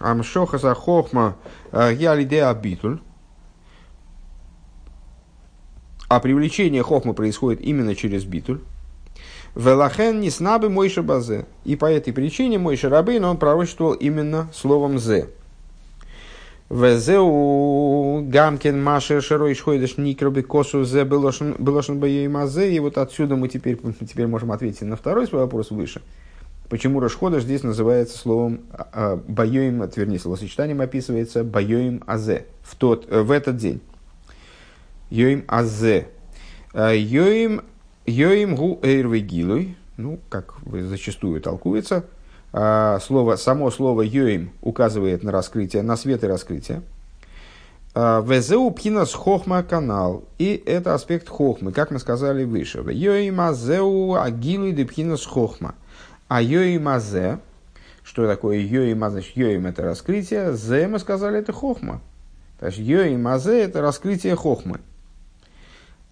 амшоха 0.00 0.58
за 0.58 0.74
хохма 0.74 1.36
э, 1.72 1.92
я 1.94 2.14
лидея 2.14 2.52
битуль, 2.54 3.00
а 6.08 6.20
привлечение 6.20 6.82
хохмы 6.82 7.14
происходит 7.14 7.60
именно 7.60 7.94
через 7.94 8.24
битуль. 8.24 8.60
Велахен 9.54 10.20
не 10.20 10.30
снабы 10.30 10.70
Мойша 10.70 11.02
Базе. 11.02 11.46
И 11.64 11.74
по 11.74 11.86
этой 11.86 12.12
причине 12.12 12.58
Мойша 12.58 12.88
Рабейн 12.88 13.24
он 13.24 13.36
пророчествовал 13.38 13.94
именно 13.94 14.48
словом 14.54 14.98
«зе». 14.98 15.30
Везеу 16.70 18.22
гамкен 18.28 18.82
машер 18.82 19.22
шерой 19.22 19.54
шхойдеш 19.54 19.96
никроби 19.96 20.42
косу 20.42 20.84
зе 20.84 21.04
белошен 21.04 21.98
боей 21.98 22.28
мазе. 22.28 22.70
И 22.74 22.78
вот 22.78 22.98
отсюда 22.98 23.36
мы 23.36 23.48
теперь, 23.48 23.78
теперь 24.06 24.26
можем 24.26 24.52
ответить 24.52 24.82
на 24.82 24.96
второй 24.96 25.26
свой 25.26 25.42
вопрос 25.42 25.70
выше. 25.70 26.02
Почему 26.68 27.00
Рашхода 27.00 27.40
здесь 27.40 27.62
называется 27.62 28.18
словом 28.18 28.60
а, 28.70 28.88
а, 28.92 29.16
боем, 29.16 29.88
вернее, 29.96 30.18
словосочетанием 30.18 30.82
описывается 30.82 31.42
боем 31.42 32.04
азе 32.06 32.44
в, 32.62 32.76
тот, 32.76 33.06
э, 33.08 33.22
в 33.22 33.30
этот 33.30 33.56
день. 33.56 33.80
Йоим 35.08 35.44
азе. 35.48 36.08
Э, 36.74 36.94
йоим, 36.94 37.62
йоим 38.04 38.54
гу 38.54 38.78
эйрвегилуй, 38.82 39.76
ну, 39.96 40.20
как 40.28 40.56
зачастую 40.66 41.40
толкуется, 41.40 42.04
слово, 43.00 43.36
само 43.36 43.70
слово 43.70 44.02
«йоим» 44.02 44.52
указывает 44.62 45.22
на 45.22 45.32
раскрытие, 45.32 45.82
на 45.82 45.96
свет 45.96 46.24
и 46.24 46.26
раскрытие. 46.26 46.82
А, 47.94 48.20
Везеу 48.20 48.70
пхинас 48.70 49.12
хохма 49.12 49.62
канал. 49.62 50.24
И 50.38 50.62
это 50.66 50.94
аспект 50.94 51.28
хохмы, 51.28 51.72
как 51.72 51.90
мы 51.90 51.98
сказали 51.98 52.44
выше. 52.44 52.84
Йоим 52.86 53.40
азеу 53.40 54.14
агилуй 54.14 54.72
де 54.72 54.84
пхинас 54.84 55.24
хохма. 55.24 55.74
А 56.28 56.40
йоим 56.40 56.88
азе, 56.88 57.40
что 58.04 58.26
такое 58.26 58.58
йоим 58.58 59.02
азе? 59.02 59.14
Значит, 59.14 59.36
йоим 59.36 59.66
это 59.66 59.82
раскрытие, 59.82 60.52
зе 60.52 60.86
мы 60.86 60.98
сказали 60.98 61.38
это 61.38 61.52
хохма. 61.52 62.00
То 62.60 62.66
есть 62.66 62.78
йоим 62.78 63.26
азе 63.26 63.62
это 63.64 63.80
раскрытие 63.80 64.36
хохмы. 64.36 64.80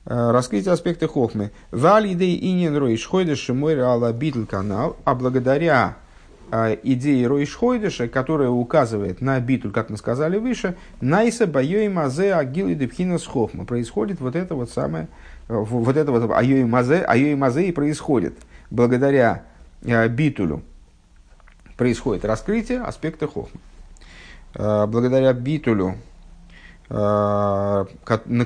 А, 0.07 0.33
раскрытие 0.33 0.73
аспекта 0.73 1.07
хохмы. 1.07 1.53
Валидей 1.71 2.37
инин 2.37 2.77
рой 2.77 2.97
шхойдеш 2.97 3.39
шимой 3.39 3.81
ала 3.81 4.13
битл 4.13 4.45
канал. 4.45 4.97
А 5.05 5.15
благодаря 5.15 5.75
а, 5.77 6.06
идеи 6.51 7.25
Ройшхойдыша, 7.25 8.09
которая 8.09 8.51
указывает 8.51 9.21
на 9.21 9.41
битуль, 9.41 9.73
как 9.73 9.91
мы 9.91 9.97
сказали 9.97 10.39
выше, 10.39 10.77
Найса 11.01 11.47
Байой 11.47 11.89
Мазе 11.89 12.35
Агил 12.35 12.69
и 12.69 12.75
Депхина 12.75 13.19
Схохма. 13.19 13.65
Происходит 13.65 14.21
вот 14.21 14.37
это 14.37 14.55
вот 14.55 14.71
самое, 14.71 15.09
вот 15.49 15.97
это 15.97 16.13
вот 16.13 16.31
Айой 16.31 16.65
Мазе, 16.65 17.03
Айой 17.03 17.35
Мазе 17.35 17.69
и 17.69 17.73
происходит. 17.73 18.35
Благодаря 18.71 19.45
а, 19.85 20.09
битулю 20.09 20.63
происходит 21.77 22.25
раскрытие 22.25 22.81
аспекта 22.81 23.27
Хохмы. 23.27 23.61
А, 24.55 24.87
благодаря 24.87 25.33
битулю, 25.33 25.97
на 26.89 27.87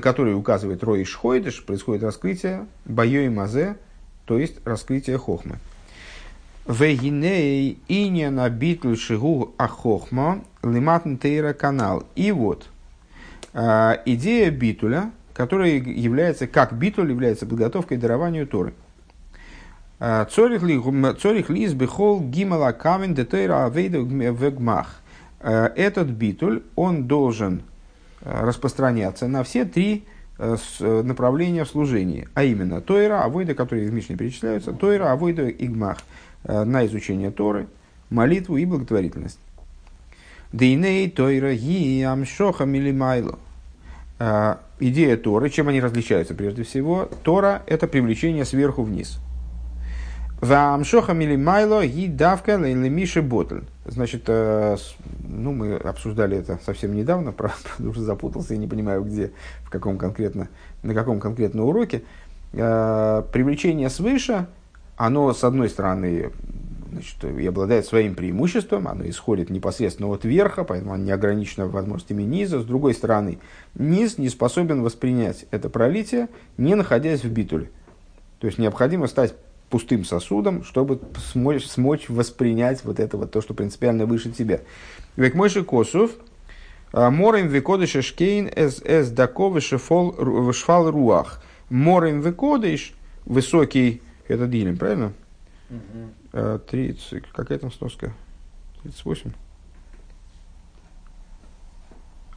который 0.01 0.33
указывает 0.33 0.83
Рой 0.83 1.03
Шхойдыш, 1.03 1.63
происходит 1.63 2.01
раскрытие 2.01 2.65
Байой 2.85 3.29
Мазе, 3.29 3.77
то 4.25 4.39
есть 4.39 4.65
раскрытие 4.65 5.19
Хохмы. 5.19 5.59
Вегиней 6.67 7.79
иньяна 7.87 8.49
битль 8.49 8.95
шигу 8.95 9.53
ахохма 9.57 10.43
лиматн 10.63 11.15
тейра 11.15 11.53
канал. 11.53 12.03
И 12.15 12.31
вот 12.31 12.69
идея 13.53 14.51
битуля, 14.51 15.11
которая 15.33 15.71
является, 15.71 16.45
как 16.47 16.73
битуль 16.73 17.09
является 17.09 17.45
подготовкой 17.47 17.97
к 17.97 17.99
дарованию 17.99 18.45
Торы. 18.45 18.73
Цорих 19.99 21.49
лиз 21.49 21.73
бихол 21.73 22.21
гимала 22.21 22.71
камен 22.73 23.13
детейра 23.15 23.65
авейда 23.65 23.97
вегмах. 23.99 25.01
Этот 25.41 26.09
битуль, 26.09 26.61
он 26.75 27.05
должен 27.07 27.63
распространяться 28.21 29.27
на 29.27 29.43
все 29.43 29.65
три 29.65 30.05
направления 30.37 31.65
в 31.65 31.69
служении, 31.69 32.27
а 32.35 32.43
именно 32.43 32.81
Тойра, 32.81 33.23
Авойда, 33.23 33.53
которые 33.53 33.89
в 33.89 33.93
Мишне 33.93 34.15
перечисляются, 34.15 34.73
Тойра, 34.73 35.11
Авойда 35.11 35.47
и 35.47 35.67
Гмах– 35.67 35.97
на 36.43 36.85
изучение 36.85 37.31
Торы, 37.31 37.67
молитву 38.09 38.57
и 38.57 38.65
благотворительность. 38.65 39.39
Дейней 40.53 41.09
Тойра 41.09 41.55
ги 41.55 42.01
амшоха 42.01 42.65
милимайло. 42.65 43.39
Э, 44.19 44.57
идея 44.79 45.15
Торы, 45.17 45.49
чем 45.49 45.69
они 45.69 45.79
различаются 45.79 46.35
прежде 46.35 46.63
всего? 46.63 47.09
Тора– 47.23 47.63
это 47.67 47.87
привлечение 47.87 48.43
сверху 48.43 48.83
вниз. 48.83 49.19
Вамшоха 50.41 51.13
милимайло 51.13 51.85
ги 51.87 52.07
давка 52.07 52.57
лемиши 52.57 53.21
ботль. 53.21 53.61
Значит, 53.85 54.23
э, 54.27 54.75
ну, 55.23 55.53
мы 55.53 55.75
обсуждали 55.75 56.37
это 56.37 56.59
совсем 56.65 56.95
недавно, 56.95 57.31
правда, 57.37 57.69
уже 57.79 58.01
запутался 58.01 58.53
и 58.53 58.57
не 58.57 58.67
понимаю, 58.67 59.03
где, 59.03 59.31
в 59.63 59.69
каком 59.69 59.97
конкретно, 59.97 60.49
на 60.83 60.93
каком 60.93 61.19
конкретно 61.19 61.63
уроке. 61.63 62.03
Привлечение 62.51 63.89
свыше 63.89 64.47
оно, 64.97 65.33
с 65.33 65.43
одной 65.43 65.69
стороны, 65.69 66.31
значит, 66.91 67.23
и 67.23 67.47
обладает 67.47 67.85
своим 67.85 68.15
преимуществом, 68.15 68.87
оно 68.87 69.07
исходит 69.07 69.49
непосредственно 69.49 70.09
от 70.09 70.25
верха, 70.25 70.63
поэтому 70.63 70.93
оно 70.93 71.03
не 71.03 71.11
ограничено 71.11 71.67
возможностями 71.67 72.23
низа. 72.23 72.59
С 72.59 72.65
другой 72.65 72.93
стороны, 72.93 73.39
низ 73.75 74.17
не 74.17 74.29
способен 74.29 74.81
воспринять 74.81 75.45
это 75.51 75.69
пролитие, 75.69 76.27
не 76.57 76.75
находясь 76.75 77.23
в 77.23 77.31
битуле. 77.31 77.69
То 78.39 78.47
есть 78.47 78.59
необходимо 78.59 79.07
стать 79.07 79.35
пустым 79.69 80.03
сосудом, 80.03 80.63
чтобы 80.65 80.99
смочь, 81.31 81.65
смочь 81.65 82.09
воспринять 82.09 82.83
вот 82.83 82.99
это 82.99 83.17
вот 83.17 83.31
то, 83.31 83.41
что 83.41 83.53
принципиально 83.53 84.05
выше 84.05 84.29
тебя. 84.29 84.59
Век 85.15 85.33
мойши 85.33 85.63
косов, 85.63 86.11
а, 86.91 87.09
морем 87.09 87.47
векодыш 87.47 87.91
шкейн 88.05 88.49
эс 88.53 88.81
эс 88.83 89.09
даковы 89.09 89.61
руах. 90.91 91.41
Морем 91.69 92.19
векодыш, 92.19 92.93
высокий 93.25 94.01
это 94.31 94.47
Дилем, 94.47 94.77
правильно? 94.77 95.13
Угу. 95.69 96.59
30, 96.69 97.23
какая 97.31 97.57
там 97.59 97.71
сноска? 97.71 98.13
38? 98.83 99.31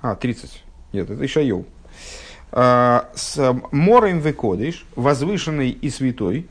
А, 0.02 0.14
30. 0.14 0.64
Нет, 0.92 1.10
это 1.10 1.24
Ишайол. 1.24 1.66
А, 2.52 3.10
с 3.14 3.56
Морем 3.72 4.18
Векодыш, 4.20 4.86
возвышенный 4.94 5.70
и 5.70 5.90
святой, 5.90 6.48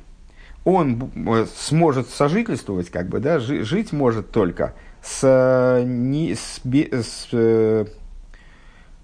он 0.66 1.12
э, 1.16 1.46
сможет 1.56 2.10
сожительствовать, 2.10 2.90
как 2.90 3.10
бы, 3.10 3.20
да, 3.20 3.40
жить 3.40 3.92
может 3.92 4.32
только 4.32 4.74
с, 5.02 5.84
не, 5.86 6.36
с, 6.36 6.62
с, 6.64 7.28
э, 7.32 7.86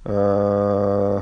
э, 0.06 1.22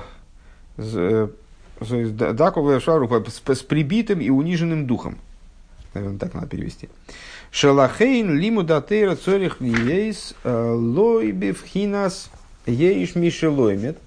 с 1.79 2.11
Даковая 2.11 2.79
шару 2.79 3.09
с 3.25 3.59
прибитым 3.61 4.21
и 4.21 4.29
униженным 4.29 4.87
духом. 4.87 5.17
Наверное, 5.93 6.19
так 6.19 6.33
надо 6.33 6.47
перевести. 6.47 6.89
Шалахейн 7.51 8.37
лиму 8.37 8.63
датейра 8.63 9.15
цорих 9.15 9.61
ейс 9.61 10.35
э, 10.43 10.71
лой 10.71 11.31
бифхинас 11.31 12.29
ейш 12.65 13.15
мишелоймет. 13.15 13.97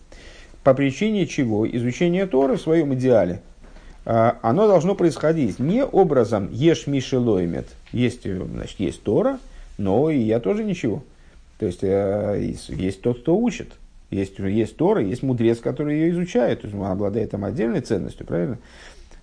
По 0.62 0.74
причине 0.74 1.26
чего 1.26 1.68
изучение 1.68 2.26
Торы 2.26 2.56
в 2.56 2.60
своем 2.60 2.94
идеале 2.94 3.40
э, 4.04 4.32
оно 4.42 4.66
должно 4.68 4.94
происходить 4.94 5.58
не 5.58 5.84
образом 5.84 6.48
еш 6.52 6.86
мишелоймет. 6.86 7.66
Есть, 7.92 8.26
э, 8.26 8.36
значит, 8.36 8.78
есть 8.78 9.02
Тора, 9.02 9.38
но 9.78 10.10
и 10.10 10.18
я 10.18 10.38
тоже 10.38 10.62
ничего. 10.62 11.02
То 11.58 11.66
есть 11.66 11.82
есть 11.82 13.02
тот, 13.02 13.20
кто 13.20 13.36
учит. 13.36 13.72
Есть, 14.11 14.38
есть 14.38 14.76
Тора, 14.76 15.02
есть 15.02 15.22
мудрец, 15.22 15.61
который 15.61 15.98
ее 15.98 16.11
изучает, 16.11 16.62
то 16.62 16.66
есть 16.66 16.76
он 16.76 16.86
обладает 16.86 17.30
там 17.30 17.44
отдельной 17.44 17.80
ценностью, 17.80 18.26
правильно? 18.26 18.58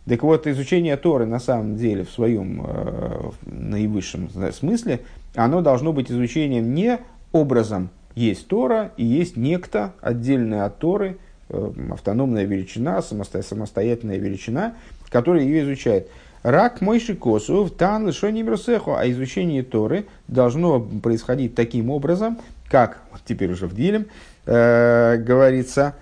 Так 0.07 0.23
вот, 0.23 0.47
изучение 0.47 0.95
Торы 0.95 1.25
на 1.25 1.39
самом 1.39 1.75
деле 1.75 2.05
в 2.05 2.09
своем 2.09 2.65
э, 2.65 3.31
наивысшем 3.45 4.29
смысле, 4.53 5.01
оно 5.35 5.61
должно 5.61 5.91
быть 5.91 6.09
изучением 6.09 6.73
не 6.73 6.99
образом 7.33 7.89
есть 8.15 8.47
Тора 8.47 8.93
и 8.97 9.05
есть 9.05 9.35
некто, 9.35 9.93
отдельный 10.01 10.63
от 10.63 10.79
Торы, 10.79 11.17
автономная 11.49 12.45
величина, 12.45 13.01
самостоятельная 13.01 14.17
величина, 14.17 14.75
которая 15.09 15.43
ее 15.43 15.63
изучает. 15.63 16.09
Рак 16.43 16.81
мойши 16.81 17.15
косу 17.15 17.63
в 17.63 17.71
тан 17.71 18.07
лишони 18.07 18.41
а 18.41 19.09
изучение 19.09 19.63
Торы 19.63 20.05
должно 20.27 20.79
происходить 20.79 21.55
таким 21.55 21.89
образом, 21.89 22.39
как, 22.69 23.01
вот 23.11 23.21
теперь 23.25 23.51
уже 23.51 23.67
в 23.67 23.75
Дилем, 23.75 24.07
э, 24.47 25.17
говорится, 25.17 25.93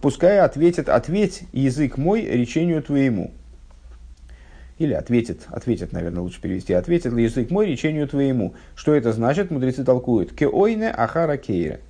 пускай 0.00 0.40
ответит, 0.40 0.88
ответь 0.88 1.42
язык 1.52 1.96
мой 1.96 2.22
речению 2.22 2.82
твоему. 2.82 3.32
Или 4.78 4.94
ответит, 4.94 5.46
ответит, 5.48 5.92
наверное, 5.92 6.22
лучше 6.22 6.40
перевести, 6.40 6.72
ответит 6.72 7.12
язык 7.12 7.50
мой 7.50 7.66
речению 7.66 8.08
твоему. 8.08 8.54
Что 8.74 8.94
это 8.94 9.12
значит? 9.12 9.50
Мудрецы 9.50 9.84
толкуют. 9.84 10.32
Кеойне 10.32 10.90
ахара 10.90 11.36
кейре. 11.36 11.80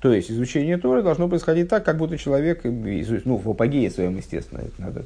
То 0.00 0.12
есть 0.12 0.30
изучение 0.30 0.76
Торы 0.76 1.02
должно 1.02 1.28
происходить 1.28 1.70
так, 1.70 1.82
как 1.82 1.96
будто 1.96 2.18
человек, 2.18 2.62
ну, 2.64 3.38
в 3.38 3.48
апогее 3.48 3.90
своем, 3.90 4.18
естественно, 4.18 4.60
это 4.60 4.82
надо 4.82 5.04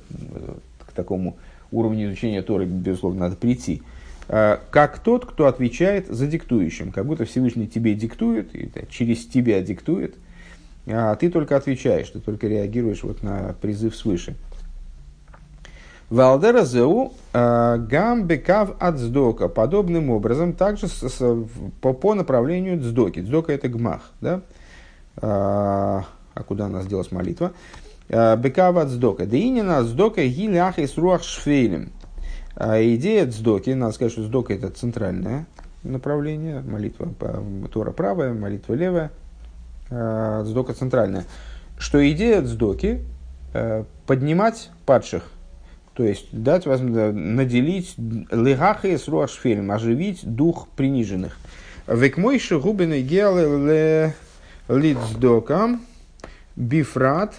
к 0.84 0.90
такому 0.92 1.36
уровню 1.70 2.08
изучения 2.08 2.42
Торы, 2.42 2.64
безусловно, 2.64 3.20
надо 3.20 3.36
прийти. 3.36 3.82
А, 4.28 4.60
как 4.70 4.98
тот, 4.98 5.24
кто 5.24 5.46
отвечает 5.46 6.08
за 6.08 6.26
диктующим, 6.26 6.90
как 6.90 7.06
будто 7.06 7.24
Всевышний 7.26 7.68
тебе 7.68 7.94
диктует, 7.94 8.50
через 8.90 9.24
тебя 9.26 9.62
диктует, 9.62 10.16
а 10.90 11.14
ты 11.16 11.30
только 11.30 11.56
отвечаешь, 11.56 12.10
ты 12.10 12.20
только 12.20 12.46
реагируешь 12.46 13.02
вот 13.02 13.22
на 13.22 13.54
призыв 13.60 13.94
свыше. 13.94 14.36
Валдера 16.10 16.64
зеу 16.64 17.12
а, 17.34 17.76
гам 17.76 18.24
бекав 18.24 18.70
от 18.78 18.98
сдока. 18.98 19.48
Подобным 19.48 20.10
образом, 20.10 20.54
также 20.54 20.88
с, 20.88 21.06
с, 21.06 21.44
по, 21.82 21.92
по 21.92 22.14
направлению 22.14 22.80
дздоки. 22.80 23.20
Дздока 23.20 23.52
это 23.52 23.68
гмах. 23.68 24.10
Да? 24.22 24.40
А, 25.16 26.04
а 26.32 26.42
куда 26.44 26.68
нас 26.68 26.86
делась 26.86 27.12
молитва? 27.12 27.52
А, 28.08 28.36
бекав 28.36 28.76
от 28.78 28.88
сдока. 28.88 29.26
Деинина 29.26 29.84
сдока 29.84 30.24
гилях 30.26 30.78
из 30.78 30.96
руах 30.96 31.22
шфейлем. 31.22 31.90
Идея 32.56 33.26
дздоки, 33.26 33.70
надо 33.70 33.92
сказать, 33.92 34.12
что 34.12 34.22
сдока 34.22 34.54
это 34.54 34.70
центральное 34.70 35.46
направление. 35.82 36.60
Молитва 36.62 37.08
Тора 37.70 37.92
правая, 37.92 38.32
молитва 38.32 38.74
левая. 38.74 39.10
Дздока 39.90 40.74
центральная. 40.74 41.24
Что 41.78 42.06
идея 42.10 42.42
дздоки 42.42 43.04
поднимать 44.06 44.70
падших 44.84 45.22
то 45.98 46.04
есть 46.04 46.28
дать 46.30 46.64
возможность 46.64 47.16
наделить 47.16 47.94
легахи 48.30 48.96
с 48.96 49.08
руашфельм, 49.08 49.72
оживить 49.72 50.20
дух 50.22 50.68
приниженных. 50.76 51.36
Векмойши 51.88 52.60
губины 52.60 53.02
гелы 53.02 54.14
лидсдокам 54.68 55.80
бифрат. 56.54 57.34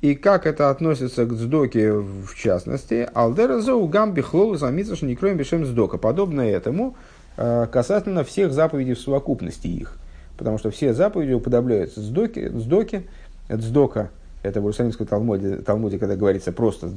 И 0.00 0.16
как 0.16 0.44
это 0.44 0.70
относится 0.70 1.24
к 1.24 1.32
сдоке 1.34 1.92
в 1.92 2.34
частности, 2.34 3.08
алдера 3.14 3.60
зоу 3.60 3.86
гамби 3.86 4.22
хлолу 4.22 4.58
самица 4.58 4.96
не 5.06 5.14
кроем 5.14 5.36
бешем 5.36 5.64
сдока. 5.64 5.96
Подобно 5.96 6.40
этому 6.40 6.96
э, 7.36 7.68
касательно 7.70 8.24
всех 8.24 8.52
заповедей 8.52 8.94
в 8.94 8.98
совокупности 8.98 9.68
их. 9.68 9.96
Потому 10.44 10.58
что 10.58 10.70
все 10.70 10.92
заповеди 10.92 11.32
уподобляются 11.32 12.02
сдоке, 12.02 12.50
сдоке, 12.50 13.04
сдока– 13.48 14.10
это 14.42 14.60
в 14.60 14.64
Иерусалимском 14.64 15.06
Талмуде, 15.06 15.56
Талмуде 15.56 15.98
когда 15.98 16.16
говорится 16.16 16.52
просто, 16.52 16.90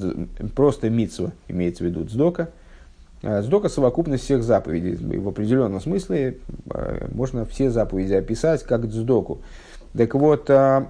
просто 0.54 0.90
митсва, 0.90 1.32
имеется 1.48 1.86
в 1.86 1.88
виду 1.88 2.04
дздока. 2.04 2.50
Дздока– 3.24 3.70
совокупность 3.70 4.26
всех 4.26 4.44
заповедей. 4.44 4.98
В 5.18 5.30
определенном 5.30 5.80
смысле 5.80 6.40
а, 6.70 7.08
можно 7.14 7.46
все 7.46 7.72
заповеди 7.72 8.16
описать 8.16 8.64
как 8.64 8.86
дздоку. 8.88 9.40
Так 9.98 10.14
вот, 10.16 10.50
а, 10.50 10.88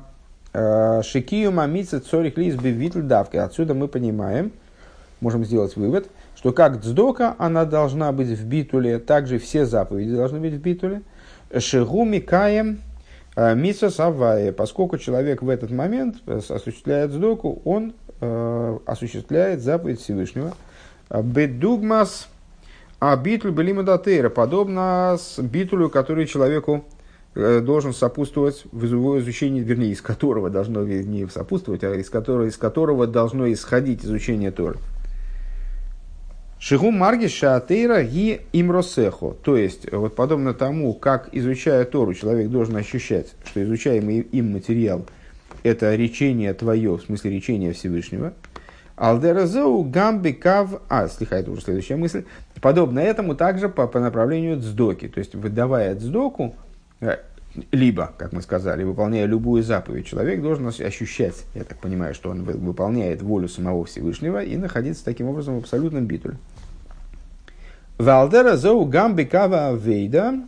а, 0.52 1.04
шикию 1.04 1.52
мамица 1.52 2.00
цорих 2.00 2.40
лис 2.40 2.56
бевитль 2.56 3.02
давка. 3.02 3.46
Отсюда 3.46 3.76
мы 3.76 3.88
понимаем, 3.88 4.52
можем 5.22 5.46
сделать 5.46 5.76
вывод, 5.76 6.08
что 6.36 6.54
как 6.54 6.82
дздока 6.82 7.36
она 7.38 7.66
должна 7.66 8.12
быть 8.12 8.30
в 8.30 8.48
битуле, 8.48 8.98
также 8.98 9.38
все 9.38 9.68
заповеди 9.68 10.16
должны 10.16 10.40
быть 10.40 10.56
в 10.56 10.60
битуле. 10.60 11.04
Шигуми 11.56 12.20
каем 12.20 12.80
Э, 13.38 13.54
Миса 13.54 13.92
Савая, 13.92 14.52
поскольку 14.52 14.98
человек 14.98 15.44
в 15.44 15.50
этот 15.50 15.70
момент 15.70 16.18
э, 16.26 16.42
осуществляет 16.50 17.12
сдоку, 17.12 17.62
он 17.66 17.94
э, 18.20 18.78
осуществляет 18.88 19.62
заповедь 19.62 20.02
Всевышнего. 20.02 20.56
Бедугмас 21.10 22.30
а 23.00 23.16
битуль 23.16 23.52
белимадатейра, 23.52 24.30
подобно 24.30 25.18
с 25.20 25.40
битулю, 25.40 25.88
который 25.88 26.26
человеку 26.26 26.84
должен 27.36 27.94
сопутствовать 27.94 28.64
в 28.72 28.84
изучении, 29.20 29.62
вернее, 29.62 29.92
из 29.92 30.02
которого 30.02 30.50
должно 30.50 30.84
не 30.84 31.28
сопутствовать, 31.28 31.84
а 31.84 31.94
из 31.94 32.10
которого, 32.10 32.48
из 32.48 32.58
которого 32.58 33.06
должно 33.06 33.54
исходить 33.54 34.04
изучение 34.04 34.50
Торы. 34.50 34.80
Шигу 36.60 36.92
марги 36.92 37.28
шаатейра 37.28 38.04
ги 38.04 38.42
имросехо. 38.52 39.36
То 39.44 39.56
есть, 39.56 39.92
вот 39.92 40.16
подобно 40.16 40.54
тому, 40.54 40.94
как 40.94 41.30
изучая 41.32 41.86
Тору, 41.86 42.14
человек 42.14 42.50
должен 42.50 42.76
ощущать, 42.76 43.36
что 43.46 43.64
изучаемый 43.64 44.20
им 44.20 44.54
материал– 44.54 45.06
это 45.64 45.94
речение 45.96 46.54
твое, 46.54 46.98
в 46.98 47.02
смысле 47.02 47.32
речения 47.32 47.74
Всевышнего. 47.74 48.34
Алдеразоу 48.96 49.84
гамби 49.84 50.32
кав... 50.32 50.82
А, 50.90 51.08
слегка, 51.08 51.38
это 51.38 51.52
уже 51.52 51.62
следующая 51.62 51.98
мысль. 51.98 52.24
Подобно 52.62 53.00
этому 53.00 53.36
также 53.36 53.70
по, 53.70 53.86
по 53.88 54.00
направлению 54.00 54.58
дздоки. 54.58 55.08
То 55.08 55.20
есть, 55.20 55.36
выдавая 55.36 55.94
дздоку, 55.94 56.56
э, 57.02 57.18
либо, 57.72 58.14
как 58.18 58.34
мы 58.34 58.42
сказали, 58.42 58.84
выполняя 58.84 59.26
любую 59.26 59.64
заповедь, 59.64 60.06
человек 60.06 60.42
должен 60.42 60.68
ощущать, 60.68 61.46
я 61.56 61.64
так 61.64 61.80
понимаю, 61.80 62.14
что 62.14 62.30
он 62.30 62.44
выполняет 62.44 63.22
волю 63.22 63.48
самого 63.48 63.86
Всевышнего 63.86 64.44
и 64.44 64.58
находиться 64.58 65.04
таким 65.04 65.28
образом 65.28 65.56
в 65.56 65.60
абсолютном 65.60 66.06
битуле. 66.06 66.38
Валдера 67.98 68.58
зоу 68.58 68.86
гамби 68.86 69.24
кава 69.24 69.70
авейда 69.70 70.42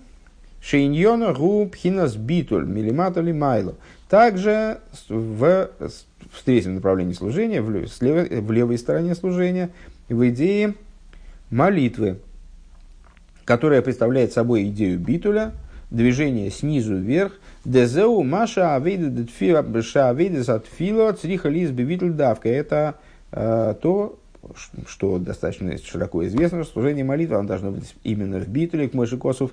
шейньона 0.62 1.34
гу 1.34 1.68
пхинас 1.68 2.16
битуль 2.16 2.66
милимату 2.66 3.24
майло. 3.34 3.76
Также 4.07 4.80
в, 5.07 5.70
в 5.80 6.43
третьем 6.43 6.76
направлении 6.76 7.14
служения, 7.14 7.62
в, 7.62 7.72
левой, 7.72 8.41
в 8.41 8.51
левой 8.51 8.78
стороне 8.78 9.16
служения, 9.16 9.70
в 10.10 10.28
идее 10.30 10.76
молитвы, 11.49 12.20
которая 13.45 13.82
представляет 13.82 14.32
собой 14.34 14.68
идею 14.68 14.99
битуля– 14.99 15.53
движение 15.90 16.50
снизу 16.52 16.96
вверх. 16.96 17.34
Дезеу 17.66 18.24
маша 18.24 18.76
авейда 18.76 19.26
от 20.56 20.66
фило 20.68 21.12
цриха 21.14 21.50
лиз 21.50 21.72
бевитль 21.72 22.12
давка. 22.12 22.50
Это 22.50 22.96
э, 23.32 23.76
то, 23.82 24.20
что 24.88 25.20
достаточно 25.20 25.78
широко 25.78 26.26
известно, 26.26 26.64
что 26.64 26.74
служение 26.74 27.04
молитвы 27.04 27.38
оно 27.38 27.48
должно 27.48 27.72
быть 27.72 27.96
именно 28.04 28.40
в 28.40 28.48
битуле, 28.48 28.90
к 28.90 28.94
Мойши 28.94 29.18
Косов 29.18 29.52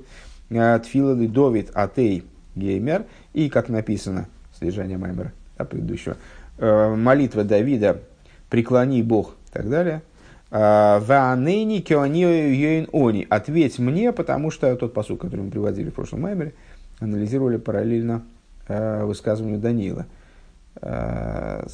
э, 0.51 0.81
Тфилады 0.85 1.29
Довид 1.29 1.71
Атей 1.75 2.25
Геймер. 2.55 3.07
И, 3.33 3.49
как 3.49 3.69
написано, 3.69 4.29
содержание 4.59 4.99
Маймера 4.99 5.33
предыдущего, 5.57 6.17
э, 6.59 6.95
молитва 6.95 7.45
Давида 7.45 8.03
«Преклони 8.51 9.03
Бог» 9.03 9.35
и 9.51 9.53
так 9.53 9.69
далее– 9.69 10.03
Ваанени 10.59 11.81
кеонио 11.81 12.87
они. 12.93 13.27
Ответь 13.29 13.79
мне, 13.79 14.13
потому 14.13 14.51
что 14.51 14.75
тот 14.77 14.95
посуд, 14.95 15.21
который 15.21 15.43
мы 15.43 15.51
приводили 15.51 15.91
в 15.91 15.95
прошлом 15.95 16.23
маймере, 16.23 16.55
анализировали 16.99 17.59
параллельно 17.59 18.25
э, 18.69 19.05
высказыванию 19.05 19.59
Даниила. 19.59 20.07
Э, 20.81 21.67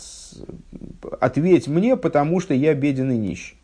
Ответь 1.21 1.69
мне, 1.69 1.97
потому 1.97 2.41
что 2.41 2.55
я 2.55 2.75
беден 2.75 3.13
и 3.13 3.17
нищ. 3.17 3.55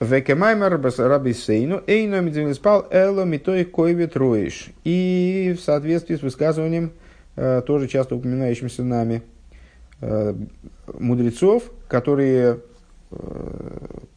Векемаймер 0.00 0.80
рабисейну 0.80 1.82
эйно 1.86 2.20
медвенспал 2.20 2.86
эло 2.90 3.24
митой 3.24 3.64
койве 3.64 4.06
троиш. 4.06 4.68
И 4.84 5.54
в 5.58 5.62
соответствии 5.62 6.16
с 6.16 6.22
высказыванием, 6.22 6.92
э, 7.36 7.62
тоже 7.66 7.88
часто 7.88 8.16
упоминающимся 8.16 8.82
нами, 8.84 9.22
мудрецов, 10.98 11.70
которые 11.88 12.58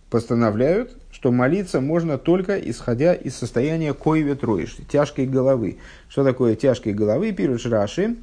постановляют, 0.09 0.97
что 1.11 1.31
молиться 1.31 1.81
можно 1.81 2.17
только 2.17 2.57
исходя 2.57 3.13
из 3.13 3.35
состояния 3.35 3.93
коеве 3.93 4.35
троиш, 4.35 4.77
тяжкой 4.89 5.25
головы. 5.25 5.77
Что 6.07 6.23
такое 6.23 6.55
тяжкой 6.55 6.93
головы? 6.93 7.31
Пируш 7.31 7.65
Раши. 7.65 8.17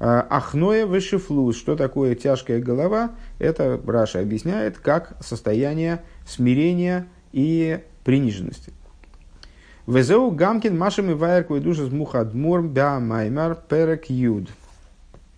А, 0.00 0.26
Ахноя 0.28 0.86
вышифлус. 0.86 1.56
Что 1.56 1.76
такое 1.76 2.14
тяжкая 2.14 2.60
голова? 2.60 3.12
Это 3.38 3.80
Раша 3.86 4.20
объясняет 4.20 4.78
как 4.78 5.16
состояние 5.20 6.02
смирения 6.26 7.06
и 7.32 7.80
приниженности. 8.04 8.72
Везеу 9.86 10.30
гамкин 10.30 10.76
машем 10.78 11.10
и 11.10 11.14
вайрку 11.14 11.56
и 11.56 11.60
душа 11.60 11.84
с 11.84 11.90
мухадмур 11.90 12.62
бя 12.62 12.98
маймар 13.00 13.56
перек 13.56 14.06
юд. 14.10 14.48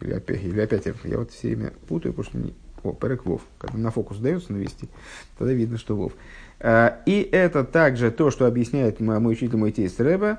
Или 0.01 0.13
опять, 0.13 0.43
или 0.43 0.61
опять 0.61 0.85
я, 1.05 1.19
вот 1.19 1.31
все 1.31 1.49
время 1.49 1.73
путаю, 1.89 2.15
потому 2.15 2.31
что 2.31 2.64
о, 2.85 2.93
перек 2.93 3.27
Вов. 3.27 3.43
Когда 3.59 3.79
на 3.79 3.91
фокус 3.91 4.19
дается 4.19 4.53
навести, 4.53 4.89
тогда 5.39 5.53
видно, 5.53 5.79
что 5.79 5.97
Вов. 5.97 6.13
А, 6.61 7.01
и 7.07 7.29
это 7.33 7.65
также 7.65 8.11
то, 8.11 8.31
что 8.31 8.47
объясняет 8.47 9.01
мой 9.01 9.33
учитель 9.33 9.57
мой 9.57 9.73
тесть 9.73 9.99
Рэбе 10.01 10.39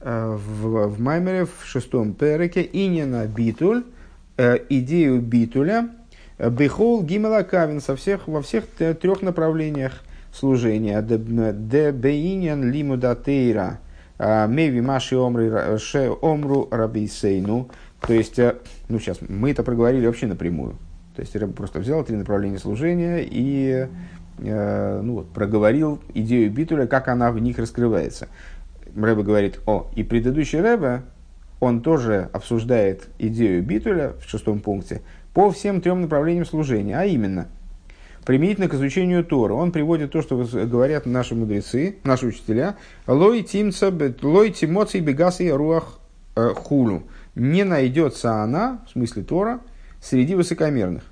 в, 0.00 0.86
в 0.86 1.00
Маймере 1.00 1.46
в 1.46 1.64
шестом 1.64 2.14
переке. 2.14 2.62
И 2.62 2.86
не 2.86 3.04
на 3.04 3.26
битуль 3.26 3.82
идею 4.68 5.20
битуля 5.20 5.90
бехол 6.38 7.02
гимела 7.02 7.42
кавин 7.42 7.80
со 7.80 7.96
всех, 7.96 8.28
во 8.28 8.40
всех 8.40 8.66
трех 8.66 9.22
направлениях 9.22 9.94
служения. 10.32 11.02
Де 11.02 11.90
бейнин 11.90 12.70
лимудатейра 12.70 13.80
меви 14.18 14.80
маши 14.80 15.16
омру 15.16 16.68
рабисейну. 16.70 17.68
То 18.00 18.12
есть, 18.12 18.38
ну 18.88 19.00
сейчас, 19.00 19.18
мы 19.28 19.50
это 19.50 19.64
проговорили 19.64 20.06
вообще 20.06 20.28
напрямую. 20.28 20.76
То 21.18 21.22
есть, 21.22 21.34
Рэб 21.34 21.52
просто 21.52 21.80
взял 21.80 22.04
три 22.04 22.14
направления 22.14 22.60
служения 22.60 23.26
и 23.28 23.88
э, 24.38 25.00
ну, 25.02 25.14
вот, 25.14 25.30
проговорил 25.30 26.00
идею 26.14 26.48
битуля, 26.48 26.86
как 26.86 27.08
она 27.08 27.32
в 27.32 27.40
них 27.40 27.58
раскрывается. 27.58 28.28
Рэбе 28.94 29.24
говорит, 29.24 29.58
о, 29.66 29.90
и 29.96 30.04
предыдущий 30.04 30.60
Рэбе, 30.60 31.02
он 31.58 31.80
тоже 31.80 32.30
обсуждает 32.32 33.08
идею 33.18 33.64
битуля 33.64 34.12
в 34.24 34.30
шестом 34.30 34.60
пункте 34.60 35.02
по 35.34 35.50
всем 35.50 35.80
трем 35.80 36.02
направлениям 36.02 36.46
служения, 36.46 36.96
а 36.96 37.04
именно, 37.04 37.48
применительно 38.24 38.68
к 38.68 38.74
изучению 38.74 39.24
Тора. 39.24 39.54
Он 39.54 39.72
приводит 39.72 40.12
то, 40.12 40.22
что 40.22 40.36
говорят 40.36 41.04
наши 41.04 41.34
мудрецы, 41.34 41.96
наши 42.04 42.26
учителя, 42.26 42.76
лой 43.08 43.42
тимца, 43.42 43.92
лой 44.22 44.50
тимоций 44.50 45.00
бегасы 45.00 45.50
руах 45.50 45.98
э, 46.36 46.50
хулу. 46.54 47.02
Не 47.34 47.64
найдется 47.64 48.34
она, 48.40 48.84
в 48.86 48.92
смысле 48.92 49.24
Тора, 49.24 49.60
среди 50.00 50.34
высокомерных. 50.34 51.04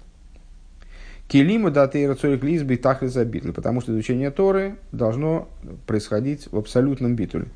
Келима 1.29 1.71
даты 1.71 2.03
и 2.03 2.07
рацорик 2.07 2.45
лизбы 2.45 2.77
тахли 2.77 3.09
за 3.09 3.25
битуль, 3.25 3.53
потому 3.53 3.81
что 3.81 3.93
изучение 3.93 4.31
Торы 4.31 4.77
должно 4.93 5.49
происходить 5.87 6.49
в 6.53 6.57
абсолютном 6.57 7.17
битуле. 7.17 7.47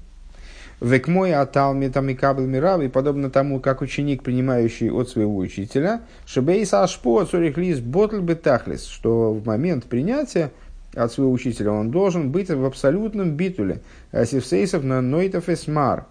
Век 0.80 1.08
мой 1.08 1.34
атал 1.34 1.74
метамикабл 1.74 2.42
мирав, 2.42 2.80
и 2.80 2.88
подобно 2.88 3.30
тому, 3.30 3.60
как 3.60 3.82
ученик, 3.82 4.22
принимающий 4.22 4.90
от 4.90 5.10
своего 5.10 5.36
учителя, 5.36 6.00
шебейса 6.24 6.82
ашпо 6.82 7.24
цорих 7.26 7.58
лиз 7.58 7.80
ботль 7.80 8.20
бетахлис, 8.20 8.86
что 8.86 9.32
в 9.32 9.46
момент 9.46 9.84
принятия 9.84 10.50
от 10.94 11.12
своего 11.12 11.32
учителя 11.32 11.72
он 11.72 11.90
должен 11.90 12.30
быть 12.32 12.50
в 12.50 12.64
абсолютном 12.64 13.32
битуле. 13.32 13.82
Севсейсов 14.12 14.82
на 14.82 15.02
нойтов 15.02 15.48
эсмар. 15.48 16.06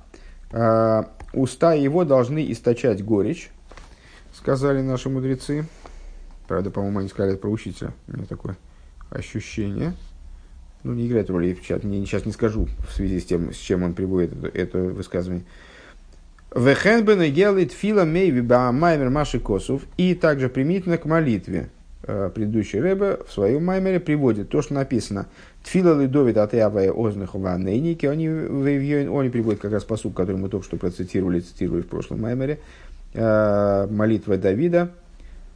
А, 0.51 1.07
уста 1.34 1.74
его 1.74 2.05
должны 2.05 2.51
источать 2.51 3.03
горечь, 3.03 3.49
сказали 4.40 4.82
наши 4.82 5.10
мудрецы. 5.10 5.66
Правда, 6.48 6.72
по-моему, 6.72 7.00
они 7.00 7.10
сказали 7.10 7.34
это 7.34 7.42
про 7.42 7.50
учителя. 7.50 7.92
У 8.08 8.14
меня 8.14 8.26
такое 8.26 8.58
ощущение. 9.10 9.94
Ну, 10.84 10.94
не 10.94 11.08
играет 11.08 11.30
роли, 11.30 11.58
сейчас 11.62 11.84
не, 11.84 12.06
сейчас 12.06 12.26
не 12.26 12.32
скажу 12.32 12.70
в 12.88 12.94
связи 12.94 13.20
с 13.20 13.26
тем, 13.26 13.54
с 13.54 13.58
чем 13.58 13.84
он 13.84 13.94
приводит 13.94 14.32
это, 14.32 14.48
это 14.58 14.78
высказывание. 14.80 15.44
Вехенбен 16.56 17.34
делает 17.34 17.74
фила 17.74 18.06
мейви 18.06 18.42
маймер 18.42 19.10
маши 19.10 19.40
косов. 19.40 19.82
И 19.98 20.16
также 20.16 20.48
примитивно 20.48 20.98
к 20.98 21.06
молитве. 21.06 21.70
Э, 22.04 22.32
предыдущий 22.34 22.80
Рэбе 22.80 23.20
в 23.28 23.32
своем 23.34 23.66
маймере 23.66 24.00
приводит 24.00 24.50
то, 24.50 24.62
что 24.62 24.74
написано. 24.74 25.28
Тфила 25.64 26.02
лидовит 26.02 26.38
от 26.38 26.54
явая 26.54 26.92
озных 26.92 27.36
ванейники. 27.36 28.06
Они, 28.06 28.28
они 28.30 29.30
приводят 29.30 29.60
как 29.60 29.74
раз 29.74 29.84
посуд, 29.84 30.16
который 30.16 30.38
мы 30.38 30.48
только 30.48 30.66
что 30.66 30.78
процитировали, 30.78 31.42
цитировали 31.42 31.82
в 31.82 31.88
прошлом 31.88 32.22
маймере. 32.22 32.60
Э, 33.14 33.88
молитва 33.89 34.38
Давида, 34.38 34.91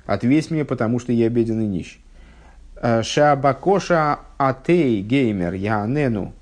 ответь 0.08 0.50
мне, 0.50 0.66
потому 0.66 0.98
что 1.00 1.12
я 1.12 1.30
беден 1.30 1.62
и 1.62 1.68
нищ. 1.68 2.00
Э, 2.82 3.04
Шабакоша 3.04 4.22
атей 4.40 5.02
геймер 5.02 5.54
янену 5.54 6.34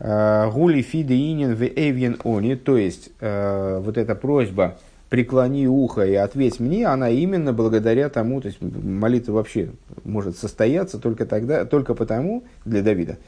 э, 0.00 0.50
гули 0.50 0.82
фиде 0.82 1.14
инин 1.14 1.54
в 1.54 1.62
эвьен 1.62 2.18
они, 2.24 2.56
то 2.56 2.76
есть 2.76 3.10
вот 3.20 3.96
эта 3.96 4.16
просьба 4.16 4.76
преклони 5.08 5.68
ухо 5.68 6.04
и 6.04 6.14
ответь 6.14 6.58
мне, 6.58 6.88
она 6.88 7.10
именно 7.10 7.52
благодаря 7.52 8.08
тому, 8.08 8.40
то 8.40 8.48
есть 8.48 8.60
молитва 8.60 9.34
вообще 9.34 9.70
может 10.02 10.36
состояться 10.36 10.98
только 10.98 11.26
тогда, 11.26 11.64
только 11.64 11.94
потому, 11.94 12.42
для 12.64 12.82
Давида, 12.82 13.18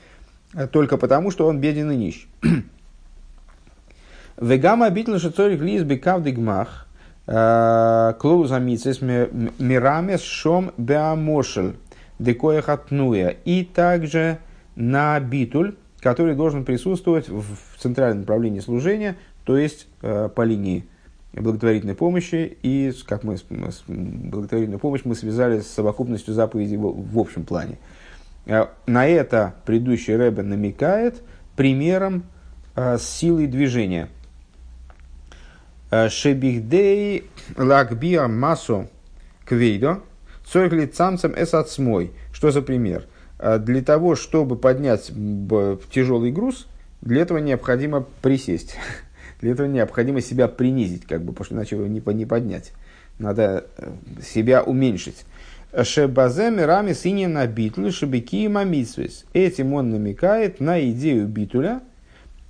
только 0.73 0.97
потому, 0.97 1.31
что 1.31 1.47
он 1.47 1.61
беден 1.61 1.93
и 1.93 1.97
нищ. 1.97 2.27
Вегама 4.41 4.87
обитель 4.87 5.21
шацорик 5.21 5.61
лиз 5.61 5.85
бекавды 5.85 6.33
гмах, 6.33 6.86
Клоуза 7.27 8.61
мицес 8.61 9.01
мирамес 9.03 10.23
шом 10.23 10.71
беамошель 10.77 11.75
декоя 12.19 12.63
хатнуя. 12.63 13.31
И 13.45 13.65
также 13.65 14.39
на 14.75 15.19
битуль, 15.21 15.75
который 16.01 16.35
должен 16.35 16.65
присутствовать 16.65 17.29
в 17.29 17.45
центральном 17.79 18.21
направлении 18.21 18.61
служения, 18.61 19.17
то 19.45 19.57
есть 19.57 19.87
э, 20.03 20.29
по 20.35 20.43
линии 20.43 20.85
благотворительной 21.33 21.95
помощи. 21.95 22.57
И 22.63 22.93
как 23.07 23.25
мы 23.25 23.37
благотворительную 23.49 24.79
помощь 24.79 25.03
мы 25.05 25.15
связали 25.15 25.61
с 25.61 25.69
совокупностью 25.69 26.35
заповедей 26.35 26.77
в, 26.77 27.19
общем 27.19 27.45
плане. 27.45 27.79
Э, 28.47 28.67
на 28.87 29.07
это 29.07 29.55
предыдущий 29.65 30.17
Рэбе 30.17 30.43
намекает 30.43 31.23
примером 31.57 32.25
э, 32.75 32.99
с 32.99 33.09
силой 33.09 33.47
движения– 33.47 34.09
Шебихдей 36.09 37.25
лакбиа 37.57 38.29
массу 38.29 38.89
квейдо, 39.45 40.01
цойгли 40.45 40.87
цамцам 40.87 41.33
эсацмой. 41.37 42.13
Что 42.33 42.51
за 42.51 42.63
пример? 42.63 43.07
Э, 43.39 43.59
для 43.59 43.83
того, 43.83 44.15
чтобы 44.15 44.57
поднять 44.57 45.11
тяжелый 45.91 46.33
груз, 46.33 46.67
для 47.01 47.23
этого 47.23 47.39
необходимо 47.39 48.07
присесть. 48.23 48.77
Для 49.41 49.53
этого 49.53 49.67
необходимо 49.67 50.23
себя 50.23 50.49
принизить, 50.49 51.05
как 51.05 51.23
бы, 51.23 51.33
потому 51.33 51.45
что 51.45 51.55
иначе 51.57 51.77
его 51.77 51.87
не, 51.87 52.25
поднять. 52.25 52.73
Надо 53.19 53.67
э, 53.77 53.93
себя 54.23 54.63
уменьшить. 54.63 55.27
Шебазем 55.83 56.59
рами 56.59 56.95
сине 56.95 57.29
на 57.29 57.47
битлю 57.47 57.93
шебеки 57.93 58.49
мамитсвис. 58.49 59.27
Этим 59.35 59.75
он 59.75 59.91
намекает 59.91 60.59
на 60.61 60.81
идею 60.91 61.27
битуля 61.27 61.83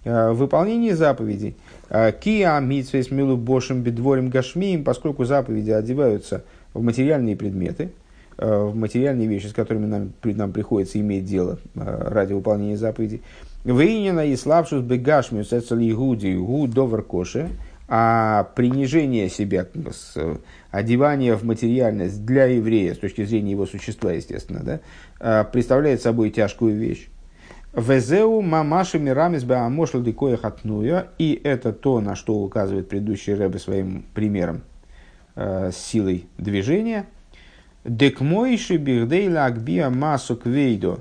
в 0.05 0.34
выполнении 0.34 0.92
заповедей. 0.92 1.57
Киа 1.89 2.61
митсвейс 2.61 3.11
милу 3.11 3.37
бошем 3.37 3.82
бедворим 3.82 4.28
гашмием, 4.28 4.84
поскольку 4.84 5.24
заповеди 5.24 5.70
одеваются 5.70 6.45
в 6.74 6.82
материальные 6.82 7.37
предметы, 7.37 7.91
э, 8.39 8.64
в 8.64 8.74
материальные 8.74 9.28
вещи, 9.28 9.47
с 9.47 9.53
которыми 9.53 9.87
нам, 9.87 10.12
нам 10.22 10.53
приходится 10.53 10.99
иметь 11.01 11.24
дело 11.24 11.59
э, 11.74 12.09
ради 12.09 12.32
выполнения 12.32 12.76
заповедей. 12.76 13.22
Вейнина 13.64 14.26
и 14.26 14.37
славшус 14.37 14.82
бегашмию 14.82 15.45
сецали 15.45 15.93
гуди 15.93 16.34
гу 16.37 16.66
довар 16.66 17.03
коши, 17.03 17.49
а 17.89 18.45
принижение 18.57 19.28
себя, 19.28 19.66
одевание 20.70 21.37
в 21.37 21.45
материальность 21.45 22.24
для 22.24 22.47
еврея, 22.47 22.95
с 22.95 22.99
точки 22.99 23.24
зрения 23.24 23.53
его 23.53 23.66
существа, 23.66 24.12
естественно, 24.12 24.61
да, 24.64 24.80
э, 25.20 25.45
представляет 25.53 26.03
собой 26.03 26.30
тяжкую 26.30 26.76
вещь. 26.76 27.09
Везеу 27.77 28.41
мамаши 28.41 28.99
мирамис 28.99 29.45
баамошл 29.45 30.01
дикоя 30.01 30.39
хатнуя. 30.39 31.09
И 31.18 31.39
это 31.45 31.74
то, 31.74 32.01
на 32.01 32.16
что 32.16 32.35
указывает 32.37 32.89
предыдущий 32.89 33.35
Рэбе 33.35 33.59
своим 33.59 34.07
примером 34.14 34.62
э, 35.35 35.70
с 35.72 35.77
силой 35.77 36.24
движения. 36.39 37.05
Декмойши 37.85 38.79
бихдейла 38.79 39.45
акбия 39.45 39.91
массу 39.91 40.37
квейдо 40.37 41.01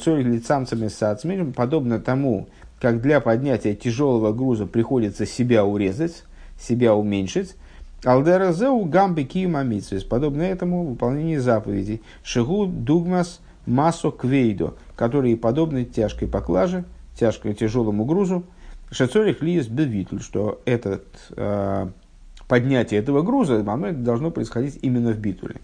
цорих 0.00 0.26
лицамцами 0.26 0.86
сацмиром, 0.86 1.52
подобно 1.52 1.98
тому, 1.98 2.46
как 2.80 3.02
для 3.02 3.20
поднятия 3.20 3.74
тяжелого 3.74 4.32
груза 4.32 4.66
приходится 4.66 5.26
себя 5.26 5.64
урезать, 5.64 6.22
себя 6.56 6.94
уменьшить. 6.94 7.56
Алдеразеу 8.04 8.84
гамби 8.84 9.24
кима 9.24 9.64
подобно 10.08 10.42
этому 10.42 10.84
выполнение 10.84 11.40
заповедей. 11.40 12.00
Шигу 12.22 12.66
дугмас– 12.66 13.40
массо 13.66 14.10
квейдо, 14.10 14.74
которые 15.02 15.36
подобны 15.36 15.84
тяжкой 15.84 16.28
поклаже, 16.28 16.84
тяжкой 17.16 17.54
тяжелому 17.54 18.04
грузу, 18.04 18.44
шацорих 18.92 19.42
лиес 19.42 19.66
бевитль, 19.66 20.20
что 20.20 20.62
этот, 20.64 21.04
э, 21.30 21.88
поднятие 22.46 23.00
этого 23.00 23.22
груза 23.22 23.64
оно 23.66 23.90
должно 23.90 24.30
происходить 24.30 24.78
именно 24.80 25.10
в 25.10 25.18
битуле. 25.18 25.56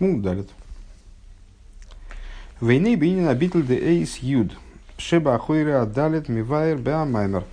Ну, 0.00 0.20
далее. 0.20 0.44
Войны 2.60 2.94
бинина 2.96 3.34
битл 3.34 3.62
де 3.62 3.78
эйс 3.78 4.18
юд. 4.18 4.52
Шеба 4.98 5.36
ахойра 5.36 5.86
далит 5.86 6.28
мивайр 6.28 6.76
беамаймер. 6.76 7.44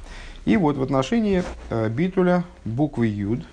И 0.44 0.58
вот 0.58 0.76
в 0.76 0.84
отношении 0.84 1.44
э, 1.70 1.88
битуля 1.88 2.44
буквы 2.66 3.08
юд, 3.08 3.46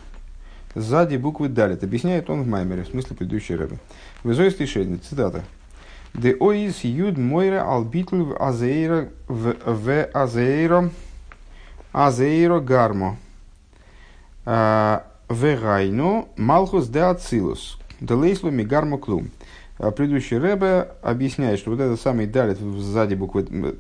сзади 0.79 1.17
буквы 1.17 1.49
далит. 1.49 1.85
Объясняет 1.85 2.31
он 2.31 2.43
в 2.43 2.47
Маймере, 2.47 2.85
в 2.85 2.89
смысле 2.89 3.17
предыдущей 3.17 3.57
рыбы. 3.57 3.79
Вызой 4.23 4.51
слишение, 4.51 4.99
цитата. 4.99 5.43
Де 6.15 6.35
оис 6.35 6.85
юд 6.85 7.19
мойра 7.19 7.63
албитл 7.63 8.25
в 8.25 8.37
азейра 8.37 9.11
в 9.29 10.05
азейро 10.13 10.91
азейро 11.93 12.61
гармо. 12.61 13.17
А, 14.45 15.05
Вегайну 15.29 16.29
малхус 16.37 16.89
де 16.89 17.01
ацилус. 17.01 17.79
Де 18.01 18.15
лейслу 18.15 18.51
гармо 18.51 18.99
клум. 18.99 19.31
А, 19.79 19.91
предыдущий 19.91 20.39
Рэбе 20.39 20.89
объясняет, 21.03 21.61
что 21.61 21.71
вот 21.71 21.81
этот 21.81 22.01
самый 22.01 22.27
далит 22.27 22.59
сзади 22.59 23.15
буквы 23.15 23.77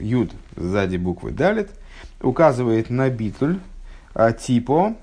юд, 0.00 0.30
сзади 0.56 0.96
буквы 0.96 1.30
далит, 1.30 1.70
указывает 2.20 2.90
на 2.90 3.08
битль, 3.10 3.56
типа, 4.40 4.96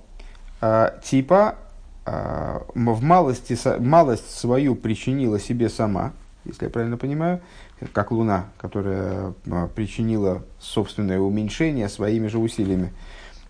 типа 1.03 1.55
в 2.05 3.03
малости, 3.03 3.57
малость 3.79 4.29
свою 4.29 4.75
причинила 4.75 5.39
себе 5.39 5.69
сама, 5.69 6.11
если 6.45 6.65
я 6.65 6.69
правильно 6.71 6.97
понимаю, 6.97 7.41
как 7.93 8.11
Луна, 8.11 8.45
которая 8.57 9.33
причинила 9.75 10.43
собственное 10.59 11.19
уменьшение 11.19 11.89
своими 11.89 12.27
же 12.27 12.37
усилиями. 12.37 12.93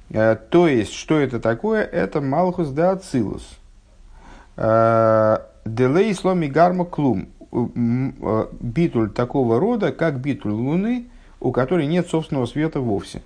То 0.10 0.68
есть, 0.68 0.94
что 0.94 1.20
это 1.20 1.40
такое? 1.40 1.84
Это 1.84 2.22
Малхус 2.22 2.70
де 2.70 2.84
Ацилус. 2.84 3.58
Делей 4.58 6.14
сломи 6.14 6.48
гарма 6.48 6.86
клум. 6.86 7.28
Битуль 7.52 9.10
такого 9.10 9.60
рода, 9.60 9.92
как 9.92 10.20
битуль 10.20 10.52
Луны, 10.52 11.08
у 11.40 11.52
которой 11.52 11.88
нет 11.88 12.08
собственного 12.08 12.46
света 12.46 12.80
вовсе. 12.80 13.22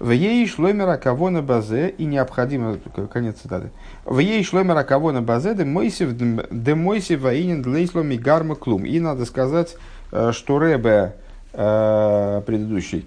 В 0.00 0.10
ей 0.12 0.46
шломера 0.46 0.96
кого 0.96 1.28
на 1.28 1.42
базе, 1.42 1.90
и 1.90 2.06
необходимо, 2.06 2.78
конец 3.12 3.40
цитаты, 3.42 3.70
в 4.06 4.18
ей 4.18 4.42
шломера 4.42 4.82
кого 4.82 5.12
на 5.12 5.20
базе, 5.20 5.54
де 5.54 5.66
мойсев, 5.66 6.16
де 6.16 6.74
мойсев 6.74 7.20
воинен 7.20 7.60
длейсломи 7.60 8.16
гарма 8.16 8.54
клум. 8.54 8.86
И 8.86 8.98
надо 8.98 9.26
сказать, 9.26 9.76
э, 10.10 10.32
что 10.32 10.58
Ребе 10.58 11.16
э, 11.52 12.42
предыдущий 12.46 13.06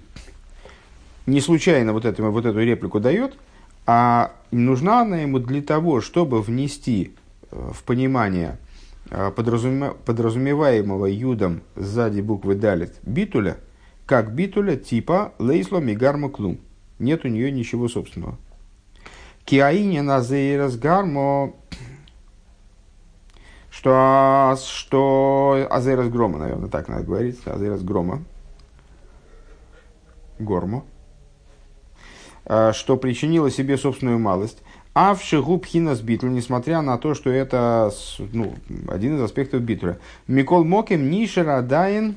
не 1.26 1.40
случайно 1.40 1.92
вот, 1.92 2.04
это, 2.04 2.22
вот 2.22 2.46
эту 2.46 2.60
реплику 2.60 3.00
дает, 3.00 3.34
а 3.86 4.30
нужна 4.52 5.00
она 5.00 5.16
ему 5.16 5.40
для 5.40 5.62
того, 5.62 6.00
чтобы 6.00 6.40
внести 6.42 7.16
э, 7.50 7.70
в 7.74 7.82
понимание 7.82 8.56
подразумеваемого 9.10 11.06
юдом 11.06 11.62
сзади 11.74 12.20
буквы 12.20 12.54
далит 12.54 12.94
битуля, 13.02 13.56
как 14.06 14.32
битуля 14.32 14.76
типа 14.76 15.32
лейсло 15.40 15.78
мигарма 15.78 16.30
клум 16.30 16.60
нет 17.04 17.24
у 17.24 17.28
нее 17.28 17.52
ничего 17.52 17.88
собственного. 17.88 18.36
Киаине 19.44 20.02
на 20.02 20.22
зейрас 20.22 20.76
гармо, 20.76 21.54
что, 23.70 24.56
что 24.64 25.66
азерас 25.70 26.08
грома, 26.08 26.38
наверное, 26.38 26.70
так 26.70 26.88
надо 26.88 27.04
говорить, 27.04 27.38
азерас 27.46 27.82
грома, 27.82 28.24
гормо, 30.38 30.84
а, 32.46 32.72
что 32.72 32.96
причинило 32.96 33.50
себе 33.50 33.76
собственную 33.76 34.18
малость, 34.18 34.62
а 34.94 35.14
в 35.14 35.22
шигу 35.22 35.58
пхинас 35.58 36.00
битл, 36.00 36.26
несмотря 36.26 36.80
на 36.80 36.96
то, 36.98 37.14
что 37.14 37.28
это 37.28 37.92
ну, 38.32 38.54
один 38.88 39.16
из 39.16 39.20
аспектов 39.20 39.60
битля. 39.60 39.98
Микол 40.28 40.64
мокем 40.64 41.10
нишера 41.10 41.60
дайн 41.62 42.16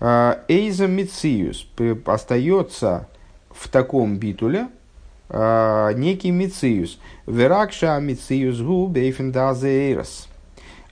а, 0.00 0.44
эйза 0.48 0.86
мициус 0.86 1.66
остается 2.04 3.08
в 3.58 3.68
таком 3.68 4.18
битуле 4.18 4.68
э, 5.28 5.92
некий 5.96 6.30
мициус. 6.30 7.00
Веракша 7.26 7.98
мициус 7.98 8.60
гу 8.60 8.86
бейфендазейрос. 8.86 10.28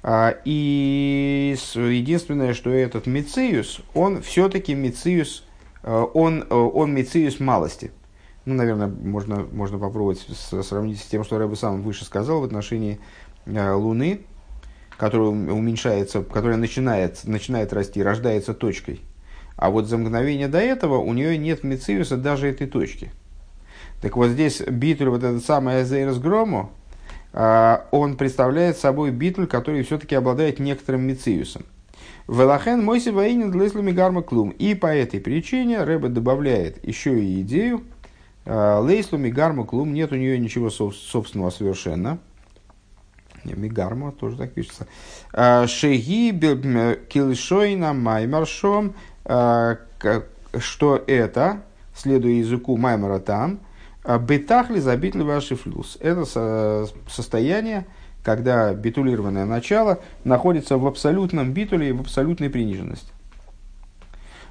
А, 0.03 0.37
и 0.45 1.57
единственное, 1.75 2.55
что 2.55 2.71
этот 2.71 3.07
мициус, 3.07 3.81
он 3.95 4.21
все-таки 4.23 4.75
мициус, 4.75 5.45
э, 5.83 6.07
он, 6.15 6.45
он 6.51 6.93
мициус 6.93 7.41
малости. 7.41 7.93
Ну, 8.45 8.55
наверное, 8.55 8.89
можно, 8.89 9.47
можно 9.53 9.79
попробовать 9.79 10.19
сравнить 10.63 11.01
с 11.01 11.07
тем, 11.07 11.25
что 11.25 11.39
Рэбе 11.39 11.57
сам 11.57 11.83
выше 11.83 12.05
сказал 12.05 12.41
в 12.41 12.45
отношении 12.45 13.01
Луны, 13.45 14.21
которая 14.97 15.29
уменьшается, 15.29 16.23
которая 16.23 16.57
начинает, 16.57 17.25
начинает 17.25 17.73
расти, 17.73 18.03
рождается 18.03 18.55
точкой. 18.55 19.01
А 19.57 19.71
вот 19.71 19.87
за 19.87 19.97
мгновение 19.97 20.49
до 20.49 20.59
этого 20.59 20.99
у 20.99 21.13
нее 21.13 21.39
нет 21.39 21.65
мециуса 21.65 22.17
даже 22.17 22.49
этой 22.49 22.67
точки. 22.67 23.11
Так 24.03 24.17
вот 24.17 24.29
здесь 24.29 24.61
битуль, 24.61 25.09
вот 25.09 25.23
этот 25.23 25.45
самый 25.45 25.81
Азейрос 25.81 26.19
Грому, 26.19 26.71
а, 27.33 27.87
он 27.91 28.17
представляет 28.17 28.77
собой 28.77 29.11
битуль, 29.11 29.47
который 29.47 29.83
все-таки 29.83 30.15
обладает 30.15 30.59
некоторым 30.59 31.03
мециусом. 31.03 31.65
Велахен 32.29 32.85
мойси 32.85 33.11
воинен 33.11 33.53
леслами 33.59 33.93
гарма 33.93 34.23
клум. 34.23 34.51
И 34.51 34.75
по 34.75 34.87
этой 34.87 35.21
причине 35.21 35.83
Рэбе 35.85 36.09
добавляет 36.09 36.85
еще 36.87 37.19
и 37.19 37.41
идею, 37.41 37.85
а, 38.45 38.81
лейслу 38.81 39.19
гарма 39.19 39.65
клум, 39.65 39.95
нет 39.95 40.13
у 40.13 40.17
нее 40.17 40.39
ничего 40.39 40.69
собственного 40.71 41.51
совершенно. 41.51 42.19
Мигарма 43.45 44.11
тоже 44.11 44.37
так 44.37 44.53
пишется. 44.53 44.89
Шеги 45.33 46.33
килшойна 47.09 47.93
маймаршом 47.93 48.95
что 50.59 51.03
это, 51.07 51.63
следуя 51.95 52.33
языку 52.33 52.77
Маймара 52.77 53.19
там, 53.19 53.61
а, 54.05 54.19
бетахли 54.19 54.79
забитли 54.79 55.23
ваши 55.23 55.57
флюс. 55.57 55.99
Это 56.01 56.87
состояние, 57.09 57.87
когда 58.23 58.73
битулированное 58.73 59.45
начало 59.45 59.99
находится 60.25 60.79
в 60.79 60.87
абсолютном 60.87 61.53
битуле 61.53 61.89
и 61.89 61.93
в 61.93 62.01
абсолютной 62.01 62.51
приниженности. 62.51 63.13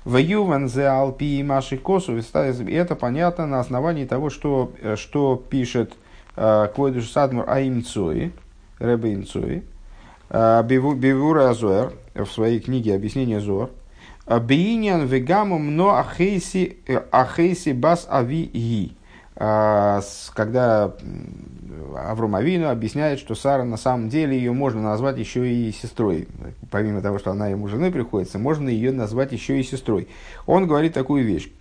В 0.04 0.22
зе 0.68 0.88
алпи 0.88 1.42
маши 1.42 1.78
косу 1.78 2.14
это 2.18 2.96
понятно 2.96 3.48
на 3.48 3.60
основании 3.60 4.06
того, 4.06 4.30
что, 4.30 4.72
что 4.98 5.42
пишет 5.50 5.94
а, 6.36 6.68
Квойдуш 6.68 7.10
Садмур 7.10 7.50
Аимцуи, 7.50 8.34
Ребе 8.80 9.14
Имцуи, 9.14 9.64
Бивура 10.30 11.50
Азуэр 11.50 11.94
в 12.14 12.26
своей 12.26 12.60
книге 12.60 12.96
«Объяснение 12.96 13.40
Зор», 13.40 13.70
Бейнян 14.28 15.06
вегамум 15.06 15.76
но 15.76 15.98
ахейси, 15.98 16.78
э, 16.88 16.98
ахейси 17.12 17.74
бас 17.74 18.08
ави 18.10 18.46
ги. 18.46 18.98
А, 19.38 20.02
когда 20.34 20.94
Авром 21.96 22.36
Авину 22.36 22.70
объясняет, 22.70 23.20
что 23.20 23.36
Сара 23.36 23.64
на 23.64 23.78
самом 23.78 24.10
деле 24.10 24.36
ее 24.36 24.52
можно 24.54 24.82
назвать 24.82 25.20
еще 25.20 25.48
и 25.48 25.72
сестрой. 25.72 26.28
Помимо 26.72 27.02
того, 27.02 27.20
что 27.20 27.32
она 27.32 27.50
ему 27.50 27.68
женой 27.68 27.92
приходится, 27.92 28.40
можно 28.40 28.70
ее 28.70 28.92
назвать 28.92 29.32
еще 29.32 29.60
и 29.60 29.64
сестрой. 29.64 30.08
Он 30.46 30.66
говорит 30.68 30.94
такую 30.94 31.26
вещь. 31.26 31.52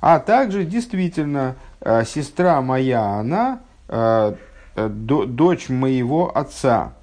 А 0.00 0.18
также 0.18 0.64
действительно 0.64 1.56
э, 1.80 2.04
сестра 2.04 2.60
моя, 2.60 3.20
она 3.20 3.60
э, 3.88 4.34
дочь 4.76 5.68
моего 5.70 6.36
отца. 6.36 6.94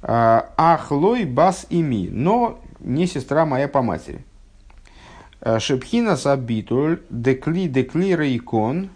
Ахлой 0.00 1.26
бас 1.26 1.66
ими, 1.68 2.08
но 2.10 2.58
не 2.78 3.06
сестра 3.06 3.44
моя 3.44 3.68
по 3.68 3.82
матери. 3.82 4.24
Э, 5.42 5.58
Шепхина 5.58 6.16
сабитуль, 6.16 7.00
декли 7.08 7.68
декли 7.68 8.14
рейкон, 8.14 8.90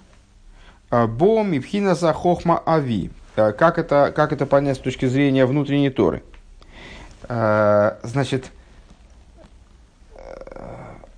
э, 0.91 1.07
бом 1.07 1.53
и 1.55 1.59
пхина 1.59 1.95
за 1.95 2.13
хохма 2.13 2.63
ави. 2.67 3.11
Э, 3.37 3.53
как 3.53 3.79
это, 3.79 4.13
как 4.15 4.33
это 4.33 4.45
понять 4.45 4.77
с 4.77 4.81
точки 4.81 5.07
зрения 5.07 5.47
внутренней 5.47 5.91
торы? 5.91 6.23
Значит, 7.27 8.51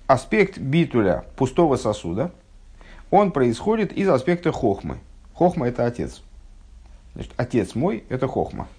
аспект 0.07 0.57
битуля 0.57 1.25
пустого 1.35 1.75
сосуда, 1.75 2.31
он 3.11 3.31
происходит 3.31 3.91
из 3.91 4.07
аспекта 4.07 4.53
хохмы. 4.53 4.99
Хохма– 5.33 5.67
это 5.67 5.85
отец. 5.85 6.21
Значит, 7.13 7.33
отец 7.35 7.75
мой– 7.75 8.05
это 8.09 8.25
хохма. 8.29 8.69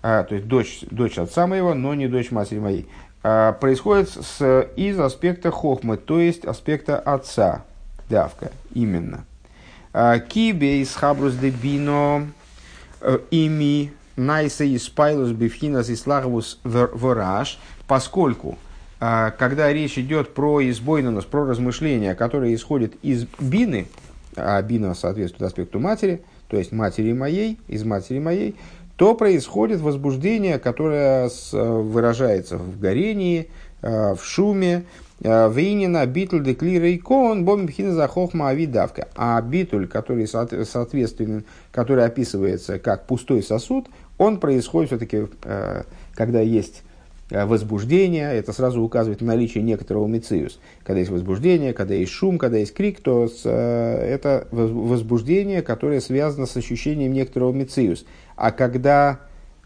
А, 0.00 0.24
то 0.24 0.36
есть 0.36 0.46
дочь, 0.46 0.80
дочь 0.90 1.18
отца 1.18 1.46
моего, 1.46 1.74
но 1.74 1.92
не 1.94 2.08
дочь 2.08 2.30
матери 2.30 2.60
моей. 2.60 2.88
А, 3.30 3.52
происходит 3.52 4.08
с, 4.08 4.68
из 4.74 4.98
аспекта 4.98 5.50
хохмы, 5.50 5.98
то 5.98 6.18
есть 6.18 6.46
аспекта 6.46 6.98
отца, 6.98 7.62
давка, 8.08 8.52
именно. 8.72 9.26
А, 9.92 10.18
кибе 10.18 10.80
из 10.80 10.94
хабрус 10.94 11.34
де 11.34 11.50
бино 11.50 12.26
э, 13.02 13.18
ими 13.30 13.92
найса 14.16 14.64
и 14.64 14.78
спайлус 14.78 15.32
бифхинас 15.32 15.90
и 15.90 15.96
слагвус 15.96 16.58
вораж, 16.64 17.58
поскольку 17.86 18.56
а, 18.98 19.30
когда 19.32 19.70
речь 19.70 19.98
идет 19.98 20.32
про 20.32 20.66
избойненус, 20.66 21.26
про 21.26 21.44
размышления, 21.44 22.14
которые 22.14 22.54
исходят 22.54 22.94
из 23.02 23.26
бины, 23.38 23.88
а 24.36 24.62
бина 24.62 24.94
соответствует 24.94 25.48
аспекту 25.48 25.80
матери, 25.80 26.22
то 26.48 26.56
есть 26.56 26.72
матери 26.72 27.12
моей, 27.12 27.58
из 27.68 27.84
матери 27.84 28.20
моей, 28.20 28.56
то 28.98 29.14
происходит 29.14 29.80
возбуждение, 29.80 30.58
которое 30.58 31.30
выражается 31.52 32.58
в 32.58 32.80
горении, 32.80 33.48
э, 33.80 34.14
в 34.16 34.24
шуме, 34.24 34.86
э, 35.22 35.52
Вейнина, 35.52 36.04
битуль, 36.04 36.42
деклира 36.42 36.88
и 36.88 36.98
кон, 36.98 37.44
бомбхина 37.44 37.94
за 37.94 38.08
хохма 38.08 38.48
авидавка. 38.48 39.06
А 39.14 39.40
битуль, 39.40 39.86
который, 39.86 40.26
соответственно, 40.26 41.44
который 41.70 42.04
описывается 42.04 42.80
как 42.80 43.06
пустой 43.06 43.44
сосуд, 43.44 43.86
он 44.18 44.40
происходит 44.40 44.90
все-таки, 44.90 45.28
э, 45.44 45.82
когда 46.14 46.40
есть 46.40 46.82
возбуждение, 47.30 48.32
это 48.34 48.54
сразу 48.54 48.80
указывает 48.80 49.20
на 49.20 49.28
наличие 49.28 49.62
некоторого 49.62 50.06
мециус. 50.06 50.58
Когда 50.82 51.00
есть 51.00 51.10
возбуждение, 51.10 51.74
когда 51.74 51.92
есть 51.92 52.10
шум, 52.10 52.38
когда 52.38 52.56
есть 52.56 52.72
крик, 52.72 53.00
то 53.00 53.28
это 53.44 54.48
возбуждение, 54.50 55.60
которое 55.60 56.00
связано 56.00 56.46
с 56.46 56.56
ощущением 56.56 57.12
некоторого 57.12 57.52
мециус. 57.52 58.06
А 58.38 58.52
когда 58.52 59.18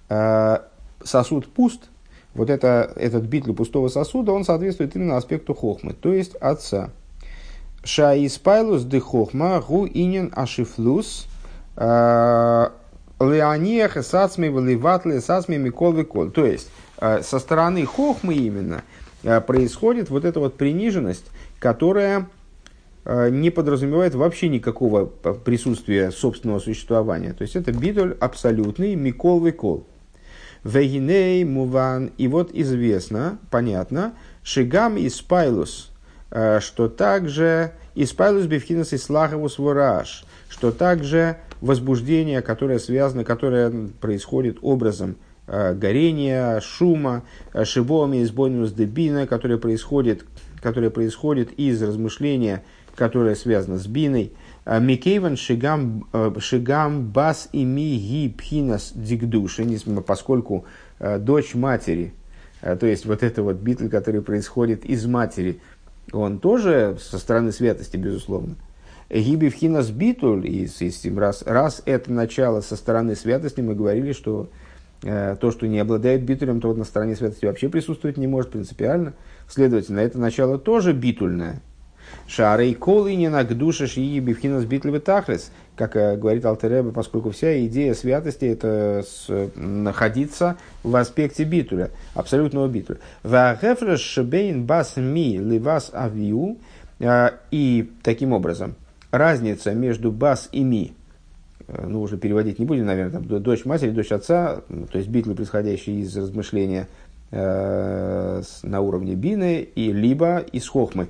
э, 0.08 0.58
сосуд 1.04 1.46
пуст, 1.46 1.90
вот 2.34 2.48
это, 2.48 2.90
этот 2.96 3.24
битл 3.24 3.52
пустого 3.52 3.88
сосуда, 3.88 4.32
он 4.32 4.44
соответствует 4.44 4.96
именно 4.96 5.18
аспекту 5.18 5.52
хохмы, 5.54 5.92
то 5.92 6.12
есть 6.12 6.34
отца. 6.36 6.90
Ша 7.84 8.16
испайлус 8.16 8.84
де 8.84 9.00
хохма 9.00 9.60
гу 9.60 9.86
инин 9.86 10.32
ашифлус 10.34 11.26
леониях 13.20 14.02
сацми 14.04 14.48
валиватле 14.48 15.20
сацми 15.20 15.56
микол 15.56 15.92
викол. 15.92 16.30
То 16.30 16.46
есть, 16.46 16.70
со 16.98 17.38
стороны 17.38 17.84
хохмы 17.84 18.34
именно 18.34 18.82
происходит 19.46 20.08
вот 20.10 20.24
эта 20.24 20.40
вот 20.40 20.56
приниженность, 20.56 21.26
которая 21.58 22.28
не 23.04 23.50
подразумевает 23.50 24.14
вообще 24.14 24.48
никакого 24.48 25.06
присутствия 25.06 26.10
собственного 26.12 26.60
существования. 26.60 27.32
То 27.32 27.42
есть 27.42 27.56
это 27.56 27.72
битуль 27.72 28.16
абсолютный 28.20 28.94
микол 28.94 29.44
викол. 29.44 29.86
Вегиней 30.64 31.44
муван. 31.44 32.12
И 32.18 32.28
вот 32.28 32.52
известно, 32.52 33.38
понятно, 33.50 34.14
шигам 34.42 34.96
и 34.96 35.08
спайлус, 35.08 35.90
э, 36.30 36.60
что 36.60 36.88
также 36.88 37.72
и 37.94 38.04
спайлус 38.04 38.46
бифхинас 38.46 38.92
и 38.92 38.98
слаховус 38.98 39.58
вораж, 39.58 40.24
что 40.48 40.70
также 40.70 41.38
возбуждение, 41.60 42.42
которое 42.42 42.78
связано, 42.78 43.24
которое 43.24 43.72
происходит 44.00 44.58
образом 44.62 45.16
э, 45.46 45.74
горения, 45.74 46.60
шума, 46.60 47.24
э, 47.52 47.64
шибоми 47.64 48.18
из 48.18 48.30
бонус 48.30 48.72
дебина, 48.72 49.26
которое 49.26 49.58
происходит, 49.58 50.24
которое 50.60 50.90
происходит 50.90 51.50
из 51.58 51.82
размышления, 51.82 52.62
которое 52.94 53.34
связано 53.34 53.78
с 53.78 53.86
биной, 53.86 54.32
а, 54.64 54.78
Микейван 54.78 55.36
шигам, 55.36 56.06
э, 56.12 56.32
шигам 56.38 57.08
бас 57.08 57.48
и 57.52 57.64
ми 57.64 57.96
ги 57.96 58.28
пхинас 58.28 58.92
дигдуши, 58.94 59.64
поскольку 60.06 60.66
э, 61.00 61.18
дочь 61.18 61.54
матери, 61.54 62.12
э, 62.60 62.76
то 62.76 62.86
есть 62.86 63.04
вот 63.04 63.24
это 63.24 63.42
вот 63.42 63.56
битвы, 63.56 63.88
который 63.88 64.22
происходит 64.22 64.84
из 64.84 65.04
матери, 65.06 65.58
он 66.12 66.38
тоже 66.38 66.96
со 67.00 67.18
стороны 67.18 67.50
святости, 67.50 67.96
безусловно. 67.96 68.54
Гиби 69.10 69.50
пхинас 69.50 69.90
битуль, 69.90 70.46
и, 70.46 70.68
раз, 71.16 71.42
раз 71.42 71.82
это 71.84 72.12
начало 72.12 72.60
со 72.60 72.76
стороны 72.76 73.16
святости, 73.16 73.60
мы 73.60 73.74
говорили, 73.74 74.12
что 74.12 74.48
то, 75.02 75.50
что 75.50 75.66
не 75.66 75.80
обладает 75.80 76.22
битулем, 76.22 76.60
то 76.60 76.72
на 76.72 76.84
стороне 76.84 77.16
святости 77.16 77.44
вообще 77.44 77.68
присутствовать 77.68 78.16
не 78.16 78.28
может 78.28 78.52
принципиально. 78.52 79.14
Следовательно, 79.48 79.98
это 79.98 80.18
начало 80.18 80.58
тоже 80.58 80.92
битульное– 80.92 81.60
Шарей 82.26 82.74
колынина 82.74 83.44
к 83.44 83.56
душе 83.56 83.86
шии 83.86 84.18
бифхинас 84.20 84.64
битлевы 84.64 85.00
тахлес, 85.00 85.50
как 85.76 85.96
э, 85.96 86.16
говорит 86.16 86.44
Алтереба, 86.44 86.92
поскольку 86.92 87.30
вся 87.30 87.64
идея 87.66 87.94
святости 87.94 88.44
это 88.44 89.04
с, 89.06 89.28
находиться 89.56 90.56
в 90.82 90.94
аспекте 90.96 91.44
битуля, 91.44 91.90
абсолютного 92.14 92.68
битуля. 92.68 93.00
Вахефреш 93.22 94.00
шебейн 94.00 94.64
бас 94.64 94.96
ми 94.96 95.38
ливас 95.38 95.90
авиу, 95.92 96.58
э, 97.00 97.30
и 97.50 97.90
таким 98.02 98.32
образом 98.32 98.76
разница 99.10 99.74
между 99.74 100.12
бас 100.12 100.48
и 100.52 100.62
ми, 100.62 100.92
э, 101.66 101.86
ну 101.86 102.02
уже 102.02 102.16
переводить 102.16 102.58
не 102.58 102.64
будем, 102.64 102.86
наверное, 102.86 103.20
там, 103.20 103.42
дочь 103.42 103.64
матери, 103.64 103.90
дочь 103.90 104.12
отца, 104.12 104.62
то 104.90 104.98
есть 104.98 105.08
битлы, 105.10 105.34
происходящие 105.34 106.00
из 106.00 106.16
размышления 106.16 106.88
на 107.30 108.80
уровне 108.82 109.14
бины, 109.14 109.62
и 109.62 109.90
либо 109.90 110.40
из 110.52 110.68
хохмы. 110.68 111.08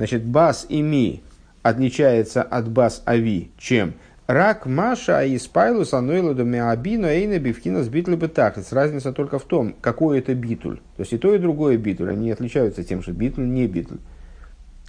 Значит, 0.00 0.24
бас 0.24 0.64
и 0.70 0.80
ми 0.80 1.20
отличается 1.62 2.42
от 2.42 2.70
бас 2.70 3.02
ави, 3.06 3.50
чем 3.58 3.92
рак 4.26 4.64
маша 4.64 5.22
и 5.24 5.36
спайлус 5.36 5.90
до 5.90 6.00
миабино 6.00 7.04
эйна 7.04 7.38
бифхина 7.38 7.84
с 7.84 7.90
битлы 7.90 8.16
бетахлис. 8.16 8.72
Разница 8.72 9.12
только 9.12 9.38
в 9.38 9.44
том, 9.44 9.74
какой 9.78 10.20
это 10.20 10.34
битуль. 10.34 10.78
То 10.96 11.02
есть 11.02 11.12
и 11.12 11.18
то, 11.18 11.34
и 11.34 11.38
другое 11.38 11.76
битуль. 11.76 12.12
Они 12.12 12.30
отличаются 12.30 12.82
тем, 12.82 13.02
что 13.02 13.12
битуль 13.12 13.46
не 13.46 13.66
битуль. 13.66 13.98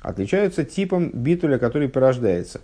Отличаются 0.01 0.63
типом 0.63 1.09
битуля, 1.11 1.57
который 1.57 1.89
порождается. 1.89 2.61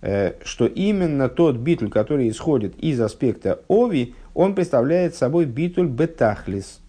Э, 0.00 0.32
что 0.42 0.64
именно 0.64 1.28
тот 1.28 1.56
битуль, 1.56 1.90
который 1.90 2.30
исходит 2.30 2.78
из 2.78 2.98
аспекта 2.98 3.60
ови, 3.68 4.14
он 4.32 4.54
представляет 4.54 5.16
собой 5.16 5.44
битуль 5.44 5.88
бетахлис. 5.88 6.80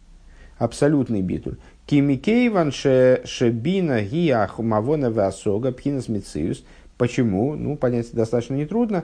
Абсолютный 0.57 1.22
битуль. 1.22 1.57
Кимикейван 1.86 2.71
шебина 2.71 4.01
гиах 4.01 4.59
мавона 4.59 5.11
васога 5.11 5.71
пхинас 5.71 6.07
мициус. 6.07 6.63
Почему? 6.97 7.55
Ну, 7.55 7.75
понять 7.75 8.13
достаточно 8.13 8.55
нетрудно, 8.55 9.03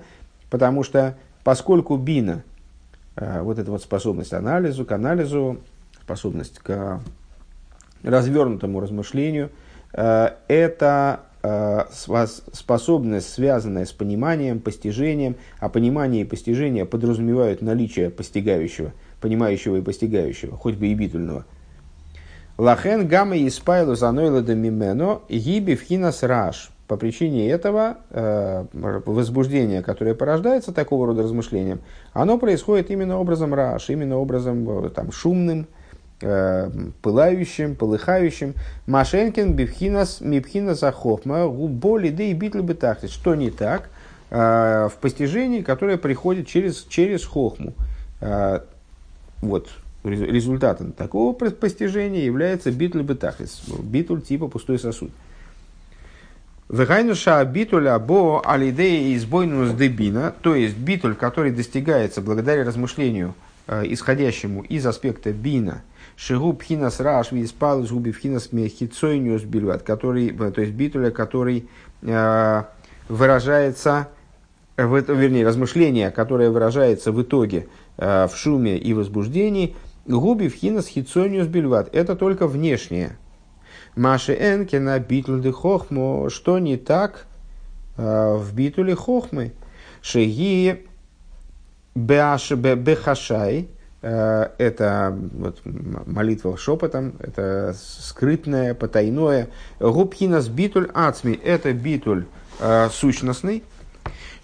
потому 0.50 0.84
что 0.84 1.18
поскольку 1.44 1.98
бина, 1.98 2.44
э, 3.16 3.42
вот 3.42 3.58
эта 3.60 3.72
вот 3.72 3.82
способность 3.82 4.34
анализу, 4.34 4.86
к 4.86 4.92
анализу, 4.92 5.58
способность 6.04 6.60
к 6.60 7.02
развернутому 8.04 8.80
размышлению, 8.80 9.50
э, 9.94 10.30
это 10.48 11.22
э, 11.42 11.86
способность, 12.54 13.34
связанная 13.34 13.86
с 13.86 13.92
пониманием, 13.92 14.60
постижением, 14.60 15.36
а 15.60 15.68
понимание 15.70 16.22
и 16.22 16.26
постижение 16.26 16.86
подразумевают 16.86 17.62
наличие 17.62 18.12
постигающего, 18.12 18.94
понимающего 19.20 19.78
и 19.78 19.82
постигающего, 19.82 20.56
хоть 20.56 20.76
бы 20.76 20.88
и 20.88 20.94
битульного– 20.94 21.46
Лахен 22.58 23.08
гамма 23.08 23.38
и 23.38 23.50
спайлу 23.52 23.96
занойла 23.96 24.42
мимено 24.42 25.22
гиби 25.30 25.76
вхинас 25.76 26.24
раш. 26.24 26.72
По 26.88 26.96
причине 26.98 27.50
этого 27.50 27.98
э, 28.10 28.66
возбуждение, 28.74 29.84
которое 29.84 30.16
порождается 30.16 30.72
такого 30.72 31.06
рода 31.06 31.24
размышлением, 31.24 31.82
оно 32.14 32.38
происходит 32.38 32.90
именно 32.90 33.20
образом 33.20 33.54
раш, 33.54 33.90
именно 33.90 34.18
образом 34.18 34.86
э, 34.86 34.90
там, 34.90 35.12
шумным, 35.12 35.68
э, 36.22 36.70
пылающим, 37.02 37.76
полыхающим. 37.76 38.56
Машенкин 38.88 39.54
бифхинас 39.54 40.22
мипхинас 40.22 40.82
ахохма 40.82 41.46
губоли 41.48 42.10
да 42.10 42.24
и 42.24 42.34
битли 42.34 42.62
бетахтис. 42.62 43.12
Что 43.12 43.36
не 43.36 43.52
так 43.52 43.90
э, 44.32 44.88
в 44.90 44.98
постижении, 45.02 45.62
которое 45.62 45.98
приходит 45.98 46.48
через, 46.48 46.84
через 46.84 47.26
хохму. 47.26 47.74
Вот, 49.42 49.70
результатом 50.10 50.92
такого 50.92 51.34
постижения 51.34 52.26
является 52.26 52.72
битуль 52.72 53.04
бетахлис, 53.04 53.62
битуль 53.82 54.22
типа 54.22 54.48
пустой 54.48 54.80
сосуд. 54.80 55.12
Вегайнуша 56.70 57.46
битуля 57.46 57.98
бо 57.98 58.42
алидея 58.44 59.16
избойнус 59.16 59.72
дебина, 59.72 60.34
то 60.42 60.54
есть 60.54 60.76
битуль, 60.76 61.16
который 61.16 61.52
достигается 61.52 62.22
благодаря 62.22 62.66
размышлению, 62.66 63.36
э, 63.68 63.84
исходящему 63.86 64.64
из 64.64 64.86
аспекта 64.86 65.32
бина, 65.32 65.84
шигу 66.18 66.52
пхинас 66.52 67.00
раш 67.00 67.32
виспалус 67.32 67.90
губи 67.90 68.12
пхинас 68.12 68.52
мехицойниус 68.52 69.44
бильват, 69.44 69.84
который, 69.84 70.28
э, 70.28 70.52
то 70.52 70.60
есть 70.60 70.74
битуля, 70.74 71.10
который 71.10 71.70
э, 72.02 72.64
выражается, 73.08 74.10
в, 74.76 75.00
вернее, 75.10 75.48
размышление, 75.48 76.12
которое 76.12 76.50
выражается 76.50 77.14
в 77.14 77.22
итоге 77.22 77.68
в 77.98 78.30
шуме 78.36 78.78
и 78.78 78.94
возбуждении– 78.94 79.76
Губи 80.08 80.48
в 80.48 80.56
хинас 80.56 80.88
хитсониус 80.88 81.48
бельват. 81.48 81.90
Это 81.94 82.16
только 82.16 82.48
внешнее. 82.48 83.18
Маши 83.96 84.34
Энкина 84.34 85.00
битлды 85.00 85.52
хохмо. 85.52 86.30
Что 86.30 86.60
не 86.60 86.78
так 86.78 87.26
э, 87.98 88.36
в 88.36 88.54
битуле 88.54 88.96
хохмы? 88.96 89.54
Шеги 90.02 90.86
бехашай. 91.96 93.68
Э, 94.02 94.50
это 94.58 95.18
вот, 95.34 95.62
молитва 95.66 96.58
шепотом, 96.58 97.16
это 97.20 97.76
скрытное, 97.78 98.74
потайное. 98.76 99.50
Губхинас 99.80 100.48
битуль 100.48 100.90
ацми. 100.94 101.38
Это 101.44 101.74
битуль 101.74 102.26
э, 102.60 102.90
сущностный. 102.92 103.64